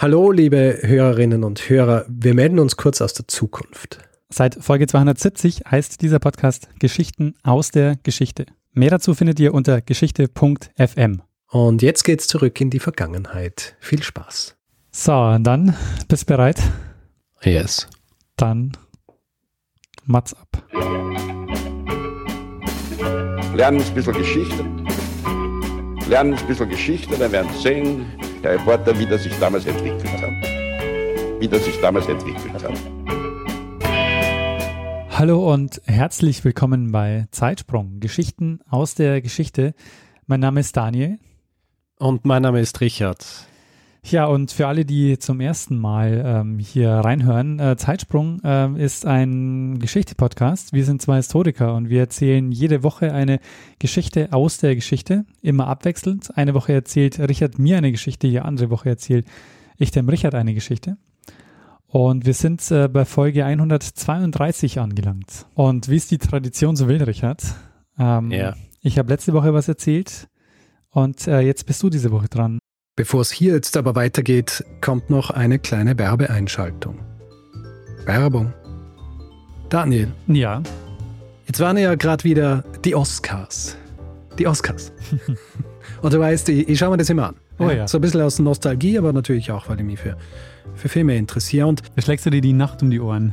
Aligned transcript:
Hallo, 0.00 0.30
liebe 0.30 0.78
Hörerinnen 0.82 1.42
und 1.42 1.68
Hörer. 1.68 2.04
Wir 2.08 2.32
melden 2.32 2.60
uns 2.60 2.76
kurz 2.76 3.00
aus 3.00 3.14
der 3.14 3.26
Zukunft. 3.26 3.98
Seit 4.28 4.54
Folge 4.54 4.86
270 4.86 5.62
heißt 5.68 6.02
dieser 6.02 6.20
Podcast 6.20 6.68
Geschichten 6.78 7.34
aus 7.42 7.72
der 7.72 7.96
Geschichte. 8.04 8.46
Mehr 8.72 8.90
dazu 8.90 9.14
findet 9.14 9.40
ihr 9.40 9.52
unter 9.52 9.80
geschichte.fm. 9.80 11.22
Und 11.50 11.82
jetzt 11.82 12.04
geht's 12.04 12.28
zurück 12.28 12.60
in 12.60 12.70
die 12.70 12.78
Vergangenheit. 12.78 13.74
Viel 13.80 14.00
Spaß. 14.00 14.56
So, 14.92 15.36
dann 15.40 15.74
bist 16.06 16.22
du 16.22 16.26
bereit? 16.26 16.62
Yes. 17.42 17.88
Dann 18.36 18.76
Mats 20.04 20.32
ab. 20.32 20.62
Lernen 23.52 23.82
ein 23.82 23.94
bisschen 23.96 24.12
Geschichte. 24.12 24.64
Lernen 26.08 26.34
ein 26.34 26.46
bisschen 26.46 26.68
Geschichte, 26.68 27.18
dann 27.18 27.32
werden 27.32 27.50
Sie 27.52 27.62
sehen, 27.62 28.06
der 28.42 28.52
Reporter, 28.54 28.98
wie 28.98 29.06
das 29.06 29.22
sich 29.24 29.36
damals 29.38 29.66
entwickelt 29.66 30.22
hat. 30.22 31.40
Wie 31.40 31.48
das 31.48 31.64
sich 31.64 31.80
damals 31.80 32.06
entwickelt 32.08 32.62
hat. 32.62 32.72
Hallo 35.10 35.52
und 35.52 35.82
herzlich 35.86 36.44
willkommen 36.44 36.92
bei 36.92 37.26
Zeitsprung, 37.32 37.98
Geschichten 37.98 38.60
aus 38.68 38.94
der 38.94 39.20
Geschichte. 39.20 39.74
Mein 40.26 40.40
Name 40.40 40.60
ist 40.60 40.76
Daniel. 40.76 41.18
Und 41.98 42.24
mein 42.24 42.42
Name 42.42 42.60
ist 42.60 42.80
Richard. 42.80 43.47
Ja, 44.10 44.24
und 44.24 44.52
für 44.52 44.66
alle, 44.66 44.86
die 44.86 45.18
zum 45.18 45.40
ersten 45.40 45.76
Mal 45.76 46.22
ähm, 46.24 46.58
hier 46.58 46.90
reinhören, 46.90 47.58
äh, 47.58 47.76
Zeitsprung 47.76 48.40
äh, 48.42 48.82
ist 48.82 49.04
ein 49.04 49.78
Geschichte-Podcast. 49.80 50.72
Wir 50.72 50.86
sind 50.86 51.02
zwei 51.02 51.16
Historiker 51.16 51.74
und 51.74 51.90
wir 51.90 52.00
erzählen 52.00 52.50
jede 52.50 52.82
Woche 52.82 53.12
eine 53.12 53.38
Geschichte 53.78 54.28
aus 54.32 54.58
der 54.58 54.74
Geschichte, 54.74 55.26
immer 55.42 55.66
abwechselnd. 55.66 56.36
Eine 56.38 56.54
Woche 56.54 56.72
erzählt 56.72 57.18
Richard 57.20 57.58
mir 57.58 57.76
eine 57.76 57.92
Geschichte, 57.92 58.28
die 58.28 58.40
andere 58.40 58.70
Woche 58.70 58.88
erzähle 58.88 59.24
ich 59.76 59.90
dem 59.90 60.08
Richard 60.08 60.34
eine 60.34 60.54
Geschichte. 60.54 60.96
Und 61.86 62.24
wir 62.24 62.34
sind 62.34 62.70
äh, 62.70 62.88
bei 62.88 63.04
Folge 63.04 63.44
132 63.44 64.80
angelangt. 64.80 65.46
Und 65.54 65.88
wie 65.88 65.96
ist 65.96 66.10
die 66.10 66.18
Tradition 66.18 66.76
so 66.76 66.88
will, 66.88 67.02
Richard? 67.02 67.42
Ähm, 67.98 68.30
Ja. 68.30 68.54
Ich 68.80 68.98
habe 68.98 69.10
letzte 69.10 69.34
Woche 69.34 69.52
was 69.52 69.68
erzählt 69.68 70.28
und 70.90 71.26
äh, 71.26 71.40
jetzt 71.40 71.66
bist 71.66 71.82
du 71.82 71.90
diese 71.90 72.10
Woche 72.10 72.28
dran. 72.28 72.58
Bevor 72.98 73.20
es 73.20 73.30
hier 73.30 73.54
jetzt 73.54 73.76
aber 73.76 73.94
weitergeht, 73.94 74.64
kommt 74.80 75.08
noch 75.08 75.30
eine 75.30 75.60
kleine 75.60 75.96
Werbeeinschaltung. 75.96 76.98
Werbung. 78.06 78.52
Daniel, 79.68 80.08
Ja, 80.26 80.64
jetzt 81.46 81.60
waren 81.60 81.76
ja 81.76 81.94
gerade 81.94 82.24
wieder 82.24 82.64
die 82.84 82.96
Oscars. 82.96 83.76
Die 84.36 84.48
Oscars. 84.48 84.90
Und 86.02 86.12
du 86.12 86.18
weißt, 86.18 86.48
ich, 86.48 86.68
ich 86.68 86.76
schaue 86.76 86.90
mir 86.90 86.96
das 86.96 87.08
immer 87.08 87.28
an. 87.28 87.36
Oh 87.60 87.70
ja. 87.70 87.86
So 87.86 87.98
ein 87.98 88.00
bisschen 88.00 88.20
aus 88.20 88.40
Nostalgie, 88.40 88.98
aber 88.98 89.12
natürlich 89.12 89.52
auch, 89.52 89.68
weil 89.68 89.78
ich 89.78 89.86
mich 89.86 90.00
für, 90.00 90.16
für 90.74 90.88
Filme 90.88 91.16
interessiere. 91.16 91.68
Und 91.68 91.82
da 91.94 92.02
schlägst 92.02 92.26
du 92.26 92.30
dir 92.30 92.40
die 92.40 92.52
Nacht 92.52 92.82
um 92.82 92.90
die 92.90 92.98
Ohren. 92.98 93.32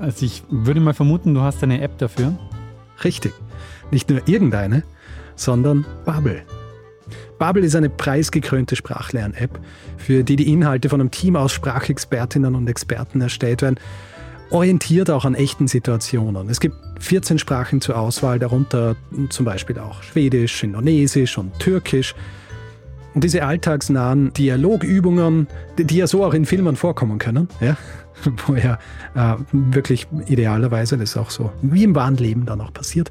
Also 0.00 0.24
ich 0.24 0.42
würde 0.48 0.80
mal 0.80 0.94
vermuten, 0.94 1.34
du 1.34 1.42
hast 1.42 1.62
eine 1.62 1.82
App 1.82 1.98
dafür. 1.98 2.36
Richtig. 3.04 3.32
Nicht 3.90 4.08
nur 4.08 4.26
irgendeine, 4.26 4.82
sondern 5.36 5.84
Bubble. 6.04 6.42
Bubble 7.38 7.64
ist 7.64 7.74
eine 7.76 7.90
preisgekrönte 7.90 8.76
Sprachlern-App, 8.76 9.58
für 9.98 10.24
die 10.24 10.36
die 10.36 10.52
Inhalte 10.52 10.88
von 10.88 11.00
einem 11.00 11.10
Team 11.10 11.36
aus 11.36 11.52
Sprachexpertinnen 11.52 12.54
und 12.54 12.68
Experten 12.68 13.20
erstellt 13.20 13.62
werden, 13.62 13.78
orientiert 14.50 15.10
auch 15.10 15.24
an 15.24 15.34
echten 15.34 15.68
Situationen. 15.68 16.48
Es 16.48 16.60
gibt 16.60 16.76
14 17.00 17.38
Sprachen 17.38 17.80
zur 17.80 17.98
Auswahl, 17.98 18.38
darunter 18.38 18.96
zum 19.30 19.44
Beispiel 19.44 19.78
auch 19.78 20.02
Schwedisch, 20.02 20.62
Indonesisch 20.62 21.38
und 21.38 21.58
Türkisch. 21.58 22.14
Und 23.14 23.24
diese 23.24 23.44
alltagsnahen 23.44 24.32
Dialogübungen, 24.32 25.48
die, 25.78 25.96
ja 25.96 26.06
so 26.06 26.24
auch 26.24 26.34
in 26.34 26.46
Filmen 26.46 26.76
vorkommen 26.76 27.18
können, 27.18 27.48
ja, 27.60 27.76
wo 28.46 28.54
ja 28.54 28.78
äh, 29.14 29.36
wirklich 29.52 30.06
idealerweise 30.26 30.96
das 30.96 31.16
auch 31.16 31.30
so 31.30 31.52
wie 31.62 31.84
im 31.84 31.94
wahren 31.94 32.16
Leben 32.16 32.46
dann 32.46 32.60
auch 32.60 32.72
passiert, 32.72 33.10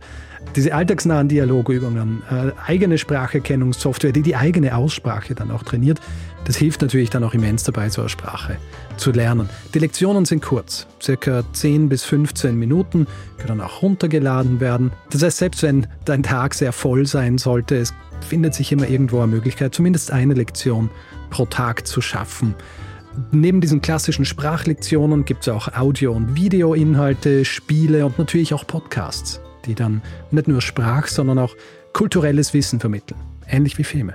diese 0.56 0.74
alltagsnahen 0.74 1.28
Dialogübungen, 1.28 2.24
äh, 2.30 2.52
eigene 2.66 2.98
Spracherkennungssoftware, 2.98 4.12
die 4.12 4.22
die 4.22 4.36
eigene 4.36 4.76
Aussprache 4.76 5.36
dann 5.36 5.52
auch 5.52 5.64
trainiert, 5.64 6.00
das 6.46 6.56
hilft 6.56 6.82
natürlich 6.82 7.10
dann 7.10 7.24
auch 7.24 7.34
immens 7.34 7.64
dabei, 7.64 7.90
so 7.90 8.02
eine 8.02 8.10
Sprache 8.10 8.58
zu 8.98 9.12
lernen. 9.12 9.50
Die 9.74 9.80
Lektionen 9.80 10.26
sind 10.26 10.42
kurz, 10.42 10.88
circa 11.02 11.44
10 11.54 11.90
bis 11.90 12.04
15 12.06 12.58
Minuten, 12.58 13.08
können 13.38 13.62
auch 13.62 13.82
runtergeladen 13.82 14.60
werden. 14.60 14.92
Das 15.12 15.22
heißt, 15.22 15.38
selbst 15.38 15.64
wenn 15.64 15.88
dein 16.06 16.24
Tag 16.24 16.54
sehr 16.54 16.72
voll 16.72 17.06
sein 17.06 17.38
sollte, 17.38 17.76
es 17.76 17.94
findet 18.24 18.54
sich 18.54 18.72
immer 18.72 18.88
irgendwo 18.88 19.20
eine 19.20 19.28
Möglichkeit, 19.28 19.74
zumindest 19.74 20.12
eine 20.12 20.34
Lektion 20.34 20.90
pro 21.30 21.46
Tag 21.46 21.88
zu 21.88 22.02
schaffen. 22.02 22.56
Neben 23.32 23.60
diesen 23.62 23.82
klassischen 23.82 24.26
Sprachlektionen 24.26 25.26
gibt 25.26 25.42
es 25.42 25.50
auch 25.50 25.74
Audio- 25.74 26.14
und 26.14 26.36
Videoinhalte, 26.36 27.44
Spiele 27.46 28.06
und 28.06 28.18
natürlich 28.18 28.54
auch 28.54 28.66
Podcasts, 28.66 29.42
die 29.66 29.76
dann 29.76 30.02
nicht 30.32 30.48
nur 30.48 30.62
Sprach, 30.62 31.08
sondern 31.08 31.40
auch 31.40 31.56
kulturelles 31.94 32.54
Wissen 32.54 32.80
vermitteln, 32.80 33.20
ähnlich 33.48 33.78
wie 33.78 33.84
Filme. 33.84 34.14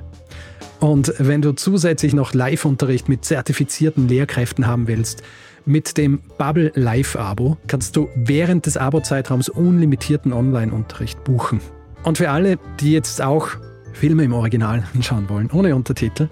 Und 0.81 1.15
wenn 1.19 1.43
du 1.43 1.53
zusätzlich 1.53 2.15
noch 2.15 2.35
Live-Unterricht 2.35 3.09
mit 3.09 3.25
zertifizierten 3.25 4.09
Lehrkräften 4.09 4.67
haben 4.67 4.87
willst, 4.87 5.23
mit 5.67 5.97
dem 5.97 6.21
Bubble 6.37 6.73
Live-Abo 6.75 7.57
kannst 7.67 7.97
du 7.97 8.09
während 8.15 8.67
des 8.67 8.77
Abo-Zeitraums 8.77 9.49
unlimitierten 9.49 10.33
Online-Unterricht 10.35 11.25
buchen. 11.25 11.61
Und 12.03 12.19
für 12.19 12.29
alle, 12.29 12.59
die 12.81 12.93
jetzt 12.93 13.23
auch 13.23 13.49
Filme 13.95 14.25
im 14.25 14.35
Original 14.35 14.85
anschauen 14.95 15.31
wollen, 15.31 15.51
ohne 15.51 15.75
Untertitel, 15.75 16.29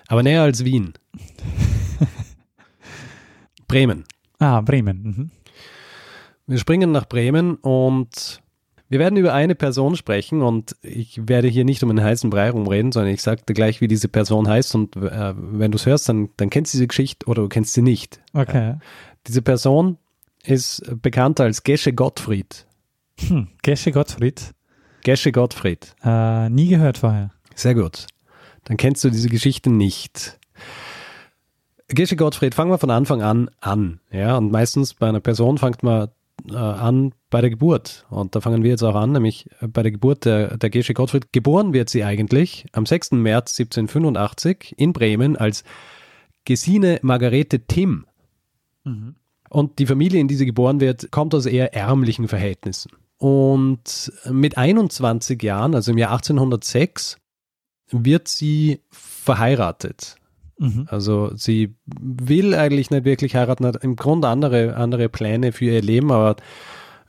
Aber 0.08 0.24
näher 0.24 0.44
als 0.44 0.64
Wien. 0.66 0.94
Bremen. 3.68 4.04
Ah, 4.40 4.62
Bremen. 4.62 5.02
Mhm. 5.04 5.32
Wir 6.48 6.58
springen 6.58 6.92
nach 6.92 7.06
Bremen 7.06 7.56
und 7.56 8.42
wir 8.90 8.98
werden 8.98 9.18
über 9.18 9.34
eine 9.34 9.54
Person 9.54 9.96
sprechen 9.96 10.42
und 10.42 10.76
ich 10.82 11.28
werde 11.28 11.48
hier 11.48 11.64
nicht 11.64 11.84
um 11.84 11.92
einen 11.92 12.04
heißen 12.04 12.32
Brei 12.32 12.50
rumreden, 12.50 12.92
sondern 12.92 13.14
ich 13.14 13.22
sage 13.22 13.44
dir 13.48 13.54
gleich, 13.54 13.82
wie 13.82 13.88
diese 13.88 14.08
Person 14.08 14.48
heißt 14.48 14.74
und 14.74 14.96
äh, 14.96 15.34
wenn 15.38 15.72
du 15.72 15.76
es 15.76 15.86
hörst, 15.86 16.10
dann, 16.10 16.30
dann 16.38 16.50
kennst 16.50 16.74
du 16.74 16.78
diese 16.78 16.88
Geschichte 16.88 17.28
oder 17.28 17.44
du 17.44 17.50
kennst 17.50 17.74
sie 17.74 17.84
nicht. 17.84 18.20
Okay. 18.34 18.78
Diese 19.28 19.44
Person 19.44 20.00
ist 20.44 20.82
bekannt 21.04 21.40
als 21.40 21.62
Gesche 21.62 21.94
Gottfried. 21.94 22.66
Hm. 23.20 23.50
Gesche 23.62 23.92
Gottfried. 23.92 24.56
Gesche 25.04 25.32
Gottfried. 25.32 25.94
Äh, 26.04 26.50
nie 26.50 26.70
gehört 26.70 26.98
vorher. 26.98 27.30
Sehr 27.54 27.76
gut. 27.76 28.08
Dann 28.70 28.78
kennst 28.78 29.04
du 29.04 29.10
diese 29.10 29.30
Geschichte 29.30 29.72
nicht. 29.72 30.40
Gesche 31.88 32.16
Gottfried, 32.16 32.54
fangen 32.54 32.70
wir 32.70 32.78
von 32.78 32.92
Anfang 32.92 33.24
an 33.24 33.50
an. 33.60 34.00
Ja, 34.12 34.38
und 34.38 34.52
meistens 34.52 34.94
bei 34.94 35.10
einer 35.10 35.22
Person 35.22 35.58
fängt 35.58 35.82
man 35.82 36.10
äh, 36.52 36.56
an 36.56 37.16
bei 37.32 37.42
der 37.42 37.50
Geburt. 37.50 38.06
Und 38.12 38.36
da 38.36 38.42
fangen 38.42 38.62
wir 38.62 38.70
jetzt 38.70 38.84
auch 38.84 38.94
an, 38.94 39.12
nämlich 39.12 39.50
bei 39.60 39.82
der 39.82 39.92
Geburt 39.92 40.24
der, 40.24 40.58
der 40.58 40.70
Gesche 40.70 40.94
Gottfried. 40.94 41.34
Geboren 41.34 41.74
wird 41.74 41.90
sie 41.90 42.04
eigentlich 42.04 42.68
am 42.72 42.86
6. 42.86 43.14
März 43.14 43.60
1785 43.60 44.76
in 44.78 44.94
Bremen 44.94 45.36
als 45.36 45.64
Gesine 46.46 47.00
Margarete 47.02 47.62
Timm. 47.62 48.06
Mhm. 48.84 49.16
Und 49.50 49.80
die 49.80 49.88
Familie, 49.88 50.20
in 50.20 50.28
die 50.28 50.36
sie 50.36 50.46
geboren 50.46 50.80
wird, 50.80 51.12
kommt 51.12 51.34
aus 51.34 51.48
eher 51.48 51.74
ärmlichen 51.74 52.28
Verhältnissen. 52.28 52.92
Und 53.18 54.14
mit 54.30 54.60
21 54.60 55.42
Jahren, 55.42 55.74
also 55.74 55.92
im 55.92 55.98
Jahr 55.98 56.12
1806, 56.12 57.18
wird 57.92 58.28
sie 58.28 58.82
verheiratet. 58.90 60.18
Mhm. 60.58 60.88
Also 60.90 61.32
sie 61.36 61.76
will 61.86 62.54
eigentlich 62.54 62.92
nicht 62.92 63.06
wirklich 63.06 63.36
heiraten, 63.36 63.66
hat 63.66 63.84
im 63.84 63.96
Grunde 63.96 64.28
andere, 64.28 64.76
andere 64.76 65.10
Pläne 65.10 65.52
für 65.52 65.66
ihr 65.66 65.82
Leben, 65.82 66.12
aber 66.12 66.36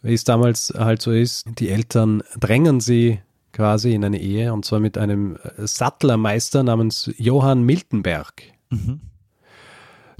wie 0.03 0.15
es 0.15 0.25
damals 0.25 0.73
halt 0.77 1.03
so 1.03 1.11
ist, 1.11 1.47
die 1.59 1.69
Eltern 1.69 2.23
drängen 2.39 2.81
sie 2.81 3.21
quasi 3.53 3.93
in 3.93 4.05
eine 4.05 4.21
Ehe 4.21 4.53
und 4.53 4.65
zwar 4.65 4.81
mit 4.81 4.97
einem 4.97 5.37
Sattlermeister 5.57 6.63
namens 6.63 7.11
Johann 7.19 7.65
Miltenberg. 7.65 8.43
Mhm. 8.71 9.01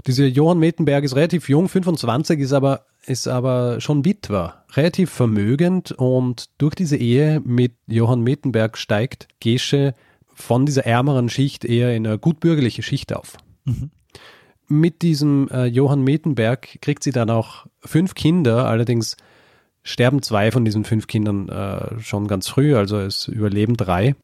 Dieser 0.05 0.25
Johann 0.25 0.59
Miltenberg 0.59 1.03
ist 1.03 1.15
relativ 1.15 1.47
jung, 1.47 1.69
25, 1.69 2.39
ist 2.39 2.53
aber, 2.53 2.85
ist 3.05 3.27
aber 3.27 3.79
schon 3.79 4.03
Witwer, 4.03 4.65
relativ 4.73 5.11
vermögend 5.11 5.91
und 5.91 6.49
durch 6.57 6.75
diese 6.75 6.97
Ehe 6.97 7.39
mit 7.45 7.73
Johann 7.87 8.21
Miltenberg 8.21 8.77
steigt 8.77 9.27
Gesche 9.39 9.93
von 10.41 10.65
dieser 10.65 10.85
ärmeren 10.85 11.29
Schicht 11.29 11.63
eher 11.65 11.95
in 11.95 12.05
eine 12.05 12.19
gutbürgerliche 12.19 12.83
Schicht 12.83 13.13
auf. 13.15 13.37
Mhm. 13.65 13.91
Mit 14.67 15.01
diesem 15.01 15.49
äh, 15.49 15.65
Johann 15.65 16.03
Mettenberg 16.03 16.79
kriegt 16.81 17.03
sie 17.03 17.11
dann 17.11 17.29
auch 17.29 17.67
fünf 17.81 18.15
Kinder, 18.15 18.67
allerdings 18.67 19.17
sterben 19.83 20.21
zwei 20.21 20.51
von 20.51 20.63
diesen 20.65 20.83
fünf 20.83 21.07
Kindern 21.07 21.49
äh, 21.49 21.99
schon 21.99 22.27
ganz 22.27 22.47
früh, 22.47 22.75
also 22.75 22.97
es 22.99 23.27
überleben 23.27 23.75
drei. 23.75 24.15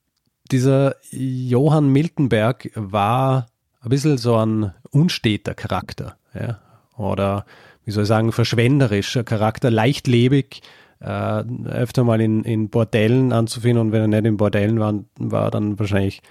Dieser 0.51 0.95
Johann 1.11 1.89
Miltenberg 1.89 2.71
war 2.75 3.47
ein 3.81 3.89
bisschen 3.89 4.17
so 4.17 4.37
ein 4.37 4.73
unsteter 4.91 5.53
Charakter, 5.53 6.17
ja, 6.33 6.59
oder 6.95 7.45
wie 7.83 7.91
soll 7.91 8.03
ich 8.03 8.09
sagen, 8.09 8.31
verschwenderischer 8.31 9.23
Charakter, 9.23 9.71
leichtlebig, 9.71 10.61
äh, 10.99 11.43
öfter 11.65 12.03
mal 12.03 12.21
in, 12.21 12.43
in 12.43 12.69
Bordellen 12.69 13.31
anzufinden 13.31 13.81
und 13.81 13.91
wenn 13.91 14.01
er 14.01 14.07
nicht 14.07 14.25
in 14.25 14.37
Bordellen 14.37 14.79
war, 14.79 14.93
war 15.17 15.51
dann 15.51 15.77
wahrscheinlich 15.79 16.21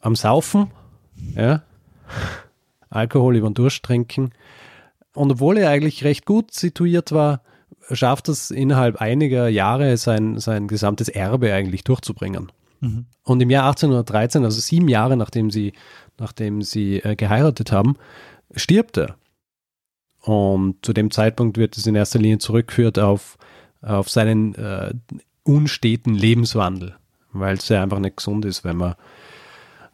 am 0.00 0.16
Saufen, 0.16 0.70
ja, 1.34 1.62
Alkohol 2.90 3.36
über 3.36 3.48
den 3.48 3.54
Durst 3.54 3.82
trinken. 3.82 4.30
Und 5.14 5.32
obwohl 5.32 5.58
er 5.58 5.70
eigentlich 5.70 6.04
recht 6.04 6.26
gut 6.26 6.52
situiert 6.52 7.12
war, 7.12 7.42
schafft 7.90 8.28
es 8.28 8.50
innerhalb 8.50 9.00
einiger 9.00 9.48
Jahre 9.48 9.96
sein, 9.96 10.38
sein 10.38 10.68
gesamtes 10.68 11.08
Erbe 11.08 11.52
eigentlich 11.52 11.84
durchzubringen. 11.84 12.52
Mhm. 12.80 13.06
Und 13.22 13.40
im 13.40 13.50
Jahr 13.50 13.66
1813, 13.66 14.44
also 14.44 14.60
sieben 14.60 14.88
Jahre 14.88 15.16
nachdem 15.16 15.50
sie, 15.50 15.72
nachdem 16.18 16.62
sie 16.62 16.98
äh, 16.98 17.16
geheiratet 17.16 17.72
haben, 17.72 17.96
stirbt 18.54 18.98
er. 18.98 19.16
Und 20.20 20.84
zu 20.84 20.92
dem 20.92 21.10
Zeitpunkt 21.10 21.56
wird 21.56 21.76
es 21.76 21.86
in 21.86 21.94
erster 21.94 22.18
Linie 22.18 22.38
zurückgeführt 22.38 22.98
auf, 22.98 23.38
auf 23.86 24.10
seinen 24.10 24.54
äh, 24.56 24.92
unsteten 25.44 26.14
Lebenswandel, 26.14 26.96
weil 27.32 27.56
es 27.56 27.68
ja 27.68 27.82
einfach 27.82 28.00
nicht 28.00 28.16
gesund 28.16 28.44
ist, 28.44 28.64
wenn 28.64 28.76
man, 28.76 28.94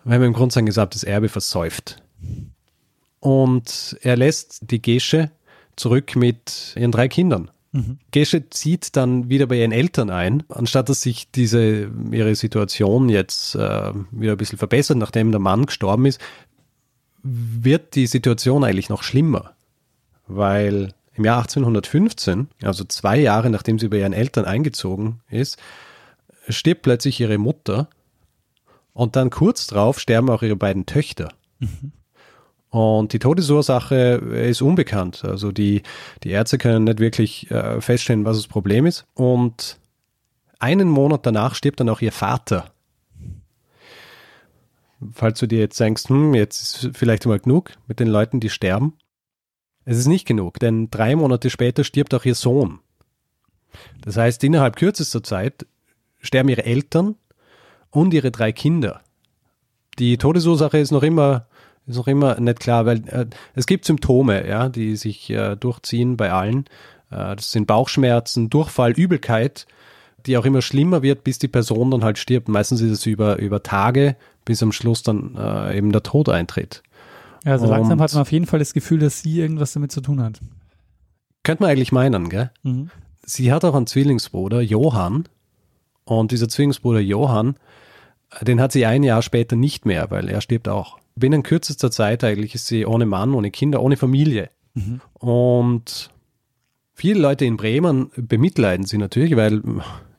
wenn 0.05 0.21
man 0.21 0.29
im 0.29 0.33
Grunde 0.33 0.53
sein 0.53 0.67
gesamtes 0.67 1.05
Erbe 1.05 1.29
versäuft. 1.29 2.03
Und 3.21 3.97
er 4.03 4.17
lässt 4.17 4.71
die 4.71 4.83
Gesche 4.83 5.31
zurück 5.77 6.17
mit 6.17 6.75
ihren 6.77 6.91
drei 6.91 7.09
Kindern. 7.09 7.51
Mhm. 7.73 7.99
Gesche 8.11 8.51
zieht 8.51 8.97
dann 8.97 9.29
wieder 9.29 9.47
bei 9.47 9.57
ihren 9.57 9.73
Eltern 9.73 10.11
ein, 10.11 10.43
anstatt 10.49 10.89
dass 10.89 11.03
sich 11.03 11.31
diese 11.31 11.91
ihre 12.11 12.35
Situation 12.35 13.09
jetzt 13.09 13.55
äh, 13.55 13.93
wieder 14.11 14.33
ein 14.33 14.39
bisschen 14.39 14.59
verbessert, 14.59 14.99
nachdem 14.99 15.31
der 15.31 15.41
Mann 15.41 15.67
gestorben 15.67 16.07
ist, 16.07 16.21
wird 17.23 17.95
die 17.95 18.07
Situation 18.07 18.65
eigentlich 18.65 18.89
noch 18.89 19.03
schlimmer, 19.03 19.53
weil 20.27 20.93
im 21.15 21.25
Jahr 21.25 21.39
1815, 21.39 22.49
also 22.63 22.85
zwei 22.85 23.19
Jahre 23.19 23.51
nachdem 23.51 23.79
sie 23.79 23.89
bei 23.89 23.99
ihren 23.99 24.13
Eltern 24.13 24.45
eingezogen 24.45 25.21
ist, 25.29 25.59
stirbt 26.49 26.83
plötzlich 26.83 27.21
ihre 27.21 27.39
Mutter 27.39 27.89
und 28.93 29.17
dann 29.17 29.31
kurz 29.31 29.67
darauf 29.67 30.01
sterben 30.01 30.31
auch 30.31 30.43
ihre 30.43 30.57
beiden 30.57 30.87
Töchter. 30.87 31.29
Und 32.73 33.13
die 33.13 33.19
Todesursache 33.19 33.95
ist 33.95 34.63
unbekannt. 34.63 35.27
Also 35.27 35.53
die, 35.53 35.83
die 36.23 36.31
Ärzte 36.31 36.57
können 36.57 36.85
nicht 36.85 37.01
wirklich 37.01 37.51
äh, 37.51 37.83
feststellen, 37.83 38.25
was 38.25 38.39
das 38.39 38.47
Problem 38.47 38.87
ist. 38.87 39.05
Und 39.13 39.79
einen 40.59 40.89
Monat 40.89 41.27
danach 41.27 41.55
stirbt 41.55 41.81
dann 41.81 41.91
auch 41.91 42.01
ihr 42.01 42.13
Vater. 42.13 42.73
Falls 45.13 45.39
du 45.39 45.47
dir 45.47 45.59
jetzt 45.59 45.79
denkst, 45.79 46.09
hm, 46.09 46.33
jetzt 46.33 46.85
ist 46.85 46.97
vielleicht 46.97 47.27
mal 47.27 47.39
genug 47.41 47.73
mit 47.89 48.01
den 48.01 48.09
Leuten, 48.09 48.41
die 48.41 48.49
sterben. 48.49 48.95
Es 49.85 49.99
ist 49.99 50.07
nicht 50.07 50.27
genug, 50.27 50.59
denn 50.61 50.91
drei 50.91 51.17
Monate 51.17 51.51
später 51.51 51.85
stirbt 51.85 52.15
auch 52.15 52.25
ihr 52.25 52.35
Sohn. 52.35 52.79
Das 54.03 54.17
heißt, 54.17 54.43
innerhalb 54.45 54.77
kürzester 54.77 55.23
Zeit 55.23 55.67
sterben 56.21 56.49
ihre 56.49 56.65
Eltern 56.65 57.17
und 57.91 58.15
ihre 58.15 58.31
drei 58.31 58.53
Kinder. 58.53 59.01
Die 59.99 60.19
Todesursache 60.19 60.79
ist 60.79 60.93
noch 60.93 61.03
immer, 61.03 61.47
ist 61.87 61.97
noch 61.97 62.07
immer 62.07 62.39
nicht 62.41 62.61
klar, 62.61 62.87
weil 62.87 63.07
äh, 63.09 63.27
es 63.55 63.67
gibt 63.67 63.85
Symptome, 63.85 64.47
ja, 64.47 64.69
die 64.69 64.97
sich 64.97 65.31
äh, 65.31 65.57
durchziehen 65.57 66.17
bei 66.17 66.33
allen. 66.33 66.67
Äh, 67.11 67.37
das 67.37 67.51
sind 67.51 67.67
Bauchschmerzen, 67.67 68.51
Durchfall, 68.51 68.93
Übelkeit, 68.93 69.67
die 70.27 70.37
auch 70.37 70.45
immer 70.45 70.63
schlimmer 70.63 71.03
wird, 71.03 71.25
bis 71.25 71.39
die 71.39 71.49
Person 71.49 71.91
dann 71.91 72.05
halt 72.05 72.19
stirbt. 72.19 72.49
Meistens 72.49 72.81
ist 72.81 72.91
es 72.91 73.07
über, 73.07 73.39
über 73.39 73.63
Tage, 73.63 74.17
bis 74.45 74.63
am 74.63 74.73
Schluss 74.73 75.03
dann 75.03 75.37
äh, 75.37 75.77
eben 75.77 75.93
der 75.93 76.03
Tod 76.03 76.29
eintritt. 76.29 76.83
Ja, 77.45 77.53
also 77.53 77.67
langsam 77.67 78.01
hat 78.01 78.13
man 78.13 78.23
auf 78.23 78.33
jeden 78.33 78.47
Fall 78.47 78.59
das 78.59 78.73
Gefühl, 78.73 79.01
dass 79.01 79.23
sie 79.23 79.41
irgendwas 79.41 79.73
damit 79.73 79.93
zu 79.93 80.01
tun 80.01 80.23
hat. 80.23 80.41
Könnte 81.43 81.63
man 81.63 81.71
eigentlich 81.71 81.93
meinen, 81.93 82.29
gell? 82.29 82.51
Mhm. 82.63 82.91
Sie 83.25 83.53
hat 83.53 83.65
auch 83.65 83.75
einen 83.75 83.87
Zwillingsbruder, 83.87 84.61
Johann. 84.61 85.25
Und 86.05 86.33
dieser 86.33 86.49
Zwillingsbruder 86.49 87.01
Johann, 87.01 87.57
den 88.41 88.61
hat 88.61 88.73
sie 88.73 88.87
ein 88.87 89.03
Jahr 89.03 89.23
später 89.23 89.57
nicht 89.57 89.87
mehr, 89.87 90.11
weil 90.11 90.29
er 90.29 90.41
stirbt 90.41 90.69
auch. 90.69 90.99
Binnen 91.15 91.43
kürzester 91.43 91.91
Zeit 91.91 92.25
eigentlich 92.25 92.55
ist 92.55 92.67
sie 92.67 92.87
ohne 92.87 93.07
Mann, 93.07 93.35
ohne 93.35 93.51
Kinder, 93.51 93.83
ohne 93.83 93.97
Familie. 93.97 94.51
Mhm. 94.75 95.01
Und 95.15 96.11
viele 96.95 97.21
Leute 97.21 97.45
in 97.45 97.57
Bremen 97.57 98.11
bemitleiden 98.17 98.87
sie 98.87 98.99
natürlich, 98.99 99.37
weil 99.37 99.63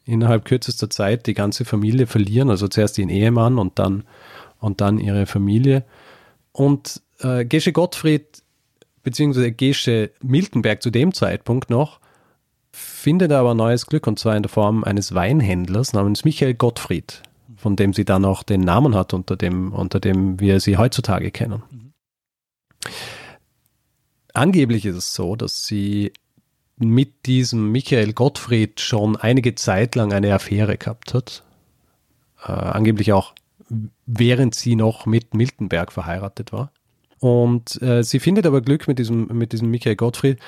innerhalb 0.05 0.45
kürzester 0.45 0.89
Zeit 0.89 1.27
die 1.27 1.33
ganze 1.33 1.65
Familie 1.65 2.07
verlieren, 2.07 2.49
also 2.49 2.67
zuerst 2.67 2.97
ihren 2.97 3.09
Ehemann 3.09 3.57
und 3.57 3.79
dann, 3.79 4.03
und 4.59 4.81
dann 4.81 4.99
ihre 4.99 5.25
Familie. 5.25 5.83
Und 6.51 7.01
äh, 7.23 7.45
Gesche 7.45 7.71
Gottfried 7.71 8.43
beziehungsweise 9.03 9.51
Gesche 9.51 10.11
Miltenberg 10.21 10.81
zu 10.81 10.89
dem 10.89 11.13
Zeitpunkt 11.13 11.69
noch, 11.69 11.99
findet 12.71 13.31
aber 13.31 13.53
neues 13.53 13.85
Glück 13.85 14.07
und 14.07 14.17
zwar 14.17 14.35
in 14.35 14.43
der 14.43 14.49
Form 14.49 14.83
eines 14.83 15.13
Weinhändlers 15.13 15.93
namens 15.93 16.25
Michael 16.25 16.55
Gottfried, 16.55 17.21
von 17.57 17.75
dem 17.75 17.93
sie 17.93 18.05
dann 18.05 18.25
auch 18.25 18.43
den 18.43 18.61
Namen 18.61 18.95
hat, 18.95 19.13
unter 19.13 19.35
dem, 19.35 19.73
unter 19.73 19.99
dem 19.99 20.39
wir 20.39 20.59
sie 20.59 20.77
heutzutage 20.77 21.31
kennen. 21.31 21.63
Angeblich 24.33 24.85
ist 24.85 24.95
es 24.95 25.13
so, 25.13 25.35
dass 25.35 25.67
sie 25.67 26.11
mit 26.77 27.27
diesem 27.27 27.71
Michael 27.71 28.13
Gottfried 28.13 28.79
schon 28.79 29.15
einige 29.15 29.53
Zeit 29.53 29.95
lang 29.95 30.11
eine 30.11 30.33
Affäre 30.33 30.77
gehabt 30.77 31.13
hat. 31.13 31.43
Äh, 32.43 32.51
angeblich 32.51 33.13
auch 33.13 33.33
während 34.05 34.55
sie 34.55 34.75
noch 34.75 35.05
mit 35.05 35.33
Miltenberg 35.33 35.91
verheiratet 35.91 36.51
war. 36.51 36.71
Und 37.23 37.81
äh, 37.81 38.03
sie 38.03 38.19
findet 38.19 38.45
aber 38.45 38.59
Glück 38.59 38.85
mit 38.89 38.99
diesem, 38.99 39.27
mit 39.27 39.53
diesem 39.53 39.69
Michael 39.69 39.95
Gottfried, 39.95 40.39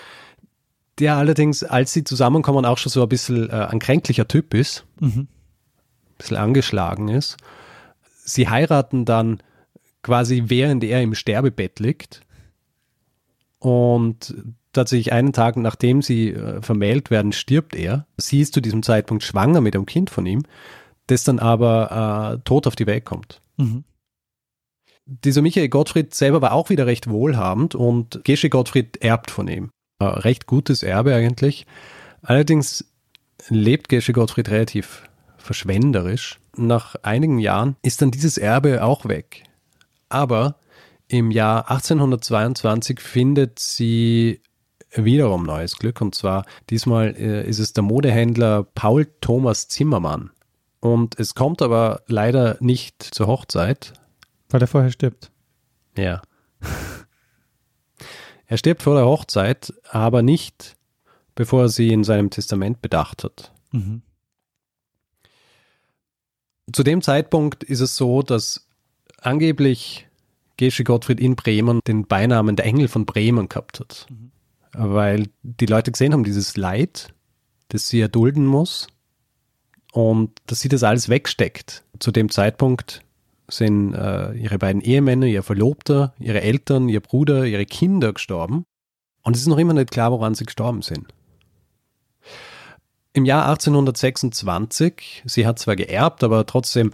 der 0.99 1.15
allerdings, 1.15 1.63
als 1.63 1.93
sie 1.93 2.03
zusammenkommen, 2.03 2.65
auch 2.65 2.77
schon 2.77 2.91
so 2.91 3.01
ein 3.01 3.07
bisschen 3.07 3.49
äh, 3.49 3.53
ein 3.53 3.79
kränklicher 3.79 4.27
Typ 4.27 4.53
ist, 4.53 4.85
Mhm. 4.99 5.19
ein 5.19 5.27
bisschen 6.17 6.35
angeschlagen 6.35 7.07
ist. 7.07 7.37
Sie 8.25 8.49
heiraten 8.49 9.05
dann 9.05 9.41
quasi 10.03 10.43
während 10.47 10.83
er 10.83 11.01
im 11.01 11.15
Sterbebett 11.15 11.79
liegt. 11.79 12.19
Und 13.59 14.35
tatsächlich 14.73 15.13
einen 15.13 15.31
Tag 15.31 15.55
nachdem 15.55 16.01
sie 16.01 16.31
äh, 16.31 16.61
vermählt 16.61 17.09
werden, 17.09 17.31
stirbt 17.31 17.73
er. 17.73 18.05
Sie 18.17 18.41
ist 18.41 18.53
zu 18.53 18.59
diesem 18.59 18.83
Zeitpunkt 18.83 19.23
schwanger 19.23 19.61
mit 19.61 19.75
einem 19.77 19.85
Kind 19.85 20.09
von 20.09 20.25
ihm, 20.25 20.43
das 21.07 21.23
dann 21.23 21.39
aber 21.39 22.35
äh, 22.35 22.41
tot 22.43 22.67
auf 22.67 22.75
die 22.75 22.85
Welt 22.85 23.05
kommt. 23.05 23.39
Mhm. 23.55 23.85
Dieser 25.05 25.41
Michael 25.41 25.69
Gottfried 25.69 26.15
selber 26.15 26.41
war 26.41 26.53
auch 26.53 26.69
wieder 26.69 26.87
recht 26.87 27.09
wohlhabend 27.09 27.75
und 27.75 28.21
Gesche 28.23 28.49
Gottfried 28.49 28.97
erbt 28.97 29.29
von 29.29 29.47
ihm. 29.47 29.69
Äh, 29.99 30.05
recht 30.05 30.47
gutes 30.47 30.81
Erbe 30.81 31.13
eigentlich. 31.13 31.67
Allerdings 32.21 32.85
lebt 33.49 33.89
Gesche 33.89 34.13
Gottfried 34.13 34.49
relativ 34.49 35.03
verschwenderisch. 35.37 36.39
Nach 36.57 36.95
einigen 37.03 37.37
Jahren 37.37 37.75
ist 37.83 38.01
dann 38.01 38.11
dieses 38.11 38.37
Erbe 38.37 38.83
auch 38.83 39.05
weg. 39.05 39.43
Aber 40.09 40.55
im 41.07 41.29
Jahr 41.29 41.69
1822 41.69 42.99
findet 42.99 43.59
sie 43.59 44.41
wiederum 44.91 45.43
neues 45.43 45.77
Glück 45.77 46.01
und 46.01 46.15
zwar 46.15 46.45
diesmal 46.69 47.15
äh, 47.15 47.47
ist 47.47 47.59
es 47.59 47.73
der 47.73 47.83
Modehändler 47.83 48.63
Paul 48.63 49.07
Thomas 49.21 49.67
Zimmermann. 49.67 50.31
Und 50.79 51.19
es 51.19 51.35
kommt 51.35 51.61
aber 51.61 52.01
leider 52.07 52.57
nicht 52.59 53.03
zur 53.03 53.27
Hochzeit. 53.27 53.93
Weil 54.55 54.61
er 54.61 54.67
vorher 54.67 54.91
stirbt. 54.91 55.33
Ja. 55.97 56.21
er 58.47 58.57
stirbt 58.57 58.83
vor 58.83 58.95
der 58.95 59.03
Hochzeit, 59.03 59.73
aber 59.89 60.21
nicht, 60.21 60.77
bevor 61.35 61.63
er 61.63 61.67
sie 61.67 61.89
in 61.89 62.05
seinem 62.05 62.29
Testament 62.29 62.81
bedacht 62.81 63.25
hat. 63.25 63.51
Mhm. 63.73 64.01
Zu 66.71 66.83
dem 66.83 67.01
Zeitpunkt 67.01 67.65
ist 67.65 67.81
es 67.81 67.97
so, 67.97 68.21
dass 68.21 68.65
angeblich 69.19 70.07
Gesche 70.55 70.85
Gottfried 70.85 71.19
in 71.19 71.35
Bremen 71.35 71.81
den 71.85 72.07
Beinamen 72.07 72.55
der 72.55 72.65
Engel 72.65 72.87
von 72.87 73.05
Bremen 73.05 73.49
gehabt 73.49 73.81
hat. 73.81 74.07
Weil 74.71 75.27
die 75.43 75.65
Leute 75.65 75.91
gesehen 75.91 76.13
haben, 76.13 76.23
dieses 76.23 76.55
Leid, 76.55 77.13
das 77.67 77.89
sie 77.89 77.99
erdulden 77.99 78.45
muss 78.45 78.87
und 79.91 80.31
dass 80.47 80.61
sie 80.61 80.69
das 80.69 80.83
alles 80.83 81.09
wegsteckt. 81.09 81.83
Zu 81.99 82.13
dem 82.13 82.29
Zeitpunkt 82.29 83.01
sind 83.47 83.93
äh, 83.93 84.33
ihre 84.33 84.57
beiden 84.57 84.81
Ehemänner, 84.81 85.25
ihr 85.25 85.43
Verlobter, 85.43 86.13
ihre 86.19 86.41
Eltern, 86.41 86.89
ihr 86.89 86.99
Bruder, 86.99 87.45
ihre 87.45 87.65
Kinder 87.65 88.13
gestorben. 88.13 88.65
Und 89.23 89.35
es 89.35 89.41
ist 89.41 89.47
noch 89.47 89.57
immer 89.57 89.73
nicht 89.73 89.91
klar, 89.91 90.11
woran 90.11 90.35
sie 90.35 90.45
gestorben 90.45 90.81
sind. 90.81 91.07
Im 93.13 93.25
Jahr 93.25 93.47
1826, 93.47 95.23
sie 95.25 95.47
hat 95.47 95.57
zwar 95.57 95.75
geerbt, 95.75 96.23
aber 96.23 96.45
trotzdem 96.45 96.91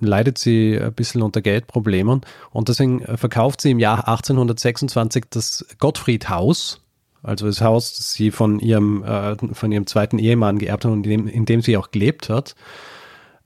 leidet 0.00 0.38
sie 0.38 0.78
ein 0.80 0.94
bisschen 0.94 1.22
unter 1.22 1.42
Geldproblemen 1.42 2.22
und 2.50 2.68
deswegen 2.68 3.00
verkauft 3.16 3.60
sie 3.60 3.72
im 3.72 3.78
Jahr 3.78 4.08
1826 4.08 5.24
das 5.30 5.66
Gottfried-Haus, 5.78 6.80
also 7.22 7.46
das 7.46 7.60
Haus, 7.60 7.96
das 7.96 8.12
sie 8.12 8.30
von 8.30 8.60
ihrem, 8.60 9.02
äh, 9.02 9.36
von 9.52 9.72
ihrem 9.72 9.86
zweiten 9.86 10.18
Ehemann 10.18 10.58
geerbt 10.58 10.84
hat 10.84 10.92
und 10.92 11.04
in 11.04 11.10
dem, 11.10 11.28
in 11.28 11.44
dem 11.44 11.62
sie 11.62 11.76
auch 11.76 11.90
gelebt 11.90 12.28
hat. 12.28 12.54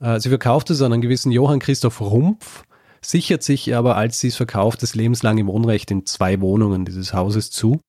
Äh, 0.03 0.19
sie 0.19 0.29
verkauft 0.29 0.69
es 0.69 0.81
an 0.81 0.93
einen 0.93 1.01
gewissen 1.01 1.31
Johann 1.31 1.59
Christoph 1.59 2.01
Rumpf, 2.01 2.63
sichert 3.01 3.41
sich 3.41 3.73
aber, 3.73 3.95
als 3.95 4.19
sie 4.19 4.27
es 4.27 4.35
verkauft, 4.35 4.83
das 4.83 4.95
lebenslange 4.95 5.47
Wohnrecht 5.47 5.89
in 5.89 6.05
zwei 6.05 6.41
Wohnungen 6.41 6.85
dieses 6.85 7.13
Hauses 7.13 7.49
zu. 7.49 7.79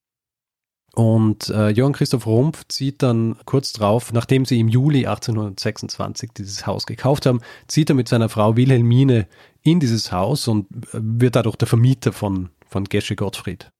Und 0.94 1.48
äh, 1.48 1.70
Johann 1.70 1.92
Christoph 1.92 2.26
Rumpf 2.26 2.64
zieht 2.68 3.02
dann 3.02 3.36
kurz 3.46 3.72
drauf, 3.72 4.12
nachdem 4.12 4.44
sie 4.44 4.60
im 4.60 4.68
Juli 4.68 5.06
1826 5.06 6.30
dieses 6.36 6.68
Haus 6.68 6.86
gekauft 6.86 7.26
haben, 7.26 7.40
zieht 7.66 7.90
er 7.90 7.96
mit 7.96 8.08
seiner 8.08 8.28
Frau 8.28 8.56
Wilhelmine 8.56 9.26
in 9.62 9.80
dieses 9.80 10.12
Haus 10.12 10.46
und 10.46 10.68
äh, 10.94 11.00
wird 11.00 11.34
dadurch 11.34 11.56
der 11.56 11.66
Vermieter 11.66 12.12
von, 12.12 12.50
von 12.68 12.84
Gesche 12.84 13.16
Gottfried. 13.16 13.70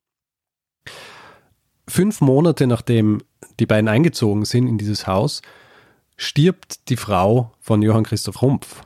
Fünf 1.87 2.21
Monate 2.21 2.67
nachdem 2.67 3.23
die 3.61 3.67
beiden 3.67 3.89
eingezogen 3.89 4.45
sind 4.45 4.67
in 4.67 4.79
dieses 4.79 5.07
Haus, 5.07 5.41
stirbt 6.17 6.89
die 6.89 6.97
Frau 6.97 7.53
von 7.61 7.83
Johann 7.83 8.05
Christoph 8.05 8.43
Rumpf. 8.43 8.83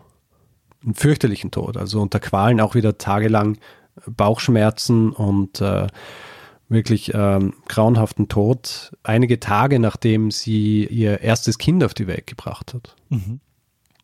Einen 0.83 0.95
fürchterlichen 0.95 1.51
Tod, 1.51 1.77
also 1.77 2.01
unter 2.01 2.21
Qualen 2.21 2.61
auch 2.61 2.75
wieder 2.75 2.99
tagelang 2.99 3.59
Bauchschmerzen 4.07 5.11
und 5.11 5.61
äh, 5.61 5.89
wirklich 6.69 7.13
ähm, 7.15 7.55
grauenhaften 7.67 8.29
Tod, 8.29 8.93
einige 9.03 9.41
Tage 9.41 9.79
nachdem 9.79 10.31
sie 10.31 10.87
ihr 10.87 11.21
erstes 11.21 11.59
Kind 11.59 11.83
auf 11.83 11.95
die 11.95 12.07
Welt 12.07 12.27
gebracht 12.27 12.75
hat. 12.75 12.95
Mhm. 13.09 13.41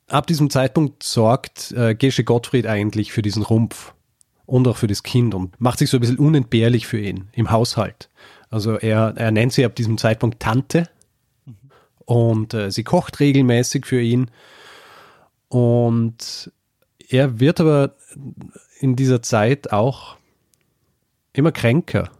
Ab 0.08 0.26
diesem 0.26 0.50
Zeitpunkt 0.50 1.02
sorgt 1.02 1.72
äh, 1.72 1.94
Gesche 1.94 2.24
Gottfried 2.24 2.66
eigentlich 2.66 3.12
für 3.12 3.22
diesen 3.22 3.42
Rumpf 3.42 3.94
und 4.46 4.66
auch 4.68 4.76
für 4.76 4.86
das 4.86 5.02
Kind 5.02 5.34
und 5.34 5.58
macht 5.60 5.78
sich 5.78 5.90
so 5.90 5.96
ein 5.96 6.00
bisschen 6.00 6.18
unentbehrlich 6.18 6.86
für 6.86 6.98
ihn 6.98 7.28
im 7.32 7.50
Haushalt. 7.50 8.10
Also 8.50 8.76
er, 8.76 9.14
er 9.16 9.30
nennt 9.30 9.52
sie 9.52 9.64
ab 9.64 9.74
diesem 9.74 9.98
Zeitpunkt 9.98 10.40
Tante 10.40 10.88
und 12.04 12.54
äh, 12.54 12.70
sie 12.70 12.84
kocht 12.84 13.20
regelmäßig 13.20 13.86
für 13.86 14.00
ihn 14.00 14.30
und 15.48 16.50
er 17.08 17.40
wird 17.40 17.60
aber 17.60 17.94
in 18.80 18.96
dieser 18.96 19.22
Zeit 19.22 19.72
auch 19.72 20.16
immer 21.32 21.52
kränker. 21.52 22.10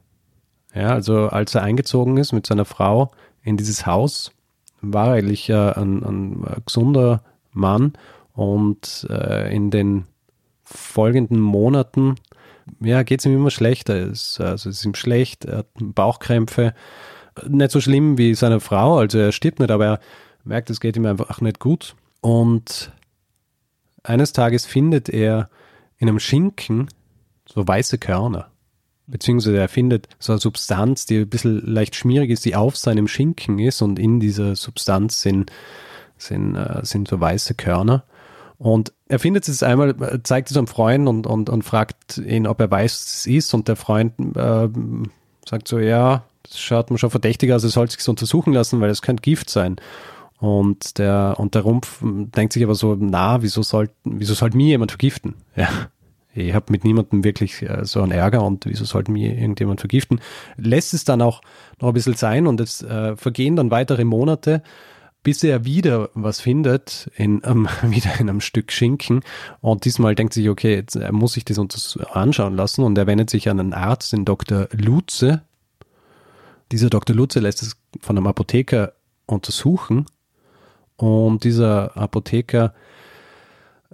Ja, 0.75 0.91
also 0.91 1.29
als 1.29 1.55
er 1.55 1.63
eingezogen 1.63 2.17
ist 2.17 2.33
mit 2.33 2.47
seiner 2.47 2.65
Frau 2.65 3.13
in 3.43 3.57
dieses 3.57 3.87
Haus, 3.87 4.33
war 4.81 5.09
er 5.09 5.13
eigentlich 5.15 5.49
äh, 5.49 5.55
ein, 5.55 6.03
ein, 6.03 6.45
ein 6.45 6.63
gesunder 6.67 7.23
Mann 7.53 7.93
und 8.33 9.07
äh, 9.09 9.55
in 9.55 9.71
den 9.71 10.07
folgenden 10.65 11.41
Monaten 11.41 12.17
ja, 12.81 13.03
geht 13.03 13.21
es 13.21 13.27
ihm 13.27 13.35
immer 13.35 13.51
schlechter. 13.51 13.95
Es, 13.95 14.41
also 14.41 14.71
es 14.71 14.79
ist 14.79 14.85
ihm 14.85 14.95
schlecht, 14.95 15.45
er 15.45 15.59
hat 15.59 15.67
Bauchkrämpfe. 15.79 16.75
Nicht 17.49 17.71
so 17.71 17.81
schlimm 17.81 18.19
wie 18.19 18.35
seine 18.35 18.61
Frau, 18.61 18.99
also 18.99 19.19
er 19.19 19.33
stirbt 19.33 19.59
nicht, 19.59 19.71
aber 19.71 19.87
er 19.87 20.01
merkt, 20.45 20.71
es 20.71 20.81
geht 20.81 20.97
ihm 20.97 21.07
einfach 21.07 21.41
nicht 21.41 21.59
gut. 21.59 21.97
Und 22.21 22.93
eines 24.03 24.33
Tages 24.33 24.67
findet 24.67 25.09
er 25.09 25.49
in 25.99 26.09
einem 26.09 26.21
Schinken 26.21 26.89
so 27.47 27.67
weiße 27.67 27.99
Körner. 27.99 28.51
Beziehungsweise 29.07 29.59
er 29.59 29.69
findet 29.69 30.09
so 30.19 30.33
eine 30.33 30.41
Substanz, 30.41 31.07
die 31.07 31.19
ein 31.19 31.29
bisschen 31.29 31.61
leicht 31.67 31.95
schmierig 31.95 32.31
ist, 32.31 32.45
die 32.45 32.57
auf 32.57 32.77
seinem 32.77 33.09
Schinken 33.09 33.59
ist 33.59 33.83
und 33.83 33.99
in 33.99 34.21
dieser 34.21 34.57
Substanz 34.57 35.21
sind, 35.21 35.53
sind, 36.17 36.57
äh, 36.57 36.81
sind 36.85 37.09
so 37.09 37.21
weiße 37.21 37.55
Körner. 37.55 38.05
Und 38.57 38.93
er 39.09 39.19
findet 39.19 39.47
es 39.49 39.63
einmal, 39.63 39.95
zeigt 40.23 40.51
es 40.51 40.57
einem 40.57 40.69
Freund 40.69 41.09
und, 41.09 41.27
und, 41.27 41.51
und 41.51 41.63
fragt 41.63 42.19
ihn, 42.19 42.47
ob 42.47 42.61
er 42.61 42.71
weiß, 42.71 42.93
was 42.93 43.15
es 43.15 43.27
ist. 43.27 43.53
Und 43.53 43.69
der 43.69 43.77
Freund 43.77 44.15
äh, 44.37 44.69
sagt 45.47 45.69
so, 45.69 45.79
ja, 45.79 46.25
schaut 46.59 46.91
mir 46.91 46.99
schon 46.99 47.11
verdächtig 47.11 47.53
aus, 47.53 47.65
er 47.65 47.71
soll 47.71 47.91
sich 47.91 48.07
untersuchen 48.09 48.53
lassen, 48.53 48.81
weil 48.81 48.91
es 48.91 49.03
könnte 49.03 49.23
Gift 49.23 49.51
sein. 49.51 49.77
Und 50.39 50.99
der, 50.99 51.37
und 51.39 51.55
der 51.55 51.63
Rumpf 51.63 52.01
denkt 52.03 52.53
sich 52.53 52.65
aber 52.65 52.75
so, 52.75 52.97
na, 52.99 53.43
wieso 53.43 53.63
soll, 53.63 53.91
wieso 54.05 54.35
sollte 54.35 54.57
mir 54.57 54.69
jemand 54.69 54.93
vergiften? 54.93 55.35
Ja, 55.57 56.47
ich 56.49 56.53
habe 56.53 56.73
mit 56.73 56.83
niemandem 56.83 57.23
wirklich 57.23 57.63
äh, 57.63 57.85
so 57.85 58.03
einen 58.03 58.11
Ärger 58.11 58.43
und 58.43 58.67
wieso 58.67 58.85
sollte 58.85 59.13
mir 59.13 59.39
irgendjemand 59.39 59.79
vergiften? 59.79 60.21
Lässt 60.57 60.93
es 60.93 61.05
dann 61.05 61.23
auch 61.23 61.43
noch 61.81 61.89
ein 61.89 61.95
bisschen 61.95 62.15
sein 62.15 62.49
und 62.49 62.61
es 62.61 62.83
äh, 62.83 63.17
vergehen 63.17 63.55
dann 63.55 63.71
weitere 63.71 64.03
Monate, 64.03 64.63
bis 65.23 65.43
er 65.43 65.65
wieder 65.65 66.11
was 66.15 66.41
findet, 66.41 67.11
in, 67.17 67.41
ähm, 67.45 67.69
wieder 67.83 68.21
in 68.21 68.29
einem 68.29 68.41
Stück 68.41 68.73
Schinken. 68.73 69.21
Und 69.61 69.85
diesmal 69.85 70.15
denkt 70.15 70.35
sich, 70.35 70.49
okay, 70.49 70.75
jetzt 70.75 70.97
äh, 70.97 71.13
muss 71.13 71.37
ich 71.37 71.45
das 71.45 71.59
anschauen 72.13 72.55
lassen. 72.57 72.85
Und 72.85 72.99
er 72.99 73.07
wendet 73.07 73.31
sich 73.31 73.49
an 73.49 73.61
einen 73.61 73.73
Arzt, 73.73 74.13
den 74.13 74.25
Dr. 74.25 74.69
Lutze. 74.73 75.43
Dieser 76.73 76.91
Dr. 76.91 77.15
Lutze 77.15 77.41
lässt 77.41 77.63
es 77.63 77.77
von 78.01 78.17
einem 78.17 78.27
Apotheker 78.27 78.95
untersuchen. 79.27 80.07
Und 80.97 81.45
dieser 81.45 81.97
Apotheker 81.97 82.75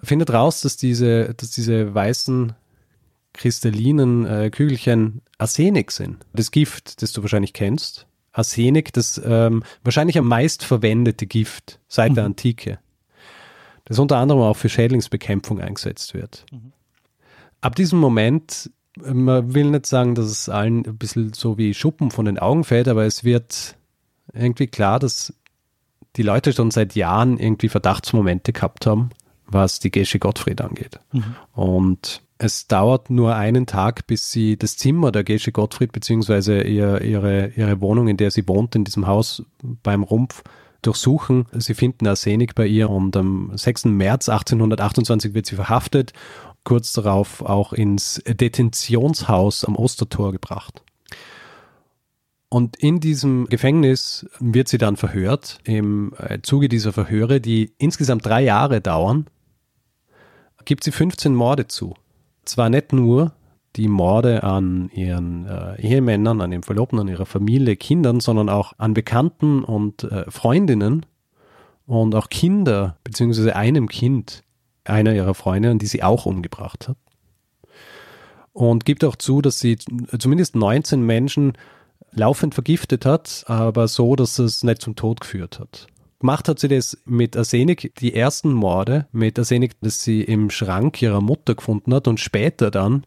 findet 0.02 0.32
raus, 0.32 0.60
dass 0.60 0.76
diese, 0.76 1.34
dass 1.34 1.50
diese 1.50 1.94
weißen 1.94 2.54
kristallinen 3.32 4.26
äh, 4.26 4.50
Kügelchen 4.50 5.22
Arsenik 5.38 5.92
sind. 5.92 6.24
Das 6.32 6.50
Gift, 6.50 7.02
das 7.02 7.12
du 7.12 7.22
wahrscheinlich 7.22 7.52
kennst. 7.52 8.06
Arsenik, 8.32 8.92
das 8.92 9.20
ähm, 9.24 9.62
wahrscheinlich 9.82 10.18
am 10.18 10.26
meist 10.26 10.64
verwendete 10.64 11.26
Gift 11.26 11.80
seit 11.88 12.16
der 12.16 12.24
Antike. 12.24 12.78
Das 13.84 13.98
unter 13.98 14.18
anderem 14.18 14.42
auch 14.42 14.56
für 14.56 14.68
Schädlingsbekämpfung 14.68 15.60
eingesetzt 15.60 16.14
wird. 16.14 16.46
Ab 17.60 17.74
diesem 17.74 17.98
Moment, 17.98 18.70
man 18.96 19.54
will 19.54 19.70
nicht 19.70 19.86
sagen, 19.86 20.14
dass 20.14 20.26
es 20.26 20.48
allen 20.48 20.84
ein 20.86 20.98
bisschen 20.98 21.32
so 21.32 21.58
wie 21.58 21.74
Schuppen 21.74 22.10
von 22.10 22.24
den 22.24 22.38
Augen 22.38 22.64
fällt, 22.64 22.88
aber 22.88 23.04
es 23.04 23.24
wird 23.24 23.76
irgendwie 24.32 24.66
klar, 24.66 24.98
dass 24.98 25.32
die 26.16 26.22
Leute 26.22 26.52
schon 26.52 26.70
seit 26.70 26.94
Jahren 26.94 27.38
irgendwie 27.38 27.68
Verdachtsmomente 27.68 28.52
gehabt 28.52 28.86
haben, 28.86 29.10
was 29.46 29.78
die 29.78 29.90
Gesche 29.90 30.18
Gottfried 30.18 30.60
angeht. 30.60 30.98
Und 31.52 32.22
Es 32.42 32.66
dauert 32.66 33.10
nur 33.10 33.36
einen 33.36 33.66
Tag, 33.66 34.06
bis 34.06 34.32
sie 34.32 34.56
das 34.56 34.78
Zimmer 34.78 35.12
der 35.12 35.24
Gesche 35.24 35.52
Gottfried 35.52 35.92
beziehungsweise 35.92 36.62
ihr, 36.62 37.02
ihre, 37.02 37.48
ihre 37.54 37.82
Wohnung, 37.82 38.08
in 38.08 38.16
der 38.16 38.30
sie 38.30 38.48
wohnt, 38.48 38.74
in 38.74 38.84
diesem 38.84 39.06
Haus 39.06 39.42
beim 39.82 40.02
Rumpf, 40.02 40.42
durchsuchen. 40.80 41.44
Sie 41.52 41.74
finden 41.74 42.06
Arsenik 42.06 42.54
bei 42.54 42.66
ihr 42.66 42.88
und 42.88 43.14
am 43.14 43.52
6. 43.54 43.84
März 43.86 44.30
1828 44.30 45.34
wird 45.34 45.44
sie 45.44 45.56
verhaftet, 45.56 46.14
kurz 46.70 46.92
darauf 46.92 47.42
auch 47.42 47.72
ins 47.72 48.22
Detentionshaus 48.26 49.64
am 49.64 49.74
Ostertor 49.74 50.30
gebracht. 50.30 50.82
Und 52.48 52.76
in 52.76 53.00
diesem 53.00 53.46
Gefängnis 53.46 54.26
wird 54.38 54.68
sie 54.68 54.78
dann 54.78 54.96
verhört. 54.96 55.58
Im 55.64 56.12
äh, 56.18 56.38
Zuge 56.42 56.68
dieser 56.68 56.92
Verhöre, 56.92 57.40
die 57.40 57.72
insgesamt 57.78 58.24
drei 58.24 58.42
Jahre 58.42 58.80
dauern, 58.80 59.26
gibt 60.64 60.84
sie 60.84 60.92
15 60.92 61.34
Morde 61.34 61.66
zu 61.66 61.94
zwar 62.44 62.70
nicht 62.70 62.92
nur 62.92 63.32
die 63.76 63.88
Morde 63.88 64.42
an 64.44 64.90
ihren 64.92 65.46
äh, 65.46 65.80
Ehemännern, 65.80 66.40
an 66.40 66.52
den 66.52 66.62
Verlobten, 66.62 66.98
an 67.00 67.08
ihrer 67.08 67.26
Familie, 67.26 67.76
Kindern, 67.76 68.20
sondern 68.20 68.48
auch 68.48 68.74
an 68.78 68.94
Bekannten 68.94 69.62
und 69.64 70.04
äh, 70.04 70.30
Freundinnen 70.30 71.06
und 71.86 72.14
auch 72.14 72.28
Kinder, 72.28 72.96
beziehungsweise 73.04 73.54
einem 73.54 73.88
Kind 73.88 74.42
einer 74.84 75.14
ihrer 75.14 75.34
Freundinnen, 75.34 75.78
die 75.78 75.86
sie 75.86 76.02
auch 76.02 76.26
umgebracht 76.26 76.88
hat. 76.88 76.96
Und 78.52 78.84
gibt 78.84 79.04
auch 79.04 79.16
zu, 79.16 79.42
dass 79.42 79.60
sie 79.60 79.78
zumindest 80.18 80.56
19 80.56 81.02
Menschen 81.02 81.52
laufend 82.12 82.54
vergiftet 82.54 83.06
hat, 83.06 83.44
aber 83.46 83.88
so, 83.88 84.16
dass 84.16 84.38
es 84.38 84.64
nicht 84.64 84.82
zum 84.82 84.96
Tod 84.96 85.20
geführt 85.20 85.60
hat. 85.60 85.86
Gemacht 86.18 86.48
hat 86.48 86.58
sie 86.58 86.68
das 86.68 86.98
mit 87.06 87.36
Arsenik, 87.36 87.94
die 87.98 88.14
ersten 88.14 88.52
Morde 88.52 89.06
mit 89.12 89.38
Arsenik, 89.38 89.80
das 89.80 90.02
sie 90.02 90.22
im 90.22 90.50
Schrank 90.50 91.00
ihrer 91.00 91.22
Mutter 91.22 91.54
gefunden 91.54 91.94
hat 91.94 92.08
und 92.08 92.20
später 92.20 92.70
dann 92.70 93.04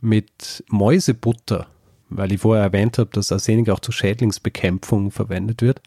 mit 0.00 0.62
Mäusebutter, 0.68 1.66
weil 2.08 2.32
ich 2.32 2.40
vorher 2.40 2.64
erwähnt 2.64 2.98
habe, 2.98 3.10
dass 3.12 3.32
Arsenik 3.32 3.68
auch 3.68 3.80
zur 3.80 3.94
Schädlingsbekämpfung 3.94 5.10
verwendet 5.10 5.62
wird. 5.62 5.80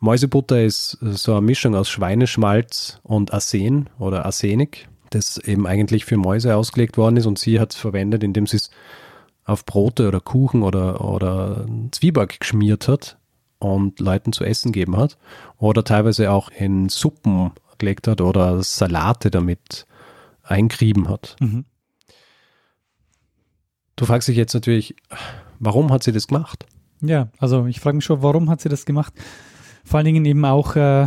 Mäusebutter 0.00 0.62
ist 0.62 0.98
so 1.00 1.32
eine 1.32 1.42
Mischung 1.42 1.74
aus 1.74 1.90
Schweineschmalz 1.90 3.00
und 3.02 3.34
Arsen 3.34 3.90
oder 3.98 4.24
Arsenik, 4.24 4.88
das 5.10 5.36
eben 5.36 5.66
eigentlich 5.66 6.06
für 6.06 6.16
Mäuse 6.16 6.56
ausgelegt 6.56 6.96
worden 6.96 7.18
ist 7.18 7.26
und 7.26 7.38
sie 7.38 7.60
hat 7.60 7.74
es 7.74 7.78
verwendet, 7.78 8.24
indem 8.24 8.46
sie 8.46 8.56
es 8.56 8.70
auf 9.44 9.66
Brote 9.66 10.08
oder 10.08 10.20
Kuchen 10.20 10.62
oder, 10.62 11.04
oder 11.04 11.66
Zwieback 11.90 12.40
geschmiert 12.40 12.88
hat 12.88 13.18
und 13.58 14.00
Leuten 14.00 14.32
zu 14.32 14.44
essen 14.44 14.72
gegeben 14.72 14.96
hat 14.96 15.18
oder 15.58 15.84
teilweise 15.84 16.30
auch 16.30 16.50
in 16.50 16.88
Suppen 16.88 17.52
gelegt 17.76 18.08
hat 18.08 18.22
oder 18.22 18.62
Salate 18.62 19.30
damit 19.30 19.86
eingrieben 20.42 21.08
hat. 21.08 21.36
Mhm. 21.40 21.66
Du 23.96 24.06
fragst 24.06 24.28
dich 24.28 24.36
jetzt 24.36 24.54
natürlich, 24.54 24.96
warum 25.58 25.92
hat 25.92 26.02
sie 26.02 26.12
das 26.12 26.26
gemacht? 26.26 26.64
Ja, 27.02 27.28
also 27.38 27.66
ich 27.66 27.80
frage 27.80 27.96
mich 27.96 28.04
schon, 28.06 28.22
warum 28.22 28.48
hat 28.48 28.62
sie 28.62 28.70
das 28.70 28.86
gemacht? 28.86 29.12
Vor 29.84 29.98
allen 29.98 30.06
Dingen 30.06 30.24
eben 30.24 30.44
auch, 30.44 30.76
äh, 30.76 31.06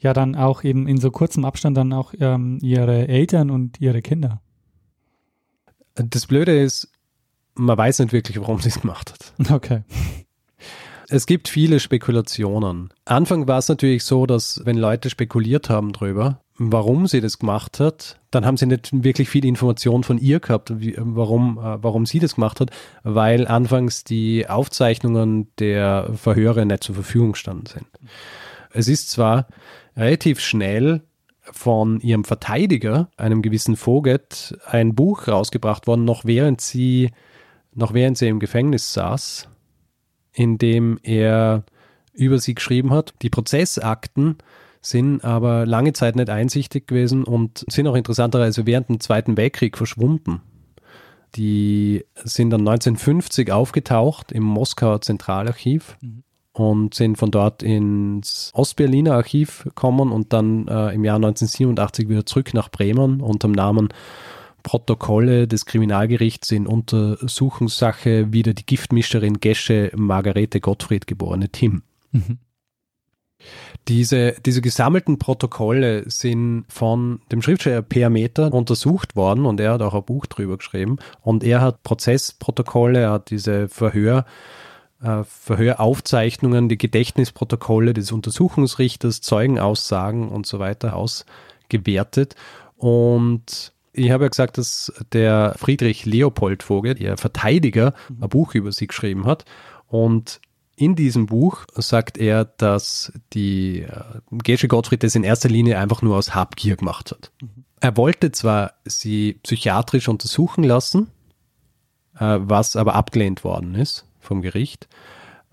ja, 0.00 0.12
dann 0.12 0.34
auch 0.34 0.64
eben 0.64 0.86
in 0.86 0.98
so 0.98 1.10
kurzem 1.10 1.44
Abstand 1.44 1.76
dann 1.76 1.92
auch 1.92 2.14
ähm, 2.18 2.58
ihre 2.62 3.08
Eltern 3.08 3.50
und 3.50 3.80
ihre 3.80 4.02
Kinder. 4.02 4.40
Das 5.94 6.26
Blöde 6.26 6.60
ist, 6.60 6.92
man 7.54 7.76
weiß 7.76 7.98
nicht 8.00 8.12
wirklich, 8.12 8.40
warum 8.40 8.58
sie 8.60 8.68
es 8.68 8.80
gemacht 8.80 9.12
hat. 9.12 9.50
Okay. 9.50 9.82
Es 11.10 11.26
gibt 11.26 11.48
viele 11.48 11.80
Spekulationen. 11.80 12.92
Anfang 13.06 13.48
war 13.48 13.58
es 13.58 13.68
natürlich 13.68 14.04
so, 14.04 14.26
dass 14.26 14.60
wenn 14.66 14.76
Leute 14.76 15.08
spekuliert 15.08 15.70
haben 15.70 15.92
drüber, 15.92 16.42
warum 16.58 17.06
sie 17.06 17.20
das 17.20 17.38
gemacht 17.38 17.78
hat, 17.80 18.20
dann 18.30 18.44
haben 18.44 18.56
sie 18.56 18.66
nicht 18.66 18.90
wirklich 18.92 19.28
viel 19.28 19.44
Information 19.44 20.02
von 20.02 20.18
ihr 20.18 20.40
gehabt, 20.40 20.80
wie, 20.80 20.94
warum, 20.98 21.58
äh, 21.58 21.82
warum 21.82 22.04
sie 22.04 22.18
das 22.18 22.34
gemacht 22.34 22.60
hat, 22.60 22.70
weil 23.04 23.46
anfangs 23.46 24.04
die 24.04 24.48
Aufzeichnungen 24.48 25.48
der 25.58 26.10
Verhöre 26.14 26.66
nicht 26.66 26.84
zur 26.84 26.96
Verfügung 26.96 27.34
standen 27.36 27.66
sind. 27.66 27.86
Es 28.72 28.88
ist 28.88 29.10
zwar 29.10 29.46
relativ 29.96 30.40
schnell 30.40 31.02
von 31.40 32.00
ihrem 32.00 32.24
Verteidiger, 32.24 33.08
einem 33.16 33.40
gewissen 33.40 33.76
Voget, 33.76 34.58
ein 34.66 34.94
Buch 34.94 35.28
rausgebracht 35.28 35.86
worden, 35.86 36.04
noch 36.04 36.24
während 36.24 36.60
sie, 36.60 37.10
noch 37.74 37.94
während 37.94 38.18
sie 38.18 38.28
im 38.28 38.40
Gefängnis 38.40 38.92
saß, 38.92 39.48
in 40.32 40.58
dem 40.58 40.98
er 41.02 41.64
über 42.12 42.38
sie 42.38 42.54
geschrieben 42.54 42.90
hat. 42.90 43.14
Die 43.22 43.30
Prozessakten 43.30 44.36
sind 44.80 45.24
aber 45.24 45.66
lange 45.66 45.92
Zeit 45.92 46.16
nicht 46.16 46.30
einsichtig 46.30 46.86
gewesen 46.86 47.24
und 47.24 47.64
sind 47.68 47.86
auch 47.86 47.94
interessanterweise 47.94 48.66
während 48.66 48.88
dem 48.88 49.00
Zweiten 49.00 49.36
Weltkrieg 49.36 49.76
verschwunden. 49.76 50.40
Die 51.34 52.04
sind 52.24 52.50
dann 52.50 52.60
1950 52.60 53.52
aufgetaucht 53.52 54.32
im 54.32 54.44
Moskauer 54.44 55.02
Zentralarchiv 55.02 55.98
mhm. 56.00 56.22
und 56.52 56.94
sind 56.94 57.18
von 57.18 57.30
dort 57.30 57.62
ins 57.62 58.50
Ostberliner 58.54 59.14
Archiv 59.14 59.64
gekommen 59.64 60.10
und 60.10 60.32
dann 60.32 60.66
äh, 60.68 60.94
im 60.94 61.04
Jahr 61.04 61.16
1987 61.16 62.08
wieder 62.08 62.24
zurück 62.24 62.54
nach 62.54 62.70
Bremen 62.70 63.20
unter 63.20 63.48
dem 63.48 63.52
Namen 63.52 63.88
Protokolle 64.62 65.46
des 65.46 65.66
Kriminalgerichts 65.66 66.50
in 66.50 66.66
Untersuchungssache 66.66 68.32
wieder 68.32 68.54
die 68.54 68.66
Giftmischerin 68.66 69.40
Gesche 69.40 69.92
Margarete 69.94 70.60
Gottfried 70.60 71.06
geborene 71.06 71.48
Tim. 71.48 71.82
Mhm. 72.12 72.38
Diese, 73.88 74.32
diese 74.44 74.60
gesammelten 74.60 75.18
Protokolle 75.18 76.08
sind 76.10 76.66
von 76.68 77.20
dem 77.32 77.40
Schriftsteller 77.40 77.80
Per 77.80 78.10
Meter 78.10 78.52
untersucht 78.52 79.16
worden 79.16 79.46
und 79.46 79.60
er 79.60 79.72
hat 79.72 79.82
auch 79.82 79.94
ein 79.94 80.04
Buch 80.04 80.26
drüber 80.26 80.58
geschrieben. 80.58 80.98
Und 81.22 81.42
er 81.42 81.62
hat 81.62 81.82
Prozessprotokolle, 81.82 83.00
er 83.00 83.12
hat 83.12 83.30
diese 83.30 83.68
Verhör, 83.68 84.26
äh, 85.02 85.24
Verhöraufzeichnungen, 85.24 86.68
die 86.68 86.76
Gedächtnisprotokolle 86.76 87.94
des 87.94 88.12
Untersuchungsrichters, 88.12 89.22
Zeugenaussagen 89.22 90.28
und 90.28 90.46
so 90.46 90.58
weiter 90.58 90.94
ausgewertet. 90.94 92.34
Und 92.76 93.72
ich 93.94 94.10
habe 94.10 94.24
ja 94.24 94.28
gesagt, 94.28 94.58
dass 94.58 94.92
der 95.12 95.54
Friedrich 95.56 96.04
Leopold 96.04 96.62
Vogel, 96.62 96.94
der 96.94 97.16
Verteidiger, 97.16 97.94
ein 98.20 98.28
Buch 98.28 98.54
über 98.54 98.70
sie 98.70 98.86
geschrieben 98.86 99.24
hat. 99.24 99.44
Und 99.86 100.40
in 100.78 100.94
diesem 100.94 101.26
Buch 101.26 101.64
sagt 101.74 102.18
er, 102.18 102.44
dass 102.44 103.12
die 103.32 103.82
äh, 103.82 104.02
Gesche 104.30 104.68
Gottfried 104.68 105.02
das 105.02 105.16
in 105.16 105.24
erster 105.24 105.48
Linie 105.48 105.78
einfach 105.78 106.02
nur 106.02 106.16
aus 106.16 106.34
Habgier 106.34 106.76
gemacht 106.76 107.10
hat. 107.10 107.32
Mhm. 107.42 107.64
Er 107.80 107.96
wollte 107.96 108.32
zwar 108.32 108.74
sie 108.84 109.34
psychiatrisch 109.42 110.08
untersuchen 110.08 110.64
lassen, 110.64 111.10
äh, 112.18 112.38
was 112.40 112.76
aber 112.76 112.94
abgelehnt 112.94 113.44
worden 113.44 113.74
ist 113.74 114.06
vom 114.20 114.40
Gericht, 114.40 114.88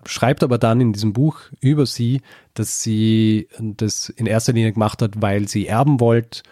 schreibt 0.04 0.44
aber 0.44 0.58
dann 0.58 0.80
in 0.80 0.92
diesem 0.92 1.12
Buch 1.12 1.40
über 1.60 1.86
sie, 1.86 2.20
dass 2.54 2.82
sie 2.82 3.48
das 3.58 4.08
in 4.08 4.26
erster 4.26 4.52
Linie 4.52 4.72
gemacht 4.72 5.02
hat, 5.02 5.20
weil 5.22 5.48
sie 5.48 5.66
erben 5.66 5.98
wollte 5.98 6.42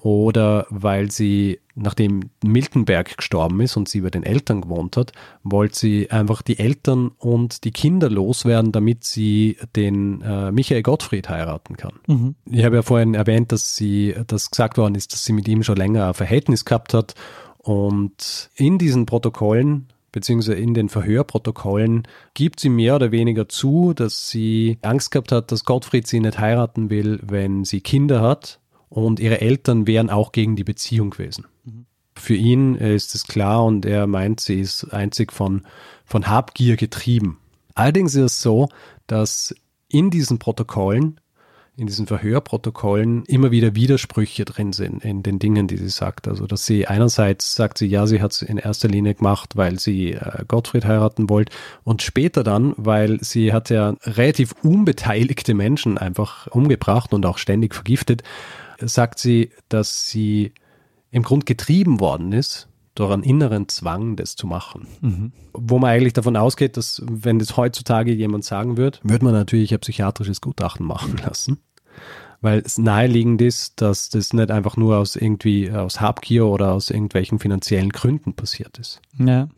oder 0.00 0.66
weil 0.70 1.10
sie, 1.10 1.60
nachdem 1.80 2.30
Miltenberg 2.44 3.16
gestorben 3.16 3.60
ist 3.60 3.76
und 3.76 3.88
sie 3.88 4.02
bei 4.02 4.10
den 4.10 4.22
Eltern 4.22 4.60
gewohnt 4.60 4.96
hat, 4.96 5.12
wollte 5.42 5.78
sie 5.78 6.10
einfach 6.10 6.42
die 6.42 6.58
Eltern 6.58 7.10
und 7.18 7.64
die 7.64 7.70
Kinder 7.70 8.10
loswerden, 8.10 8.72
damit 8.72 9.04
sie 9.04 9.56
den 9.76 10.20
äh, 10.22 10.52
Michael 10.52 10.82
Gottfried 10.82 11.28
heiraten 11.28 11.76
kann. 11.76 11.94
Mhm. 12.06 12.34
Ich 12.50 12.64
habe 12.64 12.76
ja 12.76 12.82
vorhin 12.82 13.14
erwähnt, 13.14 13.52
dass 13.52 13.76
sie, 13.76 14.14
dass 14.26 14.50
gesagt 14.50 14.78
worden 14.78 14.94
ist, 14.94 15.12
dass 15.12 15.24
sie 15.24 15.32
mit 15.32 15.48
ihm 15.48 15.62
schon 15.62 15.76
länger 15.76 16.08
ein 16.08 16.14
Verhältnis 16.14 16.64
gehabt 16.64 16.94
hat 16.94 17.14
und 17.58 18.50
in 18.54 18.78
diesen 18.78 19.06
Protokollen 19.06 19.86
beziehungsweise 20.12 20.58
in 20.58 20.74
den 20.74 20.88
Verhörprotokollen 20.88 22.06
gibt 22.34 22.58
sie 22.58 22.68
mehr 22.68 22.96
oder 22.96 23.12
weniger 23.12 23.48
zu, 23.48 23.92
dass 23.94 24.28
sie 24.28 24.78
Angst 24.82 25.12
gehabt 25.12 25.30
hat, 25.30 25.52
dass 25.52 25.64
Gottfried 25.64 26.06
sie 26.06 26.18
nicht 26.18 26.38
heiraten 26.38 26.90
will, 26.90 27.20
wenn 27.22 27.64
sie 27.64 27.80
Kinder 27.80 28.20
hat 28.20 28.58
und 28.88 29.20
ihre 29.20 29.40
Eltern 29.40 29.86
wären 29.86 30.10
auch 30.10 30.32
gegen 30.32 30.56
die 30.56 30.64
Beziehung 30.64 31.10
gewesen. 31.10 31.46
Für 32.14 32.34
ihn 32.34 32.74
ist 32.74 33.14
es 33.14 33.26
klar 33.26 33.64
und 33.64 33.86
er 33.86 34.06
meint, 34.06 34.40
sie 34.40 34.60
ist 34.60 34.84
einzig 34.92 35.32
von, 35.32 35.62
von 36.04 36.26
Habgier 36.26 36.76
getrieben. 36.76 37.38
Allerdings 37.74 38.14
ist 38.14 38.22
es 38.24 38.42
so, 38.42 38.68
dass 39.06 39.54
in 39.88 40.10
diesen 40.10 40.38
Protokollen, 40.38 41.20
in 41.76 41.86
diesen 41.86 42.06
Verhörprotokollen 42.06 43.24
immer 43.24 43.50
wieder 43.50 43.74
Widersprüche 43.74 44.44
drin 44.44 44.74
sind 44.74 45.02
in 45.02 45.22
den 45.22 45.38
Dingen, 45.38 45.66
die 45.66 45.78
sie 45.78 45.88
sagt. 45.88 46.28
Also, 46.28 46.46
dass 46.46 46.66
sie 46.66 46.86
einerseits 46.86 47.54
sagt 47.54 47.78
sie, 47.78 47.86
ja, 47.86 48.06
sie 48.06 48.20
hat 48.20 48.32
es 48.32 48.42
in 48.42 48.58
erster 48.58 48.88
Linie 48.88 49.14
gemacht, 49.14 49.56
weil 49.56 49.78
sie 49.78 50.12
äh, 50.12 50.44
Gottfried 50.46 50.84
heiraten 50.84 51.30
wollte 51.30 51.56
und 51.84 52.02
später 52.02 52.44
dann, 52.44 52.74
weil 52.76 53.18
sie 53.22 53.52
hat 53.52 53.70
ja 53.70 53.94
relativ 54.02 54.54
unbeteiligte 54.62 55.54
Menschen 55.54 55.96
einfach 55.96 56.48
umgebracht 56.48 57.14
und 57.14 57.24
auch 57.24 57.38
ständig 57.38 57.74
vergiftet 57.74 58.24
sagt 58.88 59.18
sie, 59.18 59.50
dass 59.68 60.08
sie 60.08 60.52
im 61.10 61.22
Grund 61.22 61.46
getrieben 61.46 62.00
worden 62.00 62.32
ist 62.32 62.68
durch 62.94 63.12
einen 63.12 63.22
inneren 63.22 63.68
Zwang, 63.68 64.16
das 64.16 64.36
zu 64.36 64.46
machen. 64.46 64.86
Mhm. 65.00 65.32
Wo 65.52 65.78
man 65.78 65.90
eigentlich 65.90 66.12
davon 66.12 66.36
ausgeht, 66.36 66.76
dass 66.76 67.02
wenn 67.08 67.38
das 67.38 67.56
heutzutage 67.56 68.12
jemand 68.12 68.44
sagen 68.44 68.76
würde, 68.76 68.98
würde 69.02 69.24
man 69.24 69.34
natürlich 69.34 69.72
ein 69.72 69.80
psychiatrisches 69.80 70.40
Gutachten 70.40 70.84
machen 70.86 71.16
lassen. 71.24 71.58
weil 72.40 72.60
es 72.60 72.78
naheliegend 72.78 73.40
ist, 73.42 73.80
dass 73.80 74.08
das 74.08 74.32
nicht 74.32 74.50
einfach 74.50 74.76
nur 74.76 74.98
aus 74.98 75.16
irgendwie 75.16 75.70
aus 75.70 76.00
Habgier 76.00 76.46
oder 76.46 76.72
aus 76.72 76.90
irgendwelchen 76.90 77.38
finanziellen 77.38 77.90
Gründen 77.90 78.34
passiert 78.34 78.78
ist. 78.78 79.00
Ja. 79.18 79.48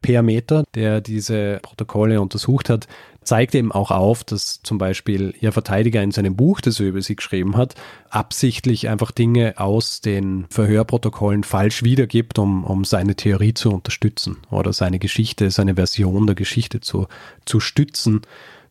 Per 0.00 0.22
Meter, 0.22 0.64
der 0.74 1.00
diese 1.00 1.58
Protokolle 1.62 2.20
untersucht 2.20 2.70
hat, 2.70 2.86
zeigt 3.28 3.54
eben 3.54 3.72
auch 3.72 3.90
auf, 3.90 4.24
dass 4.24 4.62
zum 4.62 4.78
Beispiel 4.78 5.34
ihr 5.38 5.52
Verteidiger 5.52 6.02
in 6.02 6.12
seinem 6.12 6.34
Buch, 6.34 6.62
das 6.62 6.80
er 6.80 6.86
über 6.86 7.02
sie 7.02 7.14
geschrieben 7.14 7.58
hat, 7.58 7.74
absichtlich 8.08 8.88
einfach 8.88 9.10
Dinge 9.10 9.52
aus 9.58 10.00
den 10.00 10.46
Verhörprotokollen 10.48 11.44
falsch 11.44 11.82
wiedergibt, 11.82 12.38
um, 12.38 12.64
um 12.64 12.86
seine 12.86 13.16
Theorie 13.16 13.52
zu 13.52 13.70
unterstützen 13.70 14.38
oder 14.50 14.72
seine 14.72 14.98
Geschichte, 14.98 15.50
seine 15.50 15.74
Version 15.74 16.26
der 16.26 16.36
Geschichte 16.36 16.80
zu, 16.80 17.06
zu 17.44 17.60
stützen, 17.60 18.22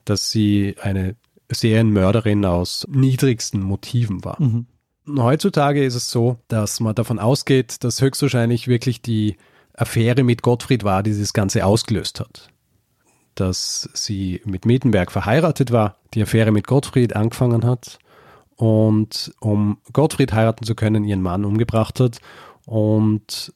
dass 0.06 0.32
sie 0.32 0.76
eine 0.82 1.16
Serienmörderin 1.50 2.44
aus 2.44 2.88
niedrigsten 2.90 3.62
Motiven 3.62 4.26
war. 4.26 4.42
Mhm. 4.42 4.66
Heutzutage 5.20 5.86
ist 5.86 5.94
es 5.94 6.10
so, 6.10 6.40
dass 6.48 6.80
man 6.80 6.96
davon 6.96 7.20
ausgeht, 7.20 7.84
dass 7.84 8.02
höchstwahrscheinlich 8.02 8.68
wirklich 8.68 9.04
die 9.04 9.38
Affäre 9.76 10.24
mit 10.24 10.42
Gottfried 10.42 10.84
war, 10.84 11.04
die 11.04 11.18
das 11.18 11.34
Ganze 11.34 11.64
ausgelöst 11.64 12.20
hat. 12.20 12.50
Dass 13.38 13.90
sie 13.94 14.42
mit 14.46 14.66
Mietenberg 14.66 15.12
verheiratet 15.12 15.72
war, 15.72 15.98
die 16.14 16.22
Affäre 16.22 16.52
mit 16.52 16.68
Gottfried 16.68 17.16
angefangen 17.16 17.66
hat 17.66 18.00
und 18.56 19.32
um 19.40 19.78
Gottfried 19.94 20.34
heiraten 20.34 20.66
zu 20.66 20.74
können, 20.74 21.06
ihren 21.06 21.22
Mann 21.22 21.46
umgebracht 21.46 22.00
hat 22.00 22.20
und 22.66 23.54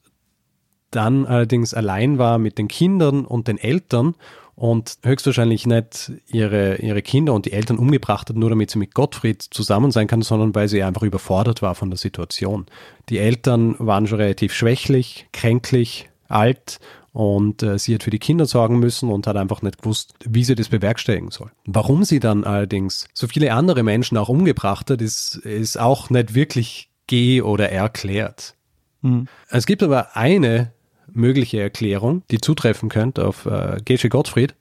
dann 0.91 1.25
allerdings 1.25 1.73
allein 1.73 2.17
war 2.17 2.37
mit 2.37 2.57
den 2.57 2.67
Kindern 2.67 3.25
und 3.25 3.47
den 3.47 3.57
Eltern 3.57 4.15
und 4.55 4.99
höchstwahrscheinlich 5.03 5.65
nicht 5.65 6.11
ihre, 6.27 6.75
ihre 6.75 7.01
Kinder 7.01 7.33
und 7.33 7.45
die 7.47 7.53
Eltern 7.53 7.79
umgebracht 7.79 8.29
hat, 8.29 8.35
nur 8.35 8.49
damit 8.49 8.69
sie 8.69 8.77
mit 8.77 8.93
Gottfried 8.93 9.41
zusammen 9.41 9.89
sein 9.89 10.05
kann, 10.05 10.21
sondern 10.21 10.53
weil 10.53 10.67
sie 10.67 10.83
einfach 10.83 11.01
überfordert 11.01 11.63
war 11.63 11.73
von 11.73 11.89
der 11.89 11.97
Situation. 11.97 12.67
Die 13.09 13.17
Eltern 13.17 13.75
waren 13.79 14.05
schon 14.05 14.19
relativ 14.19 14.53
schwächlich, 14.53 15.27
kränklich, 15.33 16.09
alt 16.27 16.79
und 17.13 17.61
äh, 17.61 17.77
sie 17.77 17.93
hat 17.93 18.03
für 18.03 18.09
die 18.09 18.19
Kinder 18.19 18.45
sorgen 18.45 18.79
müssen 18.79 19.09
und 19.09 19.27
hat 19.27 19.35
einfach 19.35 19.61
nicht 19.61 19.81
gewusst, 19.81 20.13
wie 20.23 20.43
sie 20.43 20.55
das 20.55 20.69
bewerkstelligen 20.69 21.31
soll. 21.31 21.51
Warum 21.65 22.03
sie 22.03 22.19
dann 22.19 22.43
allerdings 22.43 23.07
so 23.13 23.27
viele 23.27 23.53
andere 23.53 23.83
Menschen 23.83 24.17
auch 24.17 24.29
umgebracht 24.29 24.89
hat, 24.89 25.01
ist, 25.01 25.35
ist 25.37 25.79
auch 25.79 26.09
nicht 26.09 26.35
wirklich 26.35 26.89
geh- 27.07 27.41
oder 27.41 27.69
erklärt. 27.69 28.55
Mhm. 29.01 29.27
Es 29.49 29.65
gibt 29.65 29.83
aber 29.83 30.15
eine 30.15 30.71
mögliche 31.13 31.59
Erklärung, 31.59 32.23
die 32.31 32.39
zutreffen 32.39 32.87
könnte 32.87 33.27
auf 33.27 33.45
äh, 33.45 33.77
Gesche 33.83 34.09
Gottfried. 34.09 34.55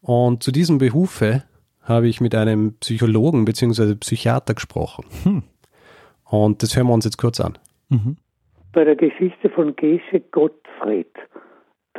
Und 0.00 0.42
zu 0.42 0.52
diesem 0.52 0.78
Behufe 0.78 1.42
habe 1.82 2.08
ich 2.08 2.20
mit 2.20 2.34
einem 2.34 2.74
Psychologen 2.74 3.44
bzw. 3.44 3.96
Psychiater 3.96 4.54
gesprochen. 4.54 5.04
Hm. 5.24 5.42
Und 6.24 6.62
das 6.62 6.76
hören 6.76 6.86
wir 6.86 6.94
uns 6.94 7.04
jetzt 7.04 7.18
kurz 7.18 7.40
an. 7.40 7.58
Mhm. 7.88 8.16
Bei 8.72 8.84
der 8.84 8.94
Geschichte 8.94 9.50
von 9.50 9.74
Gesche 9.74 10.20
Gottfried 10.30 11.08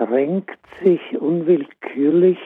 drängt 0.06 0.50
sich 0.84 1.00
unwillkürlich 1.20 2.40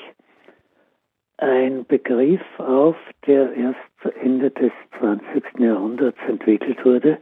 ein 1.37 1.85
Begriff 1.85 2.41
auf, 2.57 2.97
der 3.27 3.53
erst 3.53 4.17
Ende 4.21 4.51
des 4.51 4.71
20. 4.99 5.59
Jahrhunderts 5.59 6.17
entwickelt 6.27 6.83
wurde, 6.83 7.17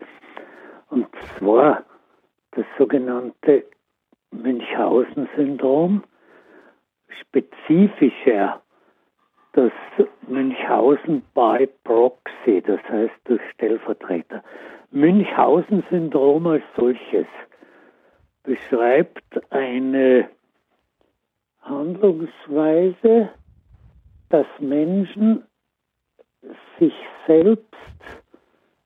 und 0.90 1.08
zwar 1.38 1.84
das 2.52 2.66
sogenannte 2.80 3.64
Münchhausen-Syndrom, 4.32 6.04
spezifischer 7.22 8.62
das 9.54 9.72
Münchhausen 10.28 11.22
by 11.36 11.70
Proxy, 11.84 12.62
das 12.66 12.82
heißt 12.90 13.14
durch 13.26 13.42
Stellvertreter. 13.54 14.44
Münchhausen-Syndrom 14.90 16.48
als 16.48 16.64
solches 16.76 17.28
beschreibt 18.44 19.24
eine 19.52 20.30
Handlungsweise, 21.62 23.30
dass 24.30 24.46
Menschen 24.60 25.44
sich 26.80 26.94
selbst 27.26 27.74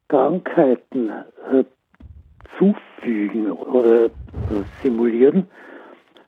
Krankheiten 0.08 1.10
äh, 1.10 1.64
zufügen 2.58 3.52
oder 3.52 4.10
simulieren, 4.82 5.48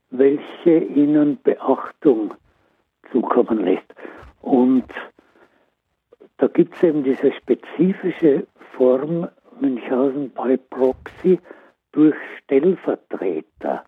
welche 0.09 0.79
ihnen 0.79 1.39
Beachtung 1.41 2.33
zukommen 3.11 3.63
lässt. 3.63 3.93
Und 4.41 4.85
da 6.37 6.47
gibt 6.47 6.75
es 6.75 6.83
eben 6.83 7.03
diese 7.03 7.31
spezifische 7.33 8.47
Form 8.75 9.27
Münchhausen 9.59 10.31
bei 10.31 10.57
Proxy 10.57 11.39
durch 11.91 12.15
Stellvertreter. 12.43 13.83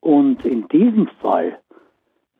Und 0.00 0.44
in 0.44 0.66
diesem 0.68 1.08
Fall 1.20 1.58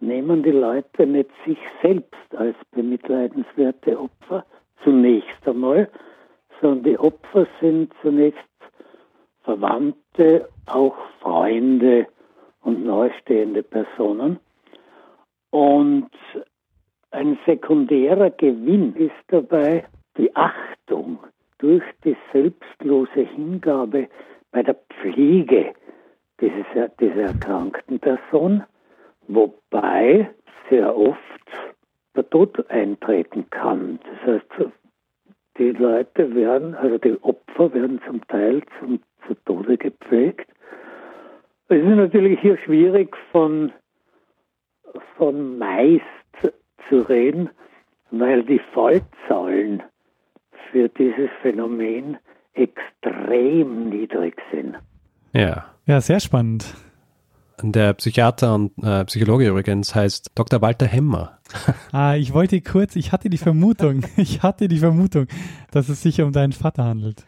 nehmen 0.01 0.43
die 0.43 0.51
Leute 0.51 1.07
nicht 1.07 1.31
sich 1.47 1.59
selbst 1.81 2.35
als 2.37 2.57
bemitleidenswerte 2.73 3.99
Opfer 3.99 4.45
zunächst 4.83 5.47
einmal, 5.47 5.89
sondern 6.61 6.85
die 6.85 6.99
Opfer 6.99 7.47
sind 7.61 7.93
zunächst 8.03 8.41
Verwandte, 9.43 10.49
auch 10.67 10.97
Freunde 11.21 12.07
und 12.63 12.85
nahestehende 12.85 13.63
Personen. 13.63 14.39
Und 15.51 16.11
ein 17.11 17.39
sekundärer 17.45 18.31
Gewinn 18.31 18.95
ist 18.97 19.13
dabei 19.29 19.85
die 20.17 20.35
Achtung 20.35 21.19
durch 21.59 21.83
die 22.05 22.17
selbstlose 22.33 23.21
Hingabe 23.21 24.09
bei 24.53 24.63
der 24.63 24.77
Pflege 25.01 25.75
dieses, 26.41 26.67
dieser 27.01 27.23
erkrankten 27.23 27.99
Person, 27.99 28.63
wobei 29.27 30.31
sehr 30.71 30.97
oft 30.97 31.19
der 32.15 32.29
Tod 32.29 32.71
eintreten 32.71 33.49
kann. 33.51 33.99
Das 34.05 34.35
heißt, 34.35 34.71
die 35.59 35.71
Leute 35.71 36.35
werden, 36.35 36.75
also 36.75 36.99
die 36.99 37.21
Opfer 37.23 37.73
werden 37.75 38.01
zum 38.07 38.27
Teil 38.29 38.63
zum, 38.79 39.01
zu 39.27 39.35
Tode 39.45 39.77
gepflegt. 39.77 40.51
Es 41.69 41.79
ist 41.79 41.87
natürlich 41.87 42.41
hier 42.41 42.59
schwierig 42.59 43.17
von, 43.31 43.73
von 45.17 45.59
meist 45.59 46.05
zu 46.89 47.01
reden, 47.09 47.49
weil 48.11 48.43
die 48.43 48.61
Fallzahlen 48.75 49.83
für 50.71 50.89
dieses 50.91 51.31
Phänomen 51.41 52.19
extrem 52.55 53.89
niedrig 53.91 54.37
sind. 54.53 54.77
Ja. 55.33 55.67
Ja, 55.87 56.01
sehr 56.01 56.21
spannend. 56.21 56.75
Der 57.63 57.95
Psychiater 57.95 58.55
und 58.55 58.73
äh, 58.83 59.05
Psychologe 59.05 59.49
übrigens 59.49 59.95
heißt 59.95 60.33
Dr. 60.35 60.61
Walter 60.63 60.87
Hemmer. 60.87 61.39
Ah, 61.93 62.17
ich 62.17 62.33
wollte 62.33 62.63
kurz, 62.63 62.97
ich 62.97 63.13
hatte 63.13 63.29
die 63.29 63.37
Vermutung, 63.37 64.05
ich 64.17 64.43
hatte 64.43 64.69
die 64.69 64.79
Vermutung, 64.79 65.27
dass 65.71 65.91
es 65.91 66.01
sich 66.01 66.23
um 66.23 66.33
deinen 66.33 66.53
Vater 66.53 66.85
handelt. 66.85 67.27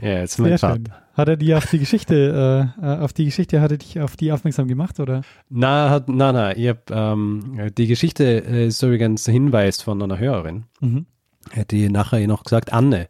Ja, 0.00 0.20
jetzt 0.20 0.36
Sehr 0.36 0.46
mein 0.46 0.58
schön. 0.58 0.86
Vater. 0.86 1.02
Hat 1.14 1.28
er 1.28 1.36
die 1.36 1.52
auf 1.52 1.66
die 1.66 1.80
Geschichte, 1.80 2.72
äh, 2.80 2.86
äh, 2.86 2.98
auf 2.98 3.12
die 3.12 3.24
Geschichte, 3.24 3.60
hat 3.60 3.72
er 3.72 3.78
dich 3.78 4.00
auf 4.00 4.16
die 4.16 4.30
aufmerksam 4.30 4.68
gemacht, 4.68 5.00
oder? 5.00 5.22
Na, 5.48 5.90
hat, 5.90 6.08
na, 6.08 6.32
na, 6.32 6.56
ich 6.56 6.68
hab, 6.68 6.90
ähm, 6.92 7.72
die 7.76 7.88
Geschichte 7.88 8.24
äh, 8.24 8.66
ist 8.68 8.82
übrigens 8.82 9.26
ein 9.26 9.32
Hinweis 9.32 9.82
von 9.82 10.00
einer 10.00 10.18
Hörerin. 10.18 10.64
Mhm. 10.80 11.06
Hätte 11.50 11.74
die 11.74 11.88
nachher 11.88 12.20
eh 12.20 12.28
noch 12.28 12.44
gesagt, 12.44 12.72
Anne 12.72 13.08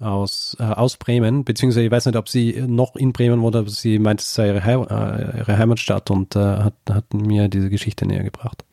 aus, 0.00 0.56
äh, 0.60 0.64
aus 0.64 0.96
Bremen, 0.96 1.44
beziehungsweise 1.44 1.84
ich 1.86 1.90
weiß 1.90 2.06
nicht, 2.06 2.16
ob 2.16 2.28
sie 2.28 2.62
noch 2.66 2.96
in 2.96 3.12
Bremen 3.12 3.40
wohnt, 3.42 3.56
aber 3.56 3.68
sie 3.70 3.98
meint, 3.98 4.20
es 4.20 4.34
sei 4.34 4.48
ihre, 4.48 4.64
Hei- 4.64 4.72
äh, 4.74 5.38
ihre 5.38 5.58
Heimatstadt 5.58 6.10
und 6.10 6.36
äh, 6.36 6.38
hat, 6.40 6.74
hat 6.90 7.14
mir 7.14 7.48
diese 7.48 7.70
Geschichte 7.70 8.06
näher 8.06 8.24
gebracht. 8.24 8.64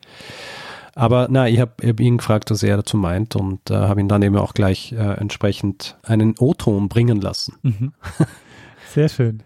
Aber 0.94 1.28
na, 1.30 1.48
ich 1.48 1.58
habe 1.58 1.72
hab 1.88 2.00
ihn 2.00 2.18
gefragt, 2.18 2.50
was 2.50 2.62
er 2.62 2.76
dazu 2.76 2.96
meint 2.98 3.34
und 3.34 3.70
äh, 3.70 3.74
habe 3.74 4.00
ihn 4.00 4.08
dann 4.08 4.20
eben 4.22 4.36
auch 4.36 4.52
gleich 4.52 4.92
äh, 4.92 4.96
entsprechend 4.96 5.96
einen 6.02 6.34
O-Ton 6.38 6.88
bringen 6.90 7.20
lassen. 7.20 7.54
Mhm. 7.62 7.92
Sehr 8.92 9.08
schön. 9.08 9.42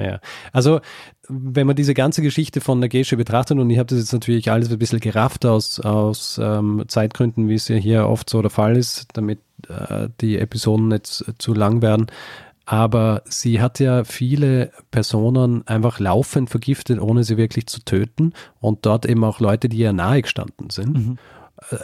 Ja, 0.00 0.20
also 0.52 0.80
wenn 1.28 1.66
man 1.66 1.76
diese 1.76 1.94
ganze 1.94 2.22
Geschichte 2.22 2.60
von 2.60 2.80
der 2.80 2.88
Gesche 2.88 3.16
betrachtet, 3.16 3.58
und 3.58 3.70
ich 3.70 3.78
habe 3.78 3.86
das 3.86 3.98
jetzt 3.98 4.12
natürlich 4.12 4.50
alles 4.50 4.70
ein 4.70 4.78
bisschen 4.78 5.00
gerafft 5.00 5.46
aus, 5.46 5.78
aus 5.80 6.40
ähm, 6.42 6.84
Zeitgründen, 6.88 7.48
wie 7.48 7.54
es 7.54 7.68
ja 7.68 7.76
hier 7.76 8.08
oft 8.08 8.28
so 8.28 8.42
der 8.42 8.50
Fall 8.50 8.76
ist, 8.76 9.08
damit 9.12 9.38
äh, 9.68 10.08
die 10.20 10.38
Episoden 10.38 10.88
nicht 10.88 11.24
zu 11.38 11.54
lang 11.54 11.82
werden, 11.82 12.06
aber 12.66 13.22
sie 13.24 13.60
hat 13.60 13.80
ja 13.80 14.04
viele 14.04 14.70
Personen 14.92 15.66
einfach 15.66 15.98
laufend 15.98 16.50
vergiftet, 16.50 17.00
ohne 17.00 17.24
sie 17.24 17.36
wirklich 17.36 17.66
zu 17.66 17.80
töten 17.84 18.32
und 18.60 18.86
dort 18.86 19.06
eben 19.06 19.24
auch 19.24 19.40
Leute, 19.40 19.68
die 19.68 19.78
ihr 19.78 19.92
nahe 19.92 20.22
gestanden 20.22 20.70
sind. 20.70 20.96
Mhm. 20.96 21.18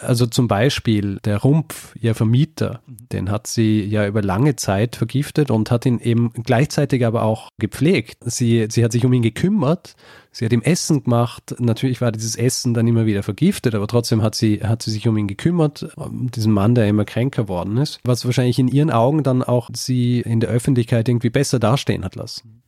Also 0.01 0.27
zum 0.27 0.49
Beispiel 0.49 1.19
der 1.25 1.39
Rumpf, 1.39 1.95
ihr 2.01 2.15
Vermieter, 2.15 2.81
den 2.87 3.31
hat 3.31 3.47
sie 3.47 3.83
ja 3.85 4.07
über 4.07 4.23
lange 4.23 4.57
Zeit 4.57 4.97
vergiftet 4.97 5.51
und 5.51 5.71
hat 5.71 5.87
ihn 5.87 6.01
eben 6.01 6.33
gleichzeitig 6.33 7.05
aber 7.05 7.23
auch 7.23 7.51
gepflegt. 7.59 8.19
Sie, 8.25 8.67
sie 8.71 8.83
hat 8.83 8.93
sich 8.93 9.05
um 9.05 9.12
ihn 9.12 9.23
gekümmert, 9.23 9.95
sie 10.33 10.45
hat 10.45 10.53
ihm 10.53 10.62
Essen 10.62 11.05
gemacht. 11.05 11.55
Natürlich 11.59 12.01
war 12.01 12.11
dieses 12.11 12.37
Essen 12.37 12.75
dann 12.75 12.89
immer 12.89 13.07
wieder 13.07 13.23
vergiftet, 13.23 13.75
aber 13.75 13.87
trotzdem 13.87 14.23
hat 14.23 14.35
sie, 14.35 14.61
hat 14.62 14.83
sie 14.83 14.91
sich 14.91 15.07
um 15.07 15.17
ihn 15.17 15.29
gekümmert, 15.29 15.87
um 15.97 16.31
diesen 16.31 16.53
Mann, 16.53 16.75
der 16.75 16.89
immer 16.89 17.05
kränker 17.05 17.49
worden 17.49 17.77
ist, 17.77 18.01
was 18.05 18.25
wahrscheinlich 18.25 18.59
in 18.59 18.69
ihren 18.69 18.91
Augen 18.91 19.23
dann 19.23 19.43
auch 19.43 19.69
sie 19.75 20.21
in 20.21 20.41
der 20.41 20.51
Öffentlichkeit 20.51 21.09
irgendwie 21.09 21.31
besser 21.31 21.59
dastehen 21.59 22.05
hat 22.05 22.17
lassen. 22.17 22.62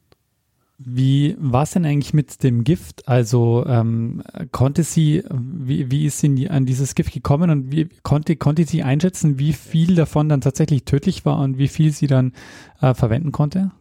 Wie 0.81 1.35
war 1.41 1.65
es 1.65 1.73
denn 1.73 1.85
eigentlich 1.85 2.15
mit 2.15 2.45
dem 2.45 2.63
Gift? 2.63 3.09
Also 3.09 3.67
ähm, 3.67 4.23
konnte 4.53 4.85
sie, 4.85 5.25
wie, 5.29 5.91
wie 5.91 6.07
ist 6.07 6.21
sie 6.21 6.49
an 6.49 6.67
dieses 6.67 6.95
Gift 6.95 7.13
gekommen 7.13 7.51
und 7.51 7.73
wie 7.73 7.89
konnte, 8.05 8.37
konnte 8.37 8.65
sie 8.65 8.85
einschätzen, 8.85 9.41
wie 9.41 9.53
viel 9.53 9.97
davon 9.97 10.29
dann 10.29 10.41
tatsächlich 10.41 10.85
tödlich 10.85 11.25
war 11.25 11.41
und 11.41 11.59
wie 11.59 11.67
viel 11.67 11.91
sie 11.91 12.07
dann 12.07 12.33
äh, 12.81 12.95
verwenden 12.95 13.33
konnte? 13.33 13.73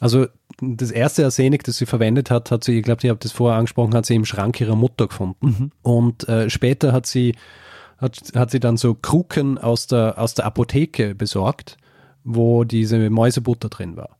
Also 0.00 0.26
das 0.60 0.90
erste 0.90 1.24
Arsenik, 1.24 1.62
das 1.62 1.76
sie 1.76 1.86
verwendet 1.86 2.32
hat, 2.32 2.50
hat 2.50 2.64
sie, 2.64 2.78
ich 2.78 2.84
glaube, 2.84 3.02
ihr 3.04 3.10
habt 3.10 3.24
das 3.24 3.30
vorher 3.30 3.58
angesprochen, 3.58 3.94
hat 3.94 4.04
sie 4.04 4.16
im 4.16 4.24
Schrank 4.24 4.60
ihrer 4.60 4.74
Mutter 4.74 5.06
gefunden. 5.06 5.46
Mhm. 5.46 5.70
Und 5.82 6.28
äh, 6.28 6.50
später 6.50 6.92
hat 6.92 7.06
sie, 7.06 7.36
hat, 7.98 8.18
hat 8.34 8.50
sie 8.50 8.58
dann 8.58 8.76
so 8.76 8.94
Kruken 8.94 9.56
aus 9.56 9.86
der, 9.86 10.18
aus 10.18 10.34
der 10.34 10.46
Apotheke 10.46 11.14
besorgt, 11.14 11.76
wo 12.24 12.64
diese 12.64 13.08
Mäusebutter 13.08 13.68
drin 13.68 13.96
war. 13.96 14.18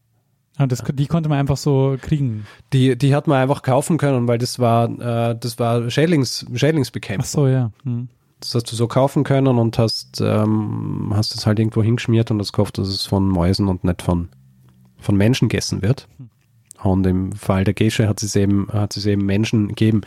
Ah, 0.59 0.67
das, 0.67 0.83
die 0.93 1.07
konnte 1.07 1.29
man 1.29 1.39
einfach 1.39 1.57
so 1.57 1.97
kriegen. 2.01 2.47
Die, 2.73 2.97
die 2.97 3.15
hat 3.15 3.27
man 3.27 3.39
einfach 3.39 3.63
kaufen 3.63 3.97
können, 3.97 4.29
weil 4.29 4.39
das 4.39 4.59
war, 4.59 4.89
äh, 5.31 5.37
das 5.39 5.59
war 5.59 5.91
Schädlings, 5.91 6.47
Schädlingsbekämpfung. 6.55 7.25
Ach 7.25 7.27
so, 7.27 7.47
ja. 7.49 7.71
Hm. 7.85 8.09
Das 8.41 8.55
hast 8.55 8.71
du 8.71 8.77
so 8.77 8.89
kaufen 8.89 9.25
können 9.25 9.59
und 9.59 9.79
hast, 9.79 10.21
ähm, 10.21 11.13
hast 11.15 11.35
es 11.35 11.47
halt 11.47 11.59
irgendwo 11.59 11.83
hingeschmiert 11.83 12.31
und 12.31 12.39
das 12.39 12.53
gehofft, 12.53 12.77
dass 12.77 12.89
es 12.89 13.07
von 13.07 13.29
Mäusen 13.29 13.69
und 13.69 13.85
nicht 13.85 14.03
von, 14.03 14.29
von 14.99 15.17
Menschen 15.17 15.49
gegessen 15.49 15.81
wird. 15.81 16.09
Hm. 16.19 16.29
Und 16.83 17.07
im 17.07 17.33
Fall 17.33 17.65
der 17.65 17.75
Gesche 17.75 18.09
hat 18.09 18.23
es 18.23 18.35
eben, 18.35 18.69
hat 18.73 18.97
es 18.97 19.07
eben 19.07 19.25
Menschen 19.25 19.69
gegeben. 19.69 20.03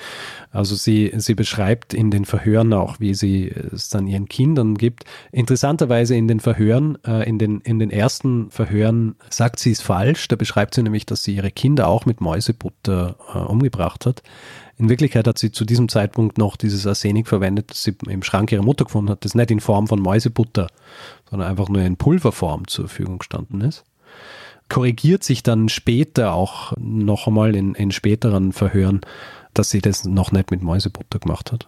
Also 0.52 0.76
sie, 0.76 1.14
sie 1.16 1.36
beschreibt 1.36 1.94
in 1.94 2.12
den 2.12 2.26
Verhören 2.26 2.74
auch, 2.74 3.00
wie 3.00 3.14
sie 3.14 3.48
es 3.48 3.90
dann 3.90 4.08
ihren 4.08 4.28
Kindern 4.28 4.76
gibt. 4.76 5.06
Interessanterweise 5.32 6.16
in 6.16 6.28
den 6.28 6.40
Verhören, 6.40 6.98
äh, 7.06 7.28
in 7.28 7.40
den, 7.40 7.62
in 7.62 7.80
den 7.80 7.92
ersten 7.92 8.50
Verhören 8.52 9.16
sagt 9.30 9.60
sie 9.60 9.72
es 9.72 9.82
falsch. 9.82 10.28
Da 10.28 10.36
beschreibt 10.36 10.76
sie 10.76 10.84
nämlich, 10.84 11.06
dass 11.06 11.24
sie 11.24 11.36
ihre 11.36 11.52
Kinder 11.52 11.88
auch 11.88 12.06
mit 12.06 12.22
Mäusebutter 12.22 13.16
äh, 13.34 13.38
umgebracht 13.38 14.06
hat. 14.06 14.22
In 14.78 14.90
Wirklichkeit 14.90 15.26
hat 15.28 15.38
sie 15.38 15.52
zu 15.52 15.64
diesem 15.64 15.88
Zeitpunkt 15.88 16.38
noch 16.38 16.58
dieses 16.58 16.86
Arsenik 16.86 17.30
verwendet, 17.30 17.72
das 17.72 17.84
sie 17.84 17.96
im 18.08 18.24
Schrank 18.24 18.52
ihrer 18.52 18.64
Mutter 18.64 18.84
gefunden 18.84 19.10
hat, 19.10 19.24
das 19.24 19.34
nicht 19.34 19.52
in 19.52 19.62
Form 19.62 19.88
von 19.88 20.02
Mäusebutter, 20.02 20.68
sondern 21.30 21.50
einfach 21.50 21.70
nur 21.70 21.82
in 21.82 21.96
Pulverform 21.96 22.68
zur 22.68 22.90
Verfügung 22.90 23.20
gestanden 23.20 23.62
ist 23.62 23.86
korrigiert 24.70 25.24
sich 25.24 25.44
dann 25.44 25.70
später 25.70 26.34
auch 26.34 26.74
noch 26.78 27.28
einmal 27.28 27.56
in, 27.56 27.76
in 27.76 27.92
späteren 27.92 28.52
Verhören, 28.52 29.02
dass 29.54 29.70
sie 29.70 29.80
das 29.80 30.06
noch 30.06 30.32
nicht 30.32 30.52
mit 30.52 30.62
Mäusebutter 30.62 31.20
gemacht 31.20 31.52
hat. 31.52 31.68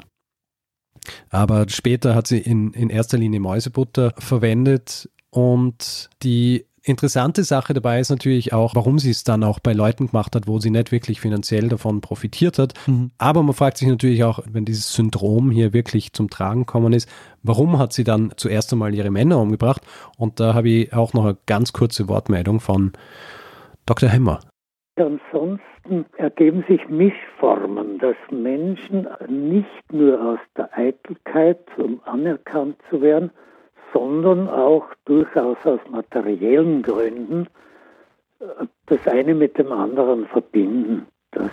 Aber 1.30 1.68
später 1.70 2.16
hat 2.16 2.28
sie 2.28 2.40
in, 2.40 2.72
in 2.74 2.90
erster 2.90 3.18
Linie 3.18 3.40
Mäusebutter 3.40 4.14
verwendet 4.18 5.10
und 5.30 6.10
die 6.24 6.66
Interessante 6.88 7.44
Sache 7.44 7.74
dabei 7.74 8.00
ist 8.00 8.12
natürlich 8.12 8.54
auch, 8.54 8.74
warum 8.74 8.98
sie 8.98 9.10
es 9.10 9.26
dann 9.26 9.44
auch 9.44 9.60
bei 9.60 9.74
Leuten 9.74 10.08
gemacht 10.08 10.34
hat, 10.38 10.48
wo 10.48 10.60
sie 10.60 10.70
nicht 10.70 10.94
wirklich 10.94 11.20
finanziell 11.20 11.68
davon 11.68 12.00
profitiert 12.00 12.58
hat. 12.58 12.76
Mhm. 12.88 13.12
Aber 13.18 13.44
man 13.44 13.54
fragt 13.54 13.78
sich 13.78 13.90
natürlich 13.90 14.24
auch, 14.24 14.40
wenn 14.50 14.64
dieses 14.64 14.94
Syndrom 14.94 15.52
hier 15.52 15.74
wirklich 15.74 16.14
zum 16.14 16.30
Tragen 16.30 16.62
gekommen 16.62 16.94
ist, 16.94 17.10
warum 17.44 17.78
hat 17.78 17.92
sie 17.92 18.06
dann 18.06 18.32
zuerst 18.38 18.72
einmal 18.72 18.96
ihre 18.96 19.12
Männer 19.12 19.38
umgebracht? 19.42 19.82
Und 20.18 20.40
da 20.40 20.54
habe 20.54 20.70
ich 20.70 20.94
auch 20.94 21.14
noch 21.14 21.26
eine 21.26 21.38
ganz 21.46 21.74
kurze 21.74 22.08
Wortmeldung 22.08 22.62
von 22.62 22.94
Dr. 23.86 24.08
Hemmer. 24.08 24.40
Ansonsten 24.96 26.06
ergeben 26.16 26.64
sich 26.70 26.88
Mischformen, 26.88 28.00
dass 28.00 28.16
Menschen 28.32 29.10
nicht 29.28 29.92
nur 29.92 30.22
aus 30.22 30.40
der 30.56 30.70
Eitelkeit, 30.78 31.60
um 31.78 32.00
anerkannt 32.06 32.78
zu 32.90 33.02
werden, 33.02 33.32
sondern 33.94 34.50
auch 34.50 34.86
durchaus 35.06 35.58
aus 35.64 35.80
materiellen 35.90 36.82
Gründen 36.82 37.48
äh, 38.40 38.66
das 38.88 39.06
eine 39.08 39.34
mit 39.34 39.58
dem 39.58 39.72
anderen 39.72 40.28
verbinden. 40.28 41.08
Das 41.32 41.52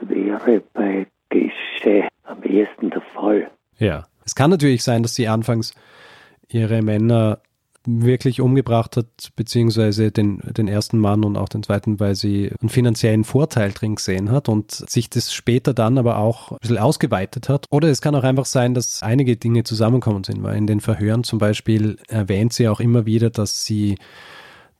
wäre 0.00 0.62
bei 0.72 1.06
Gesche 1.28 2.08
am 2.24 2.42
ehesten 2.42 2.90
der 2.90 3.02
Fall. 3.14 3.50
Ja, 3.78 4.04
es 4.24 4.34
kann 4.34 4.50
natürlich 4.50 4.82
sein, 4.82 5.02
dass 5.02 5.14
sie 5.14 5.28
anfangs 5.28 5.74
ihre 6.48 6.82
Männer 6.82 7.38
wirklich 7.86 8.40
umgebracht 8.40 8.96
hat, 8.96 9.32
beziehungsweise 9.36 10.10
den, 10.10 10.38
den 10.38 10.68
ersten 10.68 10.98
Mann 10.98 11.24
und 11.24 11.36
auch 11.36 11.48
den 11.48 11.62
zweiten, 11.62 12.00
weil 12.00 12.14
sie 12.14 12.52
einen 12.60 12.68
finanziellen 12.68 13.24
Vorteil 13.24 13.72
drin 13.72 13.94
gesehen 13.96 14.30
hat 14.30 14.48
und 14.48 14.72
sich 14.72 15.08
das 15.10 15.32
später 15.32 15.74
dann 15.74 15.98
aber 15.98 16.18
auch 16.18 16.52
ein 16.52 16.58
bisschen 16.60 16.78
ausgeweitet 16.78 17.48
hat. 17.48 17.66
Oder 17.70 17.88
es 17.88 18.00
kann 18.00 18.14
auch 18.14 18.24
einfach 18.24 18.46
sein, 18.46 18.74
dass 18.74 19.02
einige 19.02 19.36
Dinge 19.36 19.64
zusammenkommen 19.64 20.24
sind, 20.24 20.42
weil 20.42 20.56
in 20.56 20.66
den 20.66 20.80
Verhören 20.80 21.24
zum 21.24 21.38
Beispiel 21.38 21.98
erwähnt 22.08 22.52
sie 22.52 22.68
auch 22.68 22.80
immer 22.80 23.06
wieder, 23.06 23.30
dass 23.30 23.64
sie 23.64 23.96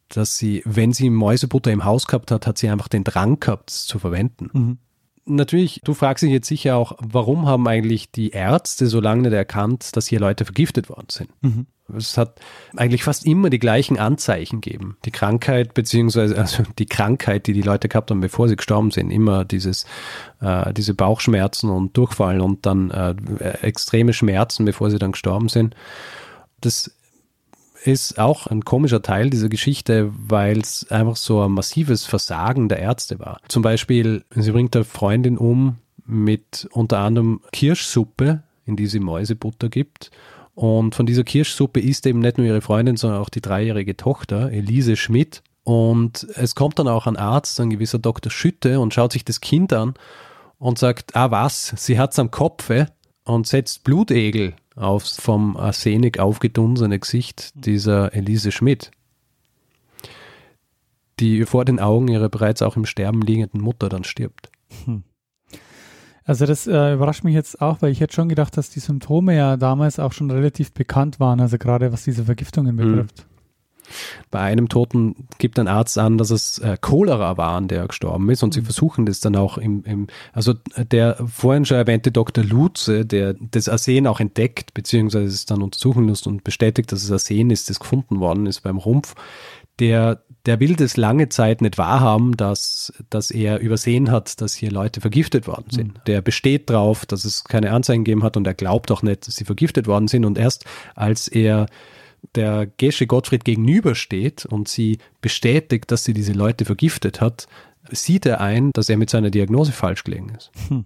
dass 0.09 0.39
sie, 0.39 0.63
wenn 0.65 0.93
sie 0.93 1.11
Mäusebutter 1.11 1.73
im 1.73 1.85
Haus 1.85 2.07
gehabt 2.07 2.31
hat, 2.31 2.47
hat 2.47 2.59
sie 2.59 2.69
einfach 2.69 2.87
den 2.87 3.03
Drang 3.03 3.41
gehabt, 3.41 3.71
es 3.71 3.87
zu 3.87 3.99
verwenden. 3.99 4.51
Mhm 4.53 4.79
natürlich, 5.27 5.81
du 5.85 5.95
fragst 5.95 6.23
dich 6.23 6.31
jetzt 6.31 6.49
sicher 6.49 6.77
auch, 6.77 6.97
warum 6.99 7.47
haben 7.47 7.67
eigentlich 7.69 8.11
die 8.11 8.31
Ärzte 8.31 8.87
so 8.87 9.01
lange 9.01 9.23
nicht 9.23 9.33
erkannt, 9.33 9.97
dass 9.97 10.07
hier 10.07 10.21
Leute 10.21 10.45
vergiftet 10.45 10.89
worden 10.89 11.09
sind? 11.11 11.31
Mhm. 11.43 11.67
Es 11.95 12.19
hat 12.19 12.41
eigentlich 12.75 13.05
fast 13.05 13.27
immer 13.27 13.49
die 13.49 13.61
gleichen 13.61 13.97
Anzeichen 13.97 14.61
gegeben. 14.61 14.97
Die 15.05 15.13
Krankheit, 15.13 15.75
beziehungsweise 15.75 16.37
also 16.39 16.65
die 16.79 16.87
Krankheit, 16.87 17.47
die 17.47 17.53
die 17.53 17.63
Leute 17.63 17.89
gehabt 17.89 18.11
haben, 18.11 18.21
bevor 18.21 18.49
sie 18.49 18.57
gestorben 18.57 18.91
sind. 18.91 19.11
Immer 19.11 19.45
dieses, 19.45 19.87
äh, 20.41 20.73
diese 20.73 20.95
Bauchschmerzen 20.95 21.71
und 21.71 21.97
Durchfallen 21.97 22.41
und 22.41 22.67
dann 22.67 22.91
äh, 22.91 23.15
extreme 23.63 24.13
Schmerzen, 24.13 24.65
bevor 24.65 24.91
sie 24.91 24.99
dann 24.99 25.13
gestorben 25.13 25.49
sind. 25.49 25.77
Das 26.61 26.96
ist 27.87 28.19
auch 28.19 28.47
ein 28.47 28.65
komischer 28.65 29.03
Teil 29.03 29.31
dieser 29.31 29.49
Geschichte, 29.49 30.13
weil 30.17 30.59
es 30.59 30.91
einfach 30.91 31.17
so 31.17 31.43
ein 31.43 31.53
massives 31.53 32.05
Versagen 32.05 32.69
der 32.69 32.79
Ärzte 32.79 33.19
war. 33.19 33.41
Zum 33.49 33.63
Beispiel, 33.63 34.25
sie 34.35 34.53
bringt 34.53 34.75
eine 34.75 34.85
Freundin 34.85 35.39
um 35.39 35.77
mit 36.05 36.69
unter 36.73 36.99
anderem 36.99 37.41
Kirschsuppe, 37.53 38.43
in 38.65 38.77
die 38.77 38.87
sie 38.87 39.01
Mäusebutter 39.01 39.69
gibt 39.69 40.11
und 40.57 40.95
von 40.95 41.05
dieser 41.05 41.23
Kirschsuppe 41.23 41.81
isst 41.81 42.07
eben 42.07 42.21
nicht 42.21 42.39
nur 42.39 42.47
ihre 42.47 42.63
Freundin, 42.63 42.97
sondern 42.97 43.21
auch 43.21 43.29
die 43.29 43.43
dreijährige 43.43 43.95
Tochter, 43.95 44.51
Elise 44.51 44.97
Schmidt. 44.97 45.43
Und 45.65 46.27
es 46.35 46.55
kommt 46.55 46.79
dann 46.79 46.89
auch 46.89 47.07
ein 47.07 47.19
Arzt, 47.19 47.61
ein 47.61 47.69
gewisser 47.69 47.99
Dr. 47.99 48.33
Schütte, 48.33 48.81
und 48.81 48.95
schaut 48.95 49.13
sich 49.13 49.23
das 49.23 49.43
Kind 49.43 49.75
an 49.75 49.93
und 50.59 50.79
sagt, 50.79 51.15
ah 51.15 51.31
was, 51.31 51.75
sie 51.77 51.99
hat's 51.99 52.19
am 52.19 52.31
Kopfe 52.31 52.87
und 53.27 53.47
setzt 53.47 53.85
Blutegel 53.85 54.55
aufs 54.75 55.21
vom 55.21 55.57
Arsenik 55.57 56.19
aufgedunsene 56.19 56.99
Gesicht 56.99 57.53
dieser 57.55 58.15
Elise 58.15 58.53
Schmidt, 58.53 58.91
die 61.21 61.45
vor 61.45 61.65
den 61.65 61.81
Augen 61.81 62.09
ihrer 62.09 62.29
bereits 62.29 62.63
auch 62.63 62.77
im 62.77 62.87
Sterben 62.87 63.23
liegenden 63.23 63.61
Mutter 63.61 63.89
dann 63.89 64.05
stirbt. 64.05 64.51
Hm. 64.85 65.03
Also 66.25 66.45
das 66.45 66.67
äh, 66.67 66.95
überrascht 66.95 67.23
mich 67.23 67.35
jetzt 67.35 67.61
auch, 67.61 67.83
weil 67.83 67.93
ich 67.93 68.01
hätte 68.01 68.15
schon 68.15 68.29
gedacht, 68.29 68.57
dass 68.57 68.69
die 68.69 68.81
Symptome 68.81 69.37
ja 69.37 69.57
damals 69.57 70.01
auch 70.01 70.13
schon 70.13 70.31
relativ 70.31 70.73
bekannt 70.73 71.21
waren, 71.21 71.41
also 71.41 71.57
gerade 71.57 71.93
was 71.93 72.03
diese 72.03 72.25
Vergiftungen 72.25 72.75
mhm. 72.75 72.79
betrifft. 72.79 73.27
Mhm. 73.87 74.27
Bei 74.31 74.41
einem 74.41 74.69
Toten 74.69 75.29
gibt 75.39 75.59
ein 75.59 75.69
Arzt 75.69 75.99
an, 75.99 76.19
dass 76.19 76.31
es 76.31 76.59
äh, 76.59 76.77
Cholera 76.81 77.37
war, 77.37 77.57
an 77.57 77.69
der 77.69 77.87
gestorben 77.87 78.29
ist 78.31 78.43
und 78.43 78.51
mhm. 78.51 78.61
sie 78.61 78.63
versuchen 78.63 79.07
das 79.07 79.21
dann 79.21 79.37
auch 79.37 79.59
im, 79.59 79.85
im, 79.85 80.07
also 80.33 80.55
der 80.77 81.17
vorhin 81.27 81.65
schon 81.65 81.77
erwähnte 81.77 82.13
Dr. 82.13 82.45
Lutze, 82.45 83.05
der 83.05 83.35
das 83.39 83.69
Arsen 83.69 84.07
auch 84.07 84.21
entdeckt, 84.21 84.75
beziehungsweise 84.75 85.27
es 85.27 85.47
dann 85.47 85.63
untersuchen 85.63 86.09
lässt 86.09 86.27
und 86.27 86.45
bestätigt, 86.45 86.93
dass 86.93 87.03
es 87.03 87.11
Arsen 87.11 87.51
ist, 87.51 87.71
das 87.71 87.81
gefunden 87.81 88.21
worden 88.21 88.47
ist 88.47 88.61
beim 88.61 88.79
Rumpf, 88.79 89.15
der 89.79 90.23
der 90.47 90.61
will 90.61 90.77
das 90.77 90.97
lange 90.97 91.29
Zeit 91.29 91.61
nicht 91.61 91.77
wahrhaben, 91.77 92.37
dass, 92.37 92.93
dass 93.11 93.31
er 93.31 93.59
übersehen 93.59 94.11
hat, 94.11 94.41
dass 94.41 94.55
hier 94.55 94.71
Leute 94.71 95.01
vergiftet 95.01 95.47
worden 95.47 95.67
sind. 95.71 95.89
Mhm. 95.89 96.01
Der 96.07 96.23
besteht 96.23 96.71
drauf, 96.71 97.05
dass 97.05 97.25
es 97.25 97.45
keine 97.45 97.73
Anzeigen 97.73 98.05
gegeben 98.05 98.23
hat 98.23 98.37
und 98.37 98.47
er 98.47 98.55
glaubt 98.55 98.91
auch 98.93 99.03
nicht, 99.03 99.27
dass 99.27 99.35
sie 99.35 99.45
vergiftet 99.45 99.87
worden 99.89 100.09
sind. 100.09 100.25
Und 100.25 100.39
erst 100.39 100.65
als 100.95 101.27
er 101.29 101.67
der 102.35 102.67
Gesche 102.67 103.07
Gottfried 103.07 103.45
gegenübersteht 103.45 104.47
und 104.47 104.69
sie 104.69 104.99
bestätigt, 105.21 105.91
dass 105.91 106.05
sie 106.05 106.15
diese 106.15 106.33
Leute 106.33 106.65
vergiftet 106.65 107.21
hat, 107.21 107.47
sieht 107.91 108.27
er 108.27 108.41
ein, 108.41 108.73
dass 108.73 108.89
er 108.89 108.97
mit 108.97 109.11
seiner 109.11 109.31
Diagnose 109.31 109.73
falsch 109.73 110.05
gelegen 110.05 110.33
ist. 110.37 110.51
Hm. 110.69 110.85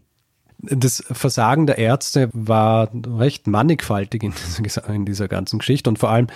Das 0.63 1.03
Versagen 1.11 1.67
der 1.67 1.79
Ärzte 1.79 2.29
war 2.35 2.91
recht 2.93 3.47
mannigfaltig 3.47 4.23
in 4.23 4.35
dieser, 4.63 4.89
in 4.91 5.07
dieser 5.07 5.27
ganzen 5.27 5.59
Geschichte 5.59 5.89
und 5.89 5.99
vor 5.99 6.11
allem 6.11 6.27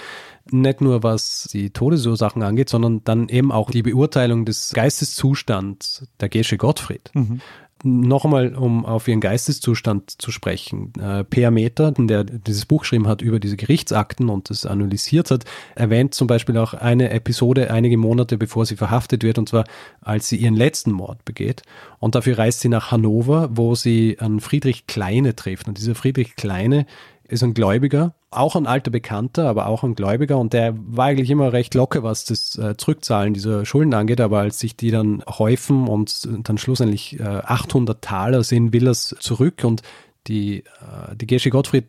nicht 0.50 0.80
nur 0.80 1.02
was 1.02 1.48
die 1.52 1.70
Todesursachen 1.70 2.42
angeht, 2.42 2.68
sondern 2.70 3.04
dann 3.04 3.28
eben 3.28 3.52
auch 3.52 3.70
die 3.70 3.82
Beurteilung 3.82 4.44
des 4.44 4.72
Geisteszustands 4.74 6.06
der 6.20 6.28
Gesche 6.28 6.56
Gottfried. 6.56 7.10
Mhm. 7.14 7.40
Noch 7.84 8.24
einmal, 8.24 8.54
um 8.54 8.86
auf 8.86 9.06
ihren 9.08 9.20
Geisteszustand 9.20 10.10
zu 10.20 10.30
sprechen. 10.30 10.92
Äh, 10.98 11.24
Per 11.24 11.50
Meter, 11.50 11.92
der 11.92 12.24
dieses 12.24 12.66
Buch 12.66 12.80
geschrieben 12.80 13.06
hat 13.06 13.22
über 13.22 13.38
diese 13.38 13.56
Gerichtsakten 13.56 14.28
und 14.28 14.50
das 14.50 14.66
analysiert 14.66 15.30
hat, 15.30 15.44
erwähnt 15.74 16.14
zum 16.14 16.26
Beispiel 16.26 16.56
auch 16.58 16.74
eine 16.74 17.10
Episode 17.10 17.70
einige 17.70 17.96
Monate 17.96 18.38
bevor 18.38 18.66
sie 18.66 18.76
verhaftet 18.76 19.22
wird, 19.22 19.38
und 19.38 19.48
zwar 19.48 19.64
als 20.00 20.28
sie 20.28 20.36
ihren 20.36 20.56
letzten 20.56 20.92
Mord 20.92 21.24
begeht. 21.24 21.62
Und 21.98 22.14
dafür 22.14 22.38
reist 22.38 22.60
sie 22.60 22.68
nach 22.68 22.90
Hannover, 22.90 23.50
wo 23.52 23.74
sie 23.74 24.18
an 24.18 24.40
Friedrich 24.40 24.86
Kleine 24.86 25.36
trifft. 25.36 25.68
Und 25.68 25.78
dieser 25.78 25.94
Friedrich 25.94 26.36
Kleine 26.36 26.86
ist 27.28 27.42
ein 27.42 27.54
Gläubiger, 27.54 28.14
auch 28.30 28.54
ein 28.56 28.66
alter 28.66 28.90
Bekannter, 28.90 29.48
aber 29.48 29.66
auch 29.66 29.82
ein 29.82 29.94
Gläubiger 29.94 30.38
und 30.38 30.52
der 30.52 30.74
war 30.76 31.06
eigentlich 31.06 31.30
immer 31.30 31.52
recht 31.52 31.74
locker, 31.74 32.02
was 32.02 32.24
das 32.24 32.56
äh, 32.58 32.76
Zurückzahlen 32.76 33.34
dieser 33.34 33.64
Schulden 33.64 33.94
angeht, 33.94 34.20
aber 34.20 34.40
als 34.40 34.58
sich 34.58 34.76
die 34.76 34.90
dann 34.90 35.22
häufen 35.26 35.88
und 35.88 36.28
dann 36.42 36.58
schlussendlich 36.58 37.18
äh, 37.20 37.22
800 37.22 38.02
Taler 38.02 38.42
sind, 38.44 38.72
will 38.72 38.86
er 38.86 38.92
es 38.92 39.14
zurück 39.20 39.64
und 39.64 39.82
die, 40.26 40.58
äh, 40.60 41.16
die 41.16 41.26
Gesche 41.26 41.50
Gottfried 41.50 41.86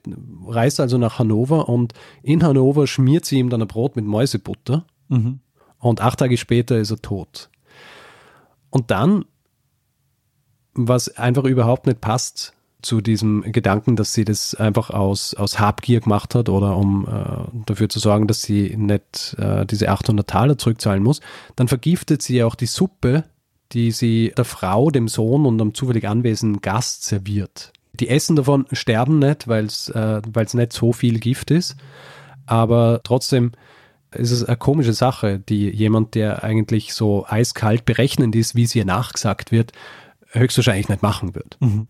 reist 0.47 0.79
also 0.79 0.97
nach 0.97 1.19
Hannover 1.19 1.69
und 1.69 1.93
in 2.21 2.43
Hannover 2.43 2.87
schmiert 2.87 3.25
sie 3.25 3.37
ihm 3.39 3.49
dann 3.49 3.61
ein 3.61 3.67
Brot 3.67 3.95
mit 3.95 4.05
Mäusebutter 4.05 4.85
Mhm. 5.07 5.39
und 5.79 6.01
acht 6.01 6.17
Tage 6.19 6.35
später 6.37 6.77
ist 6.79 6.89
er 6.89 6.97
tot. 7.01 7.49
Und 8.71 8.89
dann, 8.89 9.25
was 10.73 11.15
einfach 11.15 11.43
überhaupt 11.43 11.85
nicht 11.85 12.01
passt 12.01 12.54
zu 12.85 13.01
diesem 13.01 13.41
Gedanken, 13.51 13.95
dass 13.95 14.13
sie 14.13 14.23
das 14.23 14.55
einfach 14.55 14.89
aus, 14.89 15.33
aus 15.33 15.59
Habgier 15.59 15.99
gemacht 15.99 16.35
hat 16.35 16.49
oder 16.49 16.77
um 16.77 17.07
äh, 17.07 17.63
dafür 17.65 17.89
zu 17.89 17.99
sorgen, 17.99 18.27
dass 18.27 18.41
sie 18.41 18.75
nicht 18.77 19.35
äh, 19.39 19.65
diese 19.65 19.89
800 19.89 20.27
Taler 20.27 20.57
zurückzahlen 20.57 21.03
muss, 21.03 21.19
dann 21.55 21.67
vergiftet 21.67 22.21
sie 22.21 22.43
auch 22.43 22.55
die 22.55 22.67
Suppe, 22.67 23.25
die 23.71 23.91
sie 23.91 24.31
der 24.37 24.45
Frau, 24.45 24.91
dem 24.91 25.07
Sohn 25.07 25.45
und 25.45 25.59
einem 25.59 25.73
zufällig 25.73 26.07
anwesenden 26.07 26.61
Gast 26.61 27.03
serviert. 27.03 27.73
Die 27.93 28.09
essen 28.09 28.35
davon, 28.35 28.65
sterben 28.71 29.19
nicht, 29.19 29.47
weil 29.47 29.65
es 29.65 29.89
äh, 29.89 30.21
nicht 30.53 30.73
so 30.73 30.93
viel 30.93 31.19
Gift 31.19 31.51
ist, 31.51 31.75
aber 32.45 33.01
trotzdem 33.03 33.51
ist 34.11 34.31
es 34.31 34.43
eine 34.43 34.57
komische 34.57 34.93
Sache, 34.93 35.39
die 35.39 35.69
jemand, 35.69 36.15
der 36.15 36.43
eigentlich 36.43 36.93
so 36.93 37.25
eiskalt 37.27 37.85
berechnend 37.85 38.35
ist, 38.35 38.55
wie 38.55 38.63
es 38.63 38.75
ihr 38.75 38.85
nachgesagt 38.85 39.51
wird, 39.51 39.71
höchstwahrscheinlich 40.31 40.89
nicht 40.89 41.01
machen 41.01 41.35
wird. 41.35 41.57
Mhm. 41.59 41.87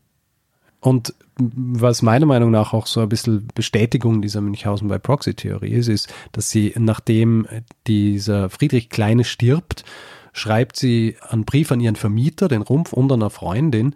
Und 0.79 1.13
was 1.37 2.01
meiner 2.01 2.25
Meinung 2.25 2.51
nach 2.51 2.73
auch 2.73 2.87
so 2.87 3.01
ein 3.01 3.09
bisschen 3.09 3.47
Bestätigung 3.53 4.21
dieser 4.21 4.41
Münchhausen 4.41 4.87
bei 4.87 4.97
Proxy-Theorie 4.97 5.71
ist, 5.71 5.87
ist, 5.87 6.13
dass 6.31 6.49
sie, 6.49 6.73
nachdem 6.77 7.47
dieser 7.87 8.49
Friedrich 8.49 8.89
Kleine 8.89 9.23
stirbt, 9.23 9.83
schreibt 10.31 10.77
sie 10.77 11.17
einen 11.27 11.45
Brief 11.45 11.71
an 11.71 11.79
ihren 11.79 11.95
Vermieter, 11.95 12.47
den 12.47 12.61
Rumpf, 12.61 12.93
und 12.93 13.11
einer 13.11 13.29
Freundin, 13.29 13.95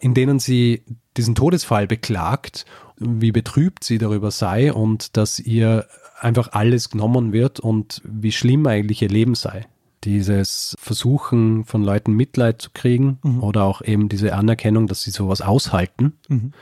in 0.00 0.14
denen 0.14 0.38
sie 0.38 0.82
diesen 1.16 1.34
Todesfall 1.34 1.86
beklagt, 1.86 2.64
wie 2.98 3.32
betrübt 3.32 3.84
sie 3.84 3.98
darüber 3.98 4.30
sei 4.30 4.72
und 4.72 5.16
dass 5.16 5.38
ihr 5.38 5.86
einfach 6.20 6.52
alles 6.52 6.90
genommen 6.90 7.32
wird 7.32 7.60
und 7.60 8.02
wie 8.04 8.32
schlimm 8.32 8.66
eigentlich 8.66 9.02
ihr 9.02 9.08
Leben 9.08 9.34
sei. 9.34 9.66
Dieses 10.04 10.74
Versuchen 10.78 11.64
von 11.64 11.82
Leuten 11.82 12.12
Mitleid 12.12 12.62
zu 12.62 12.70
kriegen 12.72 13.18
Mhm. 13.22 13.42
oder 13.42 13.64
auch 13.64 13.82
eben 13.82 14.08
diese 14.08 14.34
Anerkennung, 14.34 14.86
dass 14.86 15.02
sie 15.02 15.10
sowas 15.10 15.40
aushalten, 15.40 16.14
Mhm. 16.28 16.52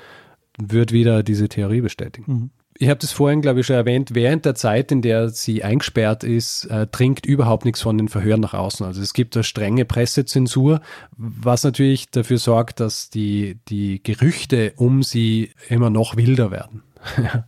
wird 0.58 0.92
wieder 0.92 1.22
diese 1.22 1.48
Theorie 1.48 1.80
bestätigen. 1.82 2.32
Mhm. 2.32 2.50
Ich 2.78 2.90
habe 2.90 2.98
das 3.00 3.10
vorhin, 3.12 3.40
glaube 3.40 3.60
ich, 3.60 3.66
schon 3.66 3.76
erwähnt, 3.76 4.14
während 4.14 4.44
der 4.44 4.54
Zeit, 4.54 4.92
in 4.92 5.00
der 5.00 5.30
sie 5.30 5.64
eingesperrt 5.64 6.24
ist, 6.24 6.66
äh, 6.66 6.86
dringt 6.86 7.24
überhaupt 7.24 7.64
nichts 7.64 7.80
von 7.80 7.96
den 7.96 8.08
Verhören 8.08 8.40
nach 8.40 8.52
außen. 8.52 8.84
Also 8.84 9.00
es 9.00 9.14
gibt 9.14 9.34
eine 9.34 9.44
strenge 9.44 9.86
Pressezensur, 9.86 10.82
was 11.16 11.64
natürlich 11.64 12.10
dafür 12.10 12.36
sorgt, 12.36 12.80
dass 12.80 13.08
die, 13.08 13.58
die 13.68 14.02
Gerüchte 14.02 14.74
um 14.76 15.02
sie 15.02 15.52
immer 15.70 15.88
noch 15.88 16.16
wilder 16.16 16.50
werden. 16.50 16.82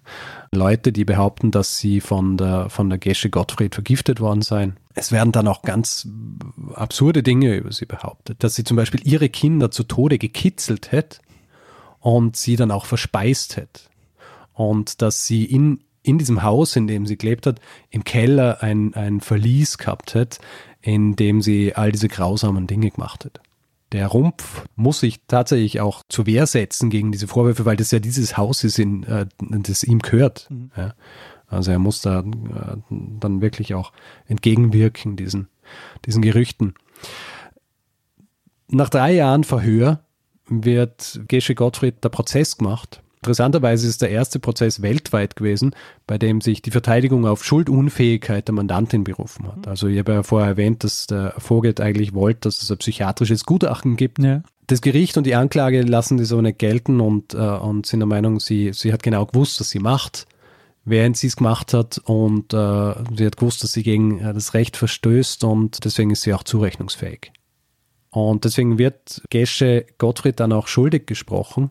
Leute, 0.53 0.93
die 0.93 1.05
behaupten, 1.05 1.51
dass 1.51 1.79
sie 1.79 2.01
von 2.01 2.37
der, 2.37 2.71
von 2.71 2.89
der 2.89 2.99
Gesche 2.99 3.31
Gottfried 3.31 3.75
vergiftet 3.75 4.21
worden 4.21 4.43
seien. 4.43 4.77
Es 4.95 5.13
werden 5.13 5.33
dann 5.33 5.47
auch 5.47 5.63
ganz 5.63 6.09
absurde 6.75 7.23
Dinge 7.23 7.55
über 7.57 7.73
sie 7.73 7.87
behauptet, 7.87 8.43
dass 8.43 8.55
sie 8.55 8.65
zum 8.65 8.77
Beispiel 8.77 9.01
ihre 9.05 9.29
Kinder 9.29 9.71
zu 9.71 9.85
Tode 9.85 10.19
gekitzelt 10.19 10.93
hätte 10.93 11.19
und 12.01 12.37
sie 12.37 12.57
dann 12.57 12.71
auch 12.71 12.87
verspeist 12.87 13.57
hätte 13.57 13.83
und 14.55 15.03
dass 15.03 15.27
sie 15.27 15.45
in, 15.45 15.81
in 16.03 16.19
diesem 16.19 16.43
Haus, 16.43 16.75
in 16.77 16.87
dem 16.87 17.07
sie 17.07 17.17
gelebt 17.17 17.47
hat, 17.47 17.61
im 17.91 18.05
Keller 18.05 18.63
ein, 18.63 18.95
ein 18.95 19.21
Verlies 19.21 19.79
gehabt 19.79 20.15
hat, 20.15 20.41
in 20.81 21.17
dem 21.17 21.43
sie 21.43 21.75
all 21.75 21.93
diese 21.93 22.09
grausamen 22.09 22.67
Dinge 22.67 22.91
gemacht 22.91 23.25
hat. 23.25 23.41
Der 23.93 24.07
Rumpf 24.09 24.65
muss 24.77 25.01
sich 25.01 25.21
tatsächlich 25.29 25.81
auch 25.81 26.03
zur 26.09 26.27
Wehr 26.27 26.47
setzen 26.47 26.91
gegen 26.91 27.11
diese 27.11 27.27
Vorwürfe, 27.27 27.65
weil 27.65 27.77
das 27.77 27.91
ja 27.91 28.01
dieses 28.01 28.37
Haus 28.37 28.65
ist, 28.65 28.79
in, 28.79 29.03
äh, 29.05 29.27
das 29.39 29.83
ihm 29.83 30.01
gehört. 30.01 30.49
Ja. 30.77 30.95
Also 31.47 31.71
er 31.71 31.79
muss 31.79 32.03
da 32.03 32.21
äh, 32.21 32.77
dann 32.89 33.41
wirklich 33.41 33.75
auch 33.75 33.93
entgegenwirken, 34.27 35.17
diesen, 35.17 35.49
diesen 36.05 36.21
Gerüchten. 36.21 36.75
Nach 38.69 38.91
drei 38.91 39.15
Jahren 39.15 39.45
Verhör 39.45 40.01
wird 40.47 41.21
Gesche 41.27 41.55
Gottfried 41.55 42.05
der 42.05 42.11
Prozess 42.11 42.59
gemacht. 42.59 43.03
Interessanterweise 43.21 43.89
ist 43.89 44.01
der 44.01 44.11
erste 44.11 44.39
Prozess 44.39 44.81
weltweit 44.81 45.35
gewesen, 45.35 45.75
bei 46.07 46.19
dem 46.19 46.41
sich 46.41 46.63
die 46.63 46.71
Verteidigung 46.71 47.27
auf 47.27 47.45
Schuldunfähigkeit 47.45 48.47
der 48.47 48.55
Mandantin 48.55 49.03
berufen 49.05 49.49
hat. 49.49 49.67
Also 49.67 49.89
ich 49.89 49.99
habe 49.99 50.13
ja 50.13 50.23
vorher 50.23 50.51
erwähnt, 50.51 50.85
dass 50.85 51.09
der 51.09 51.35
Vogel 51.39 51.75
eigentlich 51.81 52.15
wollte, 52.15 52.41
dass 52.43 52.63
es 52.63 52.71
ein 52.71 52.79
psychiatrisches 52.79 53.45
Gutachten 53.45 53.97
gibt. 53.97 54.21
Ja. 54.21 54.43
Das 54.69 54.81
Gericht 54.83 55.17
und 55.17 55.25
die 55.25 55.35
Anklage 55.35 55.83
lassen 55.83 56.19
das 56.19 56.29
so 56.29 56.41
nicht 56.41 56.59
gelten 56.59 57.01
und, 57.01 57.35
äh, 57.35 57.39
und 57.39 57.87
sind 57.87 58.01
der 58.01 58.07
Meinung, 58.07 58.39
sie, 58.39 58.73
sie 58.73 58.93
hat 58.93 59.03
genau 59.03 59.27
gewusst, 59.27 59.59
was 59.61 59.71
sie 59.71 59.81
macht, 59.81 60.27
während 60.85 61.17
sie 61.17 61.27
es 61.27 61.37
gemacht 61.37 61.75
hat 61.75 61.99
und 62.05 62.53
äh, 62.53 62.95
sie 63.17 63.27
hat 63.27 63.37
gewusst, 63.37 63.65
dass 63.65 63.73
sie 63.73 63.83
gegen 63.83 64.21
äh, 64.21 64.33
das 64.33 64.55
Recht 64.55 64.77
verstößt 64.77 65.43
und 65.43 65.85
deswegen 65.85 66.11
ist 66.11 66.23
sie 66.23 66.35
auch 66.35 66.45
zurechnungsfähig. 66.45 67.33
Und 68.11 68.45
deswegen 68.45 68.79
wird 68.79 69.23
Gesche 69.31 69.87
Gottfried 69.99 70.41
dann 70.41 70.53
auch 70.53 70.67
schuldig 70.67 71.07
gesprochen 71.07 71.69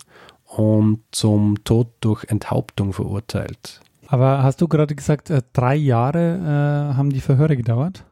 und 0.58 1.04
zum 1.12 1.64
Tod 1.64 1.88
durch 2.00 2.26
Enthauptung 2.30 2.92
verurteilt. 2.92 3.80
Aber 4.08 4.42
hast 4.42 4.60
du 4.60 4.68
gerade 4.68 4.96
gesagt, 4.96 5.30
äh, 5.30 5.44
drei 5.54 5.76
Jahre 5.76 6.38
äh, 6.92 6.96
haben 6.96 7.12
die 7.12 7.22
Verhöre 7.22 7.56
gedauert? 7.56 8.06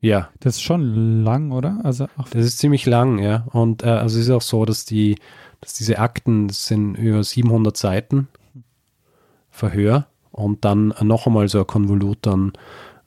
Ja, 0.00 0.28
Das 0.40 0.56
ist 0.56 0.62
schon 0.62 1.22
lang, 1.22 1.52
oder? 1.52 1.80
Also 1.84 2.08
das 2.30 2.44
ist 2.44 2.58
ziemlich 2.58 2.86
lang, 2.86 3.18
ja. 3.18 3.46
Und 3.52 3.84
äh, 3.84 3.90
also 3.90 4.18
es 4.18 4.26
ist 4.26 4.30
auch 4.30 4.42
so, 4.42 4.64
dass 4.64 4.86
die, 4.86 5.16
dass 5.60 5.74
diese 5.74 5.98
Akten 6.00 6.48
sind 6.48 6.96
über 6.96 7.22
700 7.22 7.76
Seiten 7.76 8.28
Verhör 9.50 10.06
und 10.32 10.64
dann 10.64 10.94
noch 11.02 11.26
einmal 11.26 11.48
so 11.48 11.60
ein 11.60 11.66
Konvolut 11.66 12.26
an, 12.26 12.52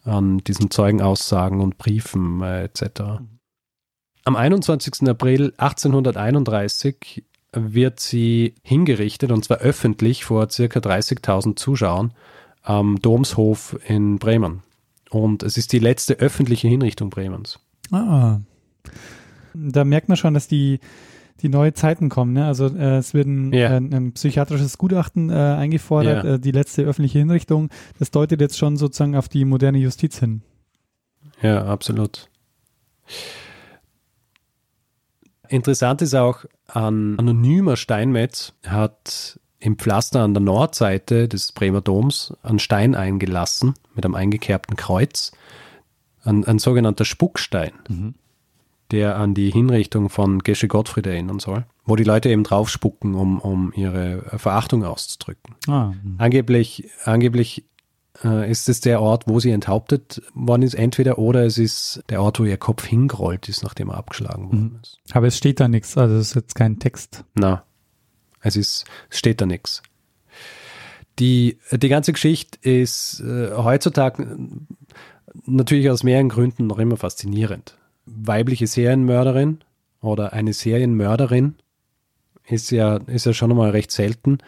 an 0.04 0.38
diesen 0.40 0.72
Zeugenaussagen 0.72 1.60
und 1.60 1.78
Briefen 1.78 2.42
äh, 2.42 2.64
etc. 2.64 3.22
Am 4.24 4.36
21. 4.36 5.10
April 5.10 5.54
1831 5.58 7.26
wird 7.54 8.00
sie 8.00 8.56
hingerichtet 8.64 9.32
und 9.32 9.44
zwar 9.44 9.58
öffentlich 9.58 10.24
vor 10.24 10.50
circa 10.50 10.80
30.000 10.80 11.56
Zuschauern 11.58 12.14
am 12.64 13.00
Domshof 13.02 13.78
in 13.88 14.20
Bremen. 14.20 14.62
Und 15.10 15.44
es 15.44 15.58
ist 15.58 15.74
die 15.74 15.80
letzte 15.80 16.14
öffentliche 16.16 16.68
Hinrichtung 16.68 17.10
Bremens. 17.10 17.60
ah, 17.92 18.40
da 19.54 19.84
merkt 19.84 20.08
man 20.08 20.16
schon, 20.16 20.34
dass 20.34 20.48
die, 20.48 20.80
die 21.42 21.50
neue 21.50 21.74
Zeiten 21.74 22.08
kommen. 22.08 22.32
Ne? 22.32 22.46
Also 22.46 22.68
äh, 22.68 22.98
es 23.00 23.14
wird 23.14 23.28
ein, 23.28 23.52
Ja. 23.52 23.72
äh, 23.72 23.78
ein 23.78 24.14
psychiatrisches 24.14 24.78
Gutachten 24.78 25.30
äh, 25.30 25.34
eingefordert, 25.34 26.24
Ja. 26.24 26.34
äh, 26.36 26.40
die 26.40 26.52
letzte 26.52 26.84
öffentliche 26.84 27.20
Hinrichtung. 27.20 27.70
Das 28.00 28.12
deutet 28.12 28.40
jetzt 28.40 28.58
schon 28.58 28.78
sozusagen 28.78 29.16
auf 29.18 29.28
die 29.28 29.44
moderne 29.44 29.80
Justiz 29.80 30.20
hin. 30.20 30.42
Ja, 31.42 31.66
absolut. 31.66 32.30
Interessant 35.52 36.02
ist 36.02 36.16
auch, 36.16 36.46
ein 36.68 37.20
anonymer 37.20 37.76
Steinmetz 37.76 38.54
hat 38.66 39.38
im 39.60 39.78
Pflaster 39.78 40.22
an 40.22 40.34
der 40.34 40.42
Nordseite 40.42 41.28
des 41.28 41.52
Bremer 41.52 41.82
Doms 41.82 42.34
einen 42.42 42.60
Stein 42.60 42.96
eingelassen 42.96 43.74
mit 43.94 44.06
einem 44.06 44.16
eingekerbten 44.16 44.78
Kreuz, 44.78 45.34
ein, 46.24 46.46
ein 46.46 46.58
sogenannter 46.58 47.04
Spuckstein, 47.04 47.74
der 48.92 49.18
an 49.18 49.34
die 49.34 49.52
Hinrichtung 49.52 50.10
von 50.10 50.40
Gesche 50.40 50.70
Gottfried 50.70 51.06
erinnern 51.06 51.40
soll, 51.40 51.66
wo 51.84 51.98
die 51.98 52.06
Leute 52.06 52.30
eben 52.30 52.46
drauf 52.46 52.70
spucken, 52.70 53.14
um, 53.14 53.38
um 53.42 53.74
ihre 53.76 54.22
Verachtung 54.40 54.86
auszudrücken. 54.86 55.56
Ah, 55.68 55.92
Angeblich, 56.18 56.90
angeblich 57.04 57.66
äh, 57.66 57.71
ist 58.24 58.70
es 58.70 58.82
der 58.82 59.02
Ort, 59.02 59.24
wo 59.28 59.40
sie 59.40 59.52
enthauptet 59.52 60.22
worden 60.34 60.62
ist, 60.62 60.76
entweder 60.76 61.18
oder 61.18 61.46
es 61.46 61.58
ist 61.58 62.04
der 62.10 62.22
Ort, 62.22 62.40
wo 62.40 62.44
ihr 62.44 62.58
Kopf 62.58 62.86
hingerollt 62.86 63.50
ist, 63.50 63.64
nachdem 63.64 63.90
er 63.90 63.98
abgeschlagen 63.98 64.46
worden 64.46 64.80
ist. 64.82 65.00
aber 65.12 65.28
es 65.28 65.38
steht 65.38 65.60
da 65.60 65.68
nichts, 65.68 65.98
also 65.98 66.16
es 66.16 66.30
ist 66.30 66.36
jetzt 66.36 66.56
kein 66.56 66.80
Text. 66.80 67.24
Na, 67.34 67.64
es 68.42 68.56
ist, 68.56 68.86
es 69.10 69.20
steht 69.20 69.42
da 69.42 69.46
nichts. 69.46 69.82
Die, 71.20 71.58
die 71.72 71.90
ganze 71.90 72.14
Geschichte 72.14 72.58
ist 72.68 73.22
äh, 73.22 73.52
heutzutage 73.56 74.24
äh, 74.24 74.28
natürlich 75.46 75.90
aus 75.90 76.04
mehreren 76.04 76.30
Gründen 76.30 76.68
noch 76.68 76.80
immer 76.80 76.98
faszinierend. 76.98 77.78
Weibliche 78.06 78.68
Serienmörderin 78.68 79.60
oder 80.02 80.34
eine 80.34 80.54
Serienmörderin 80.54 81.56
ist 82.48 82.72
ja, 82.72 82.98
ist 82.98 83.26
ja 83.26 83.34
schon 83.34 83.52
einmal 83.52 83.70
recht 83.72 83.92
selten. 83.92 84.40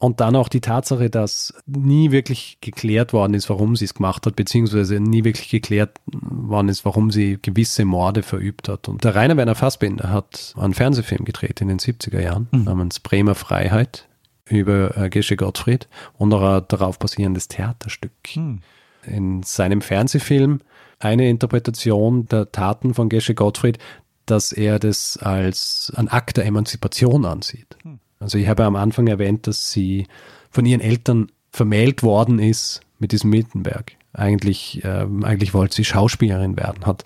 Und 0.00 0.20
dann 0.20 0.36
auch 0.36 0.48
die 0.48 0.60
Tatsache, 0.60 1.10
dass 1.10 1.52
nie 1.66 2.12
wirklich 2.12 2.58
geklärt 2.60 3.12
worden 3.12 3.34
ist, 3.34 3.50
warum 3.50 3.74
sie 3.74 3.84
es 3.84 3.94
gemacht 3.94 4.26
hat, 4.26 4.36
beziehungsweise 4.36 5.00
nie 5.00 5.24
wirklich 5.24 5.48
geklärt 5.48 5.98
worden 6.06 6.68
ist, 6.68 6.84
warum 6.84 7.10
sie 7.10 7.38
gewisse 7.42 7.84
Morde 7.84 8.22
verübt 8.22 8.68
hat. 8.68 8.88
Und 8.88 9.02
der 9.02 9.16
Rainer 9.16 9.36
Werner 9.36 9.56
Fassbinder 9.56 10.10
hat 10.10 10.54
einen 10.56 10.74
Fernsehfilm 10.74 11.24
gedreht 11.24 11.60
in 11.60 11.66
den 11.66 11.80
70er 11.80 12.20
Jahren 12.20 12.46
mhm. 12.52 12.64
namens 12.64 13.00
Bremer 13.00 13.34
Freiheit 13.34 14.06
über 14.48 14.96
äh, 14.96 15.10
Gesche 15.10 15.36
Gottfried 15.36 15.88
und 16.16 16.32
auch 16.32 16.42
ein 16.42 16.64
darauf 16.68 17.00
basierendes 17.00 17.48
Theaterstück. 17.48 18.12
Mhm. 18.36 18.60
In 19.04 19.42
seinem 19.42 19.80
Fernsehfilm 19.80 20.60
eine 21.00 21.28
Interpretation 21.28 22.26
der 22.26 22.52
Taten 22.52 22.94
von 22.94 23.08
Gesche 23.08 23.34
Gottfried, 23.34 23.78
dass 24.26 24.52
er 24.52 24.78
das 24.78 25.16
als 25.16 25.92
ein 25.96 26.06
Akt 26.06 26.36
der 26.36 26.46
Emanzipation 26.46 27.24
ansieht. 27.24 27.76
Mhm. 27.82 27.98
Also 28.20 28.38
ich 28.38 28.48
habe 28.48 28.64
am 28.64 28.76
Anfang 28.76 29.06
erwähnt, 29.06 29.46
dass 29.46 29.70
sie 29.70 30.06
von 30.50 30.66
ihren 30.66 30.80
Eltern 30.80 31.30
vermählt 31.50 32.02
worden 32.02 32.38
ist 32.38 32.80
mit 32.98 33.12
diesem 33.12 33.30
Miltenberg. 33.30 33.92
Eigentlich, 34.12 34.82
äh, 34.84 35.06
eigentlich 35.22 35.54
wollte 35.54 35.76
sie 35.76 35.84
Schauspielerin 35.84 36.56
werden, 36.56 36.84
hat, 36.84 37.04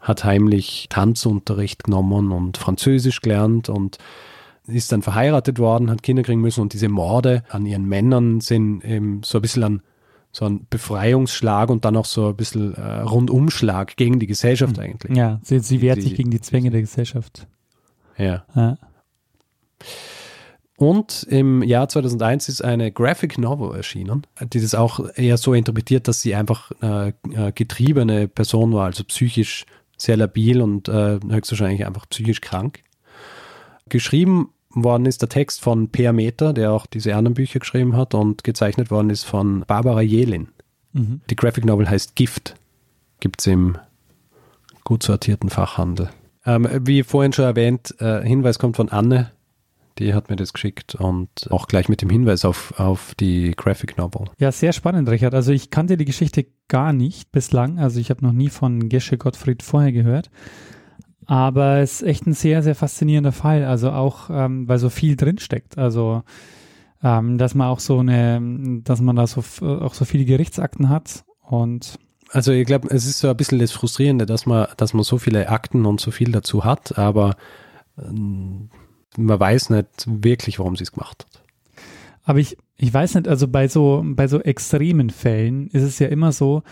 hat 0.00 0.24
heimlich 0.24 0.86
Tanzunterricht 0.90 1.84
genommen 1.84 2.32
und 2.32 2.58
Französisch 2.58 3.20
gelernt 3.20 3.68
und 3.68 3.98
ist 4.66 4.92
dann 4.92 5.02
verheiratet 5.02 5.58
worden, 5.58 5.90
hat 5.90 6.02
Kinder 6.02 6.22
kriegen 6.22 6.40
müssen 6.40 6.60
und 6.60 6.72
diese 6.72 6.88
Morde 6.88 7.42
an 7.48 7.66
ihren 7.66 7.84
Männern 7.86 8.40
sind 8.40 8.84
eben 8.84 9.22
so 9.24 9.38
ein 9.38 9.42
bisschen 9.42 9.64
an 9.64 9.82
so 10.34 10.46
ein 10.46 10.66
Befreiungsschlag 10.70 11.68
und 11.68 11.84
dann 11.84 11.94
auch 11.96 12.06
so 12.06 12.28
ein 12.28 12.36
bisschen 12.36 12.74
äh, 12.74 13.00
Rundumschlag 13.00 13.96
gegen 13.96 14.18
die 14.18 14.26
Gesellschaft 14.26 14.78
hm. 14.78 14.82
eigentlich. 14.82 15.16
Ja, 15.16 15.38
sie, 15.42 15.58
sie 15.58 15.82
wehrt 15.82 16.00
sich 16.00 16.14
gegen 16.14 16.30
die 16.30 16.40
Zwänge 16.40 16.70
der 16.70 16.80
Gesellschaft. 16.80 17.46
Ja. 18.16 18.44
ja. 18.54 18.78
Und 20.82 21.22
im 21.30 21.62
Jahr 21.62 21.88
2001 21.88 22.48
ist 22.48 22.64
eine 22.64 22.90
Graphic 22.90 23.38
Novel 23.38 23.76
erschienen, 23.76 24.26
die 24.52 24.60
das 24.60 24.74
auch 24.74 24.98
eher 25.14 25.36
so 25.36 25.54
interpretiert, 25.54 26.08
dass 26.08 26.22
sie 26.22 26.34
einfach 26.34 26.72
äh, 26.82 27.10
äh, 27.10 27.52
getriebene 27.54 28.26
Person 28.26 28.72
war, 28.72 28.86
also 28.86 29.04
psychisch 29.04 29.64
sehr 29.96 30.16
labil 30.16 30.60
und 30.60 30.88
äh, 30.88 31.20
höchstwahrscheinlich 31.24 31.86
einfach 31.86 32.08
psychisch 32.08 32.40
krank. 32.40 32.80
Geschrieben 33.90 34.48
worden 34.70 35.06
ist 35.06 35.22
der 35.22 35.28
Text 35.28 35.60
von 35.60 35.88
Per 35.88 36.12
Meter, 36.12 36.52
der 36.52 36.72
auch 36.72 36.86
diese 36.86 37.14
anderen 37.14 37.34
Bücher 37.34 37.60
geschrieben 37.60 37.96
hat, 37.96 38.12
und 38.12 38.42
gezeichnet 38.42 38.90
worden 38.90 39.10
ist 39.10 39.22
von 39.22 39.62
Barbara 39.68 40.02
Jelin. 40.02 40.48
Mhm. 40.94 41.20
Die 41.30 41.36
Graphic 41.36 41.64
Novel 41.64 41.88
heißt 41.88 42.16
Gift, 42.16 42.56
gibt 43.20 43.40
es 43.40 43.46
im 43.46 43.78
gut 44.82 45.04
sortierten 45.04 45.48
Fachhandel. 45.48 46.10
Ähm, 46.44 46.66
wie 46.80 47.04
vorhin 47.04 47.32
schon 47.32 47.44
erwähnt, 47.44 47.94
äh, 48.00 48.26
Hinweis 48.26 48.58
kommt 48.58 48.74
von 48.74 48.88
Anne 48.88 49.30
die 49.98 50.14
hat 50.14 50.30
mir 50.30 50.36
das 50.36 50.52
geschickt 50.52 50.94
und 50.94 51.28
auch 51.50 51.68
gleich 51.68 51.88
mit 51.88 52.02
dem 52.02 52.10
Hinweis 52.10 52.44
auf, 52.44 52.78
auf 52.78 53.14
die 53.14 53.52
Graphic 53.56 53.98
Novel. 53.98 54.26
Ja, 54.38 54.52
sehr 54.52 54.72
spannend, 54.72 55.08
Richard. 55.08 55.34
Also 55.34 55.52
ich 55.52 55.70
kannte 55.70 55.96
die 55.96 56.04
Geschichte 56.04 56.46
gar 56.68 56.92
nicht 56.92 57.32
bislang. 57.32 57.78
Also 57.78 58.00
ich 58.00 58.10
habe 58.10 58.24
noch 58.24 58.32
nie 58.32 58.48
von 58.48 58.88
Gesche 58.88 59.18
Gottfried 59.18 59.62
vorher 59.62 59.92
gehört. 59.92 60.30
Aber 61.26 61.78
es 61.78 62.02
ist 62.02 62.08
echt 62.08 62.26
ein 62.26 62.32
sehr, 62.32 62.62
sehr 62.62 62.74
faszinierender 62.74 63.32
Fall. 63.32 63.64
Also 63.64 63.90
auch, 63.90 64.28
ähm, 64.30 64.68
weil 64.68 64.78
so 64.78 64.90
viel 64.90 65.16
drinsteckt. 65.16 65.78
Also 65.78 66.22
ähm, 67.02 67.38
dass 67.38 67.54
man 67.54 67.68
auch 67.68 67.80
so 67.80 67.98
eine, 67.98 68.80
dass 68.84 69.00
man 69.00 69.16
da 69.16 69.26
so 69.26 69.42
auch 69.62 69.94
so 69.94 70.04
viele 70.04 70.24
Gerichtsakten 70.24 70.88
hat 70.88 71.24
und 71.42 71.98
also 72.30 72.50
ich 72.50 72.66
glaube, 72.66 72.88
es 72.88 73.04
ist 73.04 73.18
so 73.18 73.28
ein 73.28 73.36
bisschen 73.36 73.58
das 73.58 73.72
Frustrierende, 73.72 74.24
dass 74.24 74.46
man, 74.46 74.66
dass 74.78 74.94
man 74.94 75.02
so 75.02 75.18
viele 75.18 75.50
Akten 75.50 75.84
und 75.84 76.00
so 76.00 76.10
viel 76.10 76.32
dazu 76.32 76.64
hat, 76.64 76.96
aber 76.96 77.36
ähm, 77.98 78.70
man 79.16 79.38
weiß 79.38 79.70
nicht 79.70 79.86
wirklich, 80.06 80.58
warum 80.58 80.76
sie 80.76 80.84
es 80.84 80.92
gemacht 80.92 81.24
hat. 81.24 81.42
Aber 82.24 82.38
ich, 82.38 82.56
ich 82.76 82.92
weiß 82.92 83.16
nicht, 83.16 83.28
also 83.28 83.48
bei 83.48 83.68
so, 83.68 84.02
bei 84.04 84.28
so 84.28 84.40
extremen 84.40 85.10
Fällen 85.10 85.68
ist 85.68 85.82
es 85.82 85.98
ja 85.98 86.08
immer 86.08 86.32
so, 86.32 86.62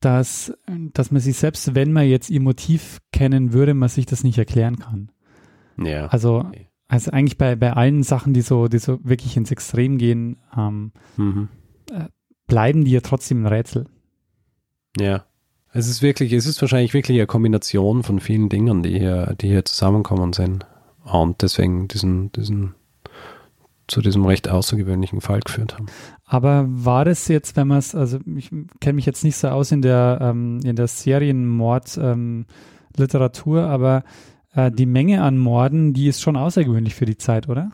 dass, 0.00 0.52
dass 0.92 1.10
man 1.10 1.20
sich 1.20 1.36
selbst, 1.36 1.74
wenn 1.74 1.92
man 1.92 2.06
jetzt 2.06 2.30
ihr 2.30 2.40
Motiv 2.40 3.00
kennen 3.12 3.52
würde, 3.52 3.74
man 3.74 3.88
sich 3.88 4.06
das 4.06 4.24
nicht 4.24 4.38
erklären 4.38 4.78
kann. 4.78 5.10
Ja. 5.82 6.06
Also, 6.06 6.50
also 6.88 7.10
eigentlich 7.10 7.38
bei, 7.38 7.56
bei 7.56 7.72
allen 7.72 8.02
Sachen, 8.02 8.32
die 8.32 8.42
so, 8.42 8.68
die 8.68 8.78
so 8.78 8.98
wirklich 9.02 9.36
ins 9.36 9.50
Extrem 9.50 9.98
gehen, 9.98 10.38
ähm, 10.56 10.92
mhm. 11.16 11.48
äh, 11.90 12.04
bleiben 12.46 12.84
die 12.84 12.92
ja 12.92 13.00
trotzdem 13.00 13.42
ein 13.42 13.46
Rätsel. 13.46 13.86
Ja. 14.98 15.26
Es 15.72 15.88
ist 15.88 16.00
wirklich, 16.00 16.32
es 16.32 16.46
ist 16.46 16.60
wahrscheinlich 16.62 16.94
wirklich 16.94 17.18
eine 17.18 17.26
Kombination 17.26 18.02
von 18.02 18.18
vielen 18.20 18.48
Dingen, 18.48 18.82
die 18.82 18.98
hier, 18.98 19.34
die 19.38 19.48
hier 19.48 19.64
zusammenkommen 19.64 20.32
sind 20.32 20.64
und 21.12 21.42
deswegen 21.42 21.88
diesen, 21.88 22.32
diesen 22.32 22.74
zu 23.88 24.00
diesem 24.00 24.24
recht 24.24 24.48
außergewöhnlichen 24.48 25.20
Fall 25.20 25.40
geführt 25.40 25.74
haben. 25.74 25.86
Aber 26.24 26.64
war 26.68 27.04
das 27.04 27.26
jetzt, 27.28 27.56
wenn 27.56 27.68
man 27.68 27.78
es, 27.78 27.94
also 27.94 28.18
ich 28.36 28.50
kenne 28.80 28.94
mich 28.94 29.06
jetzt 29.06 29.22
nicht 29.22 29.36
so 29.36 29.46
aus 29.48 29.70
in 29.70 29.82
der, 29.82 30.18
ähm, 30.20 30.58
in 30.64 30.74
der 30.74 30.88
Serienmord-Literatur, 30.88 33.60
ähm, 33.60 33.68
aber 33.68 34.02
äh, 34.54 34.72
die 34.72 34.86
Menge 34.86 35.22
an 35.22 35.38
Morden, 35.38 35.92
die 35.92 36.08
ist 36.08 36.20
schon 36.20 36.36
außergewöhnlich 36.36 36.96
für 36.96 37.04
die 37.04 37.18
Zeit, 37.18 37.48
oder? 37.48 37.70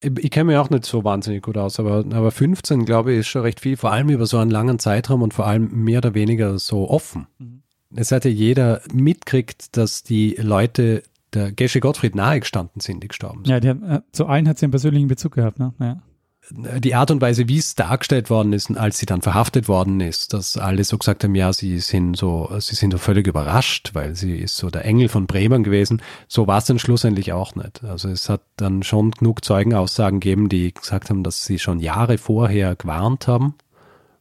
Ich, 0.00 0.10
ich 0.18 0.30
kenne 0.30 0.46
mich 0.46 0.56
auch 0.56 0.70
nicht 0.70 0.86
so 0.86 1.04
wahnsinnig 1.04 1.42
gut 1.42 1.56
aus, 1.56 1.78
aber, 1.78 2.04
aber 2.10 2.32
15, 2.32 2.84
glaube 2.84 3.12
ich, 3.12 3.20
ist 3.20 3.28
schon 3.28 3.42
recht 3.42 3.60
viel, 3.60 3.76
vor 3.76 3.92
allem 3.92 4.08
über 4.08 4.26
so 4.26 4.38
einen 4.38 4.50
langen 4.50 4.80
Zeitraum 4.80 5.22
und 5.22 5.34
vor 5.34 5.46
allem 5.46 5.84
mehr 5.84 5.98
oder 5.98 6.14
weniger 6.14 6.58
so 6.58 6.90
offen. 6.90 7.28
Mhm. 7.38 7.62
Es 7.94 8.10
hat 8.12 8.24
ja 8.24 8.30
jeder 8.30 8.80
mitgekriegt, 8.92 9.76
dass 9.76 10.02
die 10.02 10.36
Leute 10.38 11.02
der 11.34 11.52
Gesche 11.52 11.80
Gottfried 11.80 12.14
nahe 12.14 12.40
gestanden 12.40 12.80
sind, 12.80 13.02
die 13.02 13.08
gestorben 13.08 13.44
sind. 13.44 13.52
Ja, 13.52 13.60
die, 13.60 13.68
äh, 13.68 14.00
zu 14.12 14.26
allen 14.26 14.48
hat 14.48 14.58
sie 14.58 14.66
einen 14.66 14.72
persönlichen 14.72 15.08
Bezug 15.08 15.34
gehabt, 15.34 15.58
ne? 15.58 15.74
Ja. 15.78 16.02
Die 16.50 16.94
Art 16.94 17.10
und 17.10 17.20
Weise, 17.20 17.46
wie 17.46 17.58
es 17.58 17.74
dargestellt 17.74 18.30
worden 18.30 18.54
ist, 18.54 18.70
als 18.70 18.98
sie 18.98 19.04
dann 19.04 19.20
verhaftet 19.20 19.68
worden 19.68 20.00
ist, 20.00 20.32
dass 20.32 20.56
alle 20.56 20.82
so 20.82 20.96
gesagt 20.96 21.22
haben, 21.22 21.34
ja, 21.34 21.52
sie 21.52 21.78
sind 21.78 22.16
so, 22.16 22.48
sie 22.58 22.74
sind 22.74 22.92
so 22.92 22.96
völlig 22.96 23.26
überrascht, 23.26 23.90
weil 23.92 24.14
sie 24.14 24.36
ist 24.36 24.56
so 24.56 24.70
der 24.70 24.86
Engel 24.86 25.08
von 25.08 25.26
Bremen 25.26 25.62
gewesen. 25.62 26.00
So 26.26 26.46
war 26.46 26.58
es 26.58 26.64
dann 26.64 26.78
schlussendlich 26.78 27.34
auch 27.34 27.54
nicht. 27.54 27.84
Also 27.84 28.08
es 28.08 28.30
hat 28.30 28.40
dann 28.56 28.82
schon 28.82 29.10
genug 29.10 29.44
Zeugenaussagen 29.44 30.20
gegeben, 30.20 30.48
die 30.48 30.72
gesagt 30.72 31.10
haben, 31.10 31.22
dass 31.22 31.44
sie 31.44 31.58
schon 31.58 31.80
Jahre 31.80 32.16
vorher 32.16 32.76
gewarnt 32.76 33.28
haben 33.28 33.54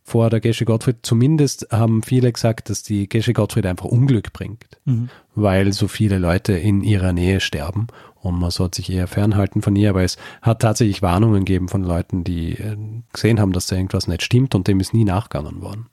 vor 0.08 0.30
der 0.30 0.40
Gesche 0.40 0.64
Gottfried. 0.64 1.00
Zumindest 1.02 1.68
haben 1.70 2.02
viele 2.02 2.32
gesagt, 2.32 2.70
dass 2.70 2.82
die 2.82 3.10
Gesche 3.10 3.34
Gottfried 3.34 3.66
einfach 3.66 3.88
Unglück 3.88 4.32
bringt, 4.32 4.66
mhm. 4.86 5.10
weil 5.36 5.74
so 5.74 5.90
viele 5.90 6.18
Leute 6.18 6.54
in 6.54 6.82
ihrer 6.82 7.12
Nähe 7.12 7.42
sterben 7.42 7.88
und 8.16 8.40
man 8.40 8.50
sollte 8.50 8.78
sich 8.78 8.90
eher 8.90 9.08
fernhalten 9.08 9.62
von 9.62 9.76
ihr. 9.76 9.90
Aber 9.90 10.04
es 10.04 10.16
hat 10.42 10.62
tatsächlich 10.62 11.02
Warnungen 11.02 11.44
gegeben 11.44 11.68
von 11.68 11.84
Leuten, 11.84 12.24
die 12.24 12.54
äh, 12.54 12.78
gesehen 13.12 13.42
haben, 13.42 13.52
dass 13.52 13.68
da 13.68 13.76
irgendwas 13.76 14.08
nicht 14.08 14.24
stimmt 14.24 14.56
und 14.56 14.70
dem 14.70 14.80
ist 14.80 14.94
nie 14.94 15.04
nachgegangen 15.04 15.62
worden. 15.62 15.88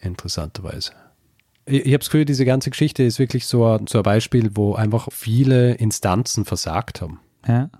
Interessanterweise. 0.00 0.92
Ich, 1.64 1.80
ich 1.80 1.92
habe 1.94 1.98
das 1.98 2.10
Gefühl, 2.10 2.26
diese 2.26 2.44
ganze 2.44 2.70
Geschichte 2.70 3.02
ist 3.02 3.18
wirklich 3.18 3.46
so 3.46 3.66
ein, 3.66 3.88
so 3.88 3.98
ein 3.98 4.04
Beispiel, 4.04 4.52
wo 4.54 4.76
einfach 4.76 5.08
viele 5.10 5.74
Instanzen 5.74 6.44
versagt 6.44 7.02
haben. 7.02 7.18
Ja. 7.48 7.70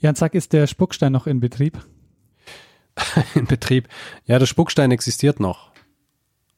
Jan, 0.00 0.16
sag, 0.16 0.34
ist 0.34 0.52
der 0.52 0.66
Spuckstein 0.66 1.12
noch 1.12 1.26
in 1.26 1.40
Betrieb? 1.40 1.78
in 3.34 3.46
Betrieb. 3.46 3.88
Ja, 4.26 4.38
der 4.38 4.46
Spuckstein 4.46 4.90
existiert 4.90 5.40
noch. 5.40 5.70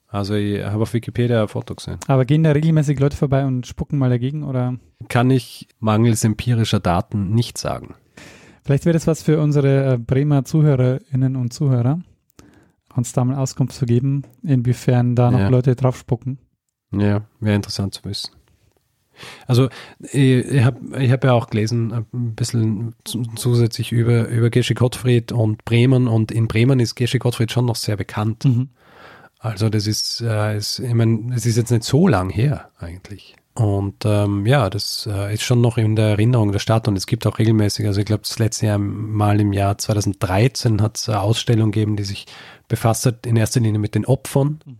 Also 0.08 0.34
ich 0.34 0.62
habe 0.62 0.82
auf 0.82 0.92
Wikipedia 0.92 1.40
ein 1.42 1.48
Foto 1.48 1.74
gesehen. 1.74 1.98
Aber 2.06 2.26
gehen 2.26 2.44
da 2.44 2.52
regelmäßig 2.52 3.00
Leute 3.00 3.16
vorbei 3.16 3.46
und 3.46 3.66
spucken 3.66 3.98
mal 3.98 4.10
dagegen 4.10 4.44
oder? 4.44 4.76
Kann 5.08 5.30
ich 5.30 5.68
mangels 5.80 6.22
empirischer 6.22 6.80
Daten 6.80 7.30
nicht 7.30 7.56
sagen. 7.56 7.94
Vielleicht 8.62 8.84
wäre 8.84 8.92
das 8.92 9.06
was 9.06 9.22
für 9.22 9.40
unsere 9.40 9.94
äh, 9.94 9.98
Bremer 9.98 10.44
Zuhörerinnen 10.44 11.34
und 11.34 11.52
Zuhörer, 11.52 12.00
uns 12.94 13.12
da 13.12 13.24
mal 13.24 13.36
Auskunft 13.36 13.74
zu 13.74 13.86
geben, 13.86 14.22
inwiefern 14.42 15.16
da 15.16 15.30
noch 15.30 15.40
ja. 15.40 15.48
Leute 15.48 15.74
drauf 15.74 15.96
spucken. 15.96 16.38
Ja, 16.92 17.22
wäre 17.40 17.56
interessant 17.56 17.94
zu 17.94 18.04
wissen. 18.04 18.32
Also 19.46 19.68
ich 20.00 20.62
habe 20.62 21.02
ich 21.02 21.10
hab 21.10 21.24
ja 21.24 21.32
auch 21.32 21.48
gelesen, 21.48 21.92
ein 21.92 22.34
bisschen 22.34 22.94
zusätzlich 23.04 23.92
über, 23.92 24.28
über 24.28 24.50
Gesche 24.50 24.74
Gottfried 24.74 25.32
und 25.32 25.64
Bremen 25.64 26.08
und 26.08 26.32
in 26.32 26.48
Bremen 26.48 26.80
ist 26.80 26.94
Gesche 26.94 27.18
Gottfried 27.18 27.52
schon 27.52 27.66
noch 27.66 27.76
sehr 27.76 27.96
bekannt. 27.96 28.44
Mhm. 28.44 28.68
Also 29.38 29.68
das 29.68 29.86
ist, 29.86 30.20
äh, 30.20 30.56
ist, 30.56 30.78
ich 30.78 30.94
meine, 30.94 31.34
es 31.34 31.46
ist 31.46 31.56
jetzt 31.56 31.70
nicht 31.70 31.84
so 31.84 32.06
lang 32.06 32.30
her 32.30 32.68
eigentlich. 32.78 33.34
Und 33.54 34.04
ähm, 34.06 34.46
ja, 34.46 34.70
das 34.70 35.06
äh, 35.10 35.34
ist 35.34 35.42
schon 35.42 35.60
noch 35.60 35.76
in 35.76 35.94
der 35.94 36.10
Erinnerung 36.10 36.52
der 36.52 36.58
Stadt 36.58 36.88
und 36.88 36.96
es 36.96 37.06
gibt 37.06 37.26
auch 37.26 37.38
regelmäßig, 37.38 37.86
also 37.86 38.00
ich 38.00 38.06
glaube, 38.06 38.22
das 38.22 38.38
letzte 38.38 38.66
Jahr 38.66 38.78
mal 38.78 39.40
im 39.40 39.52
Jahr 39.52 39.76
2013 39.76 40.80
hat 40.80 40.96
es 40.96 41.08
eine 41.08 41.20
Ausstellung 41.20 41.70
gegeben, 41.70 41.96
die 41.96 42.04
sich 42.04 42.26
befasst 42.68 43.04
hat 43.04 43.26
in 43.26 43.36
erster 43.36 43.60
Linie 43.60 43.78
mit 43.78 43.94
den 43.94 44.06
Opfern. 44.06 44.60
Mhm 44.64 44.78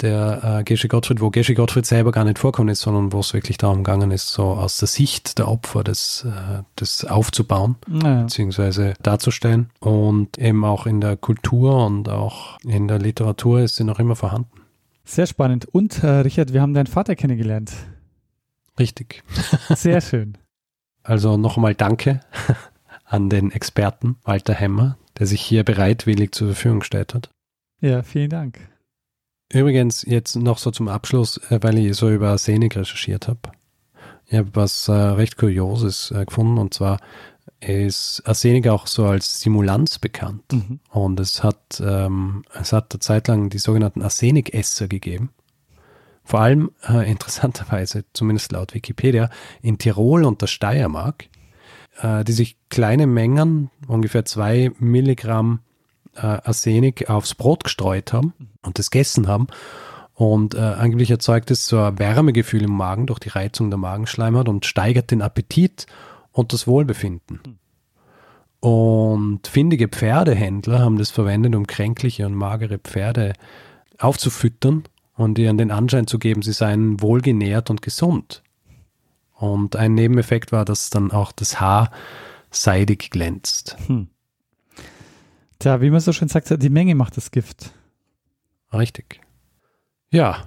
der 0.00 0.58
äh, 0.60 0.64
Gesche 0.64 0.88
Gottfried, 0.88 1.20
wo 1.20 1.30
Gesche 1.30 1.54
Gottfried 1.54 1.86
selber 1.86 2.12
gar 2.12 2.24
nicht 2.24 2.38
vorkommen 2.38 2.68
ist, 2.68 2.80
sondern 2.80 3.12
wo 3.12 3.20
es 3.20 3.34
wirklich 3.34 3.58
darum 3.58 3.78
gegangen 3.78 4.10
ist, 4.10 4.28
so 4.28 4.44
aus 4.44 4.78
der 4.78 4.88
Sicht 4.88 5.38
der 5.38 5.48
Opfer 5.48 5.84
das, 5.84 6.24
äh, 6.24 6.62
das 6.76 7.04
aufzubauen, 7.04 7.76
naja. 7.86 8.22
beziehungsweise 8.22 8.94
darzustellen. 9.02 9.70
Und 9.80 10.38
eben 10.38 10.64
auch 10.64 10.86
in 10.86 11.00
der 11.00 11.16
Kultur 11.16 11.86
und 11.86 12.08
auch 12.08 12.58
in 12.62 12.88
der 12.88 12.98
Literatur 12.98 13.60
ist 13.60 13.76
sie 13.76 13.84
noch 13.84 13.98
immer 13.98 14.16
vorhanden. 14.16 14.50
Sehr 15.04 15.26
spannend. 15.26 15.66
Und 15.66 16.02
äh, 16.04 16.06
Richard, 16.06 16.52
wir 16.52 16.60
haben 16.60 16.74
deinen 16.74 16.86
Vater 16.86 17.16
kennengelernt. 17.16 17.72
Richtig. 18.78 19.22
Sehr 19.74 20.00
schön. 20.00 20.36
Also 21.02 21.36
nochmal 21.38 21.74
Danke 21.74 22.20
an 23.04 23.30
den 23.30 23.50
Experten 23.50 24.16
Walter 24.24 24.54
Hemmer, 24.54 24.98
der 25.18 25.26
sich 25.26 25.40
hier 25.40 25.64
bereitwillig 25.64 26.32
zur 26.32 26.48
Verfügung 26.48 26.80
gestellt 26.80 27.14
hat. 27.14 27.30
Ja, 27.80 28.02
vielen 28.02 28.28
Dank. 28.28 28.60
Übrigens, 29.52 30.02
jetzt 30.02 30.36
noch 30.36 30.58
so 30.58 30.70
zum 30.70 30.88
Abschluss, 30.88 31.38
äh, 31.50 31.58
weil 31.62 31.78
ich 31.78 31.96
so 31.96 32.10
über 32.10 32.28
Arsenik 32.30 32.76
recherchiert 32.76 33.28
habe. 33.28 33.40
Ich 34.26 34.36
habe 34.36 34.50
was 34.52 34.88
äh, 34.88 34.92
recht 34.92 35.38
Kurioses 35.38 36.10
äh, 36.10 36.24
gefunden 36.26 36.58
und 36.58 36.74
zwar 36.74 36.98
ist 37.60 38.22
Arsenik 38.26 38.68
auch 38.68 38.86
so 38.86 39.06
als 39.06 39.40
Simulanz 39.40 39.98
bekannt. 39.98 40.52
Mhm. 40.52 40.80
Und 40.90 41.18
es 41.18 41.42
hat, 41.42 41.82
ähm, 41.84 42.44
es 42.54 42.72
hat 42.72 42.92
eine 42.92 43.00
Zeit 43.00 43.28
lang 43.28 43.48
die 43.50 43.58
sogenannten 43.58 44.02
Arsenikesser 44.02 44.86
gegeben. 44.86 45.30
Vor 46.24 46.40
allem 46.40 46.70
äh, 46.86 47.10
interessanterweise, 47.10 48.04
zumindest 48.12 48.52
laut 48.52 48.74
Wikipedia, 48.74 49.30
in 49.62 49.78
Tirol 49.78 50.24
und 50.24 50.42
der 50.42 50.46
Steiermark, 50.46 51.24
äh, 52.00 52.22
die 52.22 52.32
sich 52.32 52.58
kleine 52.68 53.06
Mengen, 53.06 53.70
ungefähr 53.86 54.24
zwei 54.24 54.70
Milligramm 54.78 55.60
äh, 56.18 56.40
Arsenik 56.44 57.08
aufs 57.08 57.34
Brot 57.34 57.64
gestreut 57.64 58.12
haben 58.12 58.34
und 58.62 58.78
das 58.78 58.90
gegessen 58.90 59.28
haben. 59.28 59.46
Und 60.14 60.54
äh, 60.54 60.58
angeblich 60.58 61.10
erzeugt 61.10 61.50
es 61.50 61.66
so 61.66 61.80
ein 61.80 61.98
Wärmegefühl 61.98 62.64
im 62.64 62.72
Magen 62.72 63.06
durch 63.06 63.20
die 63.20 63.28
Reizung 63.28 63.70
der 63.70 63.78
Magenschleimhaut 63.78 64.48
und 64.48 64.66
steigert 64.66 65.10
den 65.10 65.22
Appetit 65.22 65.86
und 66.32 66.52
das 66.52 66.66
Wohlbefinden. 66.66 67.58
Und 68.60 69.46
findige 69.46 69.86
Pferdehändler 69.86 70.80
haben 70.80 70.98
das 70.98 71.10
verwendet, 71.10 71.54
um 71.54 71.66
kränkliche 71.66 72.26
und 72.26 72.34
magere 72.34 72.78
Pferde 72.78 73.34
aufzufüttern 73.98 74.84
und 75.14 75.38
ihnen 75.38 75.58
den 75.58 75.70
Anschein 75.70 76.06
zu 76.06 76.18
geben, 76.18 76.42
sie 76.42 76.52
seien 76.52 77.00
wohlgenährt 77.00 77.70
und 77.70 77.82
gesund. 77.82 78.42
Und 79.34 79.76
ein 79.76 79.94
Nebeneffekt 79.94 80.50
war, 80.50 80.64
dass 80.64 80.90
dann 80.90 81.12
auch 81.12 81.30
das 81.30 81.60
Haar 81.60 81.92
seidig 82.50 83.10
glänzt. 83.10 83.76
Hm. 83.86 84.08
Tja, 85.58 85.80
wie 85.80 85.90
man 85.90 86.00
so 86.00 86.12
schön 86.12 86.28
sagt, 86.28 86.62
die 86.62 86.70
Menge 86.70 86.94
macht 86.94 87.16
das 87.16 87.30
Gift. 87.30 87.72
Richtig. 88.72 89.20
Ja. 90.10 90.46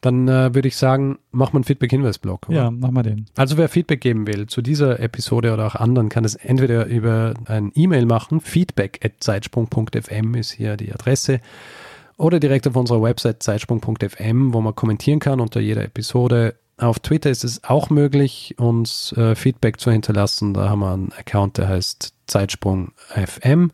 Dann 0.00 0.28
äh, 0.28 0.54
würde 0.54 0.68
ich 0.68 0.76
sagen, 0.76 1.18
mach 1.32 1.52
mal 1.52 1.58
einen 1.58 1.64
Feedback-Hinweis-Blog. 1.64 2.48
oder? 2.48 2.56
Ja, 2.56 2.70
mach 2.70 2.90
mal 2.90 3.02
den. 3.02 3.26
Also 3.36 3.56
wer 3.56 3.68
Feedback 3.68 4.00
geben 4.00 4.26
will 4.26 4.46
zu 4.46 4.62
dieser 4.62 5.00
Episode 5.00 5.52
oder 5.52 5.66
auch 5.66 5.74
anderen, 5.74 6.08
kann 6.08 6.24
es 6.24 6.36
entweder 6.36 6.86
über 6.86 7.34
ein 7.46 7.72
E-Mail 7.74 8.06
machen, 8.06 8.40
feedback.zeitsprung.fm 8.40 10.34
ist 10.34 10.52
hier 10.52 10.76
die 10.76 10.92
Adresse, 10.92 11.40
oder 12.16 12.40
direkt 12.40 12.66
auf 12.66 12.76
unserer 12.76 13.02
Website 13.02 13.42
zeitsprung.fm, 13.42 14.52
wo 14.52 14.60
man 14.60 14.74
kommentieren 14.74 15.20
kann 15.20 15.40
unter 15.40 15.60
jeder 15.60 15.84
Episode. 15.84 16.56
Auf 16.78 17.00
Twitter 17.00 17.30
ist 17.30 17.44
es 17.44 17.64
auch 17.64 17.90
möglich, 17.90 18.54
uns 18.58 19.12
äh, 19.12 19.34
Feedback 19.34 19.80
zu 19.80 19.90
hinterlassen. 19.90 20.54
Da 20.54 20.68
haben 20.68 20.80
wir 20.80 20.92
einen 20.92 21.12
Account, 21.12 21.58
der 21.58 21.68
heißt 21.68 22.14
Zeitsprung.fm. 22.28 23.72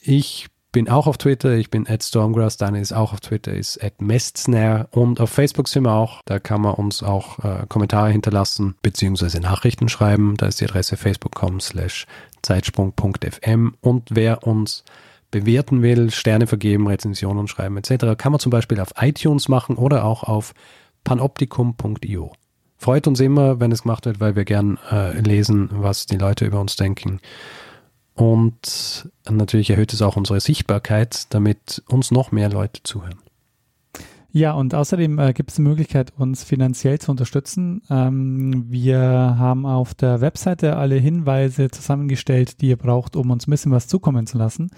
Ich 0.00 0.48
bin 0.72 0.88
auch 0.88 1.06
auf 1.06 1.18
Twitter, 1.18 1.52
ich 1.52 1.70
bin 1.70 1.86
at 1.86 2.02
Stormgrass, 2.02 2.56
Daniel 2.56 2.80
ist 2.80 2.94
auch 2.94 3.12
auf 3.12 3.20
Twitter, 3.20 3.52
ist 3.52 3.82
at 3.84 4.00
Mestsnare 4.00 4.88
und 4.90 5.20
auf 5.20 5.28
Facebook 5.28 5.68
sind 5.68 5.84
wir 5.84 5.92
auch, 5.92 6.22
da 6.24 6.38
kann 6.38 6.62
man 6.62 6.74
uns 6.74 7.02
auch 7.02 7.38
äh, 7.44 7.66
Kommentare 7.68 8.10
hinterlassen, 8.10 8.74
beziehungsweise 8.80 9.40
Nachrichten 9.40 9.90
schreiben, 9.90 10.34
da 10.38 10.46
ist 10.46 10.62
die 10.62 10.64
Adresse 10.64 10.96
facebook.com 10.96 11.60
slash 11.60 12.06
zeitsprung.fm 12.40 13.74
und 13.82 14.08
wer 14.10 14.46
uns 14.46 14.84
bewerten 15.30 15.82
will, 15.82 16.10
Sterne 16.10 16.46
vergeben, 16.46 16.88
Rezensionen 16.88 17.48
schreiben 17.48 17.76
etc., 17.76 18.16
kann 18.16 18.32
man 18.32 18.38
zum 18.38 18.50
Beispiel 18.50 18.80
auf 18.80 18.94
iTunes 18.98 19.48
machen 19.48 19.76
oder 19.76 20.04
auch 20.04 20.22
auf 20.22 20.54
panoptikum.io. 21.04 22.32
Freut 22.76 23.06
uns 23.06 23.20
immer, 23.20 23.60
wenn 23.60 23.70
es 23.70 23.82
gemacht 23.82 24.06
wird, 24.06 24.18
weil 24.18 24.34
wir 24.34 24.44
gern 24.44 24.78
äh, 24.90 25.20
lesen, 25.20 25.68
was 25.70 26.06
die 26.06 26.16
Leute 26.16 26.44
über 26.44 26.60
uns 26.60 26.76
denken. 26.76 27.20
Und 28.14 29.08
natürlich 29.30 29.70
erhöht 29.70 29.92
es 29.92 30.02
auch 30.02 30.16
unsere 30.16 30.40
Sichtbarkeit, 30.40 31.32
damit 31.32 31.82
uns 31.88 32.10
noch 32.10 32.32
mehr 32.32 32.50
Leute 32.50 32.82
zuhören. 32.82 33.18
Ja, 34.34 34.52
und 34.52 34.74
außerdem 34.74 35.18
äh, 35.18 35.32
gibt 35.34 35.50
es 35.50 35.56
die 35.56 35.62
Möglichkeit, 35.62 36.12
uns 36.16 36.42
finanziell 36.42 36.98
zu 36.98 37.10
unterstützen. 37.10 37.82
Ähm, 37.90 38.64
wir 38.68 38.98
haben 38.98 39.66
auf 39.66 39.94
der 39.94 40.22
Webseite 40.22 40.76
alle 40.76 40.96
Hinweise 40.96 41.70
zusammengestellt, 41.70 42.62
die 42.62 42.68
ihr 42.68 42.78
braucht, 42.78 43.14
um 43.14 43.30
uns 43.30 43.46
ein 43.46 43.50
bisschen 43.50 43.72
was 43.72 43.88
zukommen 43.88 44.26
zu 44.26 44.38
lassen. 44.38 44.70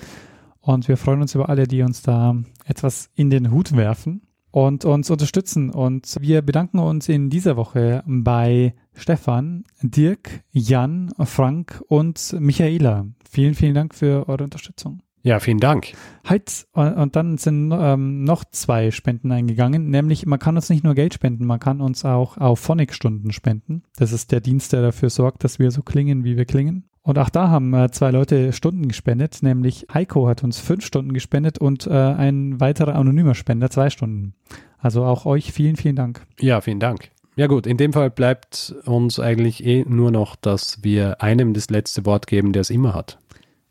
Und 0.61 0.89
wir 0.89 0.97
freuen 0.97 1.23
uns 1.23 1.37
über 1.37 1.49
alle, 1.49 1.69
die 1.69 1.83
uns 1.83 2.03
da 2.03 2.37
etwas 2.65 3.11
in 3.15 3.31
den 3.31 3.53
Hut 3.53 3.77
werfen 3.77 4.23
und 4.55 4.85
uns 4.85 5.11
unterstützen. 5.11 5.71
Und 5.71 6.17
wir 6.21 6.41
bedanken 6.41 6.79
uns 6.79 7.09
in 7.09 7.29
dieser 7.29 7.57
Woche 7.57 8.05
bei 8.07 8.75
Stefan, 8.95 9.65
Dirk, 9.83 10.45
Jan, 10.53 11.13
Frank 11.25 11.83
und 11.89 12.37
Michaela. 12.39 13.05
Vielen, 13.29 13.55
vielen 13.55 13.75
Dank 13.75 13.97
für 13.97 14.29
eure 14.29 14.45
Unterstützung. 14.45 15.03
Ja, 15.25 15.41
vielen 15.41 15.59
Dank. 15.59 15.95
Halt, 16.25 16.69
und 16.73 17.17
dann 17.17 17.37
sind 17.37 17.73
ähm, 17.73 18.23
noch 18.23 18.45
zwei 18.45 18.93
Spenden 18.93 19.33
eingegangen, 19.33 19.91
nämlich 19.91 20.25
man 20.25 20.39
kann 20.39 20.55
uns 20.55 20.71
nicht 20.71 20.85
nur 20.85 20.95
Geld 20.95 21.15
spenden, 21.15 21.47
man 21.47 21.59
kann 21.59 21.81
uns 21.81 22.05
auch 22.05 22.37
auf 22.37 22.61
Phonic-Stunden 22.61 23.33
spenden. 23.33 23.83
Das 23.97 24.13
ist 24.13 24.31
der 24.31 24.41
Dienst, 24.41 24.73
der 24.73 24.83
dafür 24.83 25.11
sorgt, 25.11 25.43
dass 25.43 25.59
wir 25.59 25.73
so 25.73 25.83
klingen, 25.83 26.23
wie 26.23 26.37
wir 26.37 26.45
klingen. 26.45 26.85
Und 27.07 27.19
auch 27.19 27.29
da 27.29 27.51
haben 27.51 27.75
äh, 27.75 27.91
zwei 27.91 28.11
Leute 28.11 28.55
Stunden 28.55 28.89
gespendet, 28.89 29.43
nämlich 29.43 29.87
Heiko 29.93 30.27
hat 30.27 30.43
uns 30.43 30.59
fünf 30.59 30.85
Stunden 30.87 31.13
gespendet 31.13 31.59
und 31.59 31.87
äh, 31.87 31.91
ein 31.91 32.59
weiterer 32.61 32.95
anonymer 32.95 33.35
Spender 33.35 33.69
zwei 33.69 33.91
Stunden. 33.91 34.35
Also 34.79 35.05
auch 35.05 35.27
euch 35.27 35.53
vielen, 35.53 35.77
vielen 35.77 35.97
Dank. 35.97 36.23
Ja, 36.41 36.63
vielen 36.63 36.81
Dank. 36.81 37.11
Ja 37.37 37.47
gut, 37.47 37.67
in 37.67 37.77
dem 37.77 37.93
Fall 37.93 38.11
bleibt 38.11 38.75
uns 38.87 39.21
eigentlich 39.21 39.67
eh 39.67 39.85
nur 39.87 40.11
noch, 40.13 40.35
dass 40.35 40.83
wir 40.83 41.21
einem 41.21 41.53
das 41.53 41.69
letzte 41.69 42.07
Wort 42.07 42.27
geben, 42.27 42.55
der 42.55 42.63
es 42.63 42.71
immer 42.71 42.95
hat. 42.95 43.19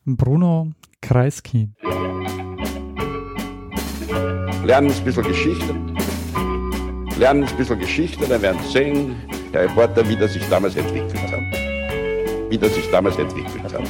Bruno 0.06 0.72
Kreisky. 1.02 1.70
Lernen 4.64 4.92
ein 4.92 5.04
bisschen 5.04 5.24
Geschichte. 5.24 5.74
Lernen 7.18 7.46
ein 7.46 7.58
bisschen 7.58 7.80
Geschichte, 7.80 8.28
dann 8.28 8.44
werden 8.44 8.60
Sie 8.64 8.72
sehen, 8.72 9.16
der 9.52 9.64
Reporter, 9.64 10.08
wie 10.08 10.16
das 10.16 10.34
sich 10.34 10.48
damals 10.50 10.76
entwickelt 10.76 11.16
hat. 11.32 11.63
Wie 12.54 12.60
das 12.60 12.76
sich 12.76 12.88
damals 12.92 13.18
entwickelt 13.18 13.64
hat. 13.74 13.82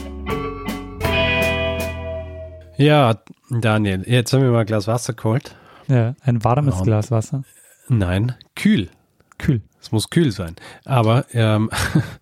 Ja, 2.77 3.17
Daniel, 3.49 4.03
jetzt 4.07 4.31
haben 4.31 4.41
wir 4.41 4.51
mal 4.51 4.61
ein 4.61 4.65
Glas 4.65 4.87
Wasser 4.87 5.11
geholt. 5.11 5.53
Ja, 5.89 6.15
ein 6.21 6.41
warmes 6.45 6.75
Und- 6.75 6.85
Glas 6.85 7.11
Wasser. 7.11 7.43
Nein, 7.89 8.35
kühl. 8.55 8.89
Kühl. 9.37 9.63
Es 9.81 9.91
muss 9.91 10.09
kühl 10.09 10.31
sein. 10.31 10.55
Aber 10.85 11.25
ähm, 11.33 11.71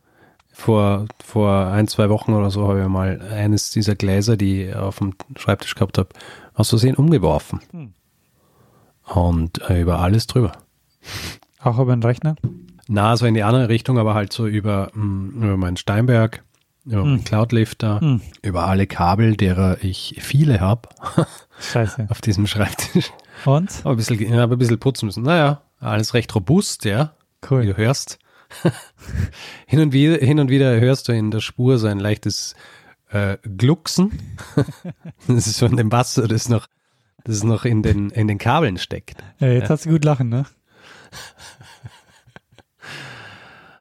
vor, 0.52 1.06
vor 1.24 1.68
ein, 1.68 1.88
zwei 1.88 2.10
Wochen 2.10 2.34
oder 2.34 2.50
so 2.50 2.68
habe 2.68 2.82
ich 2.82 2.88
mal 2.88 3.22
eines 3.22 3.70
dieser 3.70 3.94
Gläser, 3.94 4.36
die 4.36 4.64
ich 4.64 4.76
auf 4.76 4.98
dem 4.98 5.14
Schreibtisch 5.38 5.76
gehabt 5.76 6.00
habe, 6.00 6.10
aus 6.56 6.70
Versehen 6.70 6.96
umgeworfen. 6.96 7.60
Hm. 7.70 7.94
Und 9.06 9.62
äh, 9.70 9.80
über 9.80 10.00
alles 10.00 10.26
drüber. 10.26 10.54
Auch 11.60 11.78
über 11.78 11.96
den 11.96 12.02
Rechner. 12.02 12.36
Na, 12.94 13.16
so 13.16 13.26
in 13.26 13.34
die 13.36 13.44
andere 13.44 13.70
Richtung, 13.70 13.98
aber 13.98 14.14
halt 14.16 14.34
so 14.34 14.48
über, 14.48 14.92
mh, 14.94 15.46
über 15.46 15.56
meinen 15.58 15.78
Steinberg, 15.78 16.44
über 16.86 17.04
meinen 17.06 17.20
Hm. 17.20 17.24
Cloudlifter, 17.24 18.02
Hm. 18.02 18.22
über 18.42 18.66
alle 18.68 18.86
Kabel, 18.86 19.38
derer 19.38 19.78
ich 19.82 20.18
viele 20.20 20.60
habe 20.60 20.89
Scheiße. 21.60 22.08
auf 22.10 22.20
diesem 22.20 22.48
Schreibtisch. 22.48 23.12
Und? 23.46 23.72
Aber 23.84 23.92
ein 23.92 23.98
bisschen, 23.98 24.20
ja, 24.20 24.44
aber 24.44 24.56
ein 24.56 24.60
bisschen 24.60 24.78
putzen 24.80 25.06
müssen. 25.06 25.24
Naja, 25.24 25.62
alles 25.80 26.14
recht 26.14 26.36
robust, 26.36 26.84
ja, 26.84 27.14
wie 27.42 27.48
Cool. 27.50 27.66
du 27.66 27.78
hörst. 27.78 28.20
hin, 29.68 29.80
und 29.80 29.94
wieder, 29.94 30.18
hin 30.18 30.39
und 30.39 30.50
wieder 30.50 30.78
hörst 30.82 31.08
du 31.08 31.14
in 31.14 31.32
der 31.32 31.39
Spur 31.39 31.78
so 31.78 31.88
ein 31.88 32.00
leichtes 32.00 32.56
äh, 33.10 33.38
Glucksen. 33.58 34.12
das 35.28 35.48
ist 35.48 35.60
von 35.60 35.78
dem 35.78 35.94
Wasser, 35.94 36.28
das 36.28 36.50
noch, 36.50 36.68
das 37.24 37.44
noch 37.44 37.64
in 37.64 37.84
den, 37.84 38.10
in 38.10 38.28
den 38.28 38.38
Kabeln 38.38 38.78
steckt. 38.78 39.24
Ja, 39.39 39.48
jetzt 39.48 39.70
hast 39.70 39.86
du 39.86 39.92
gut 39.92 40.04
lachen, 40.04 40.28
ne? 40.28 40.46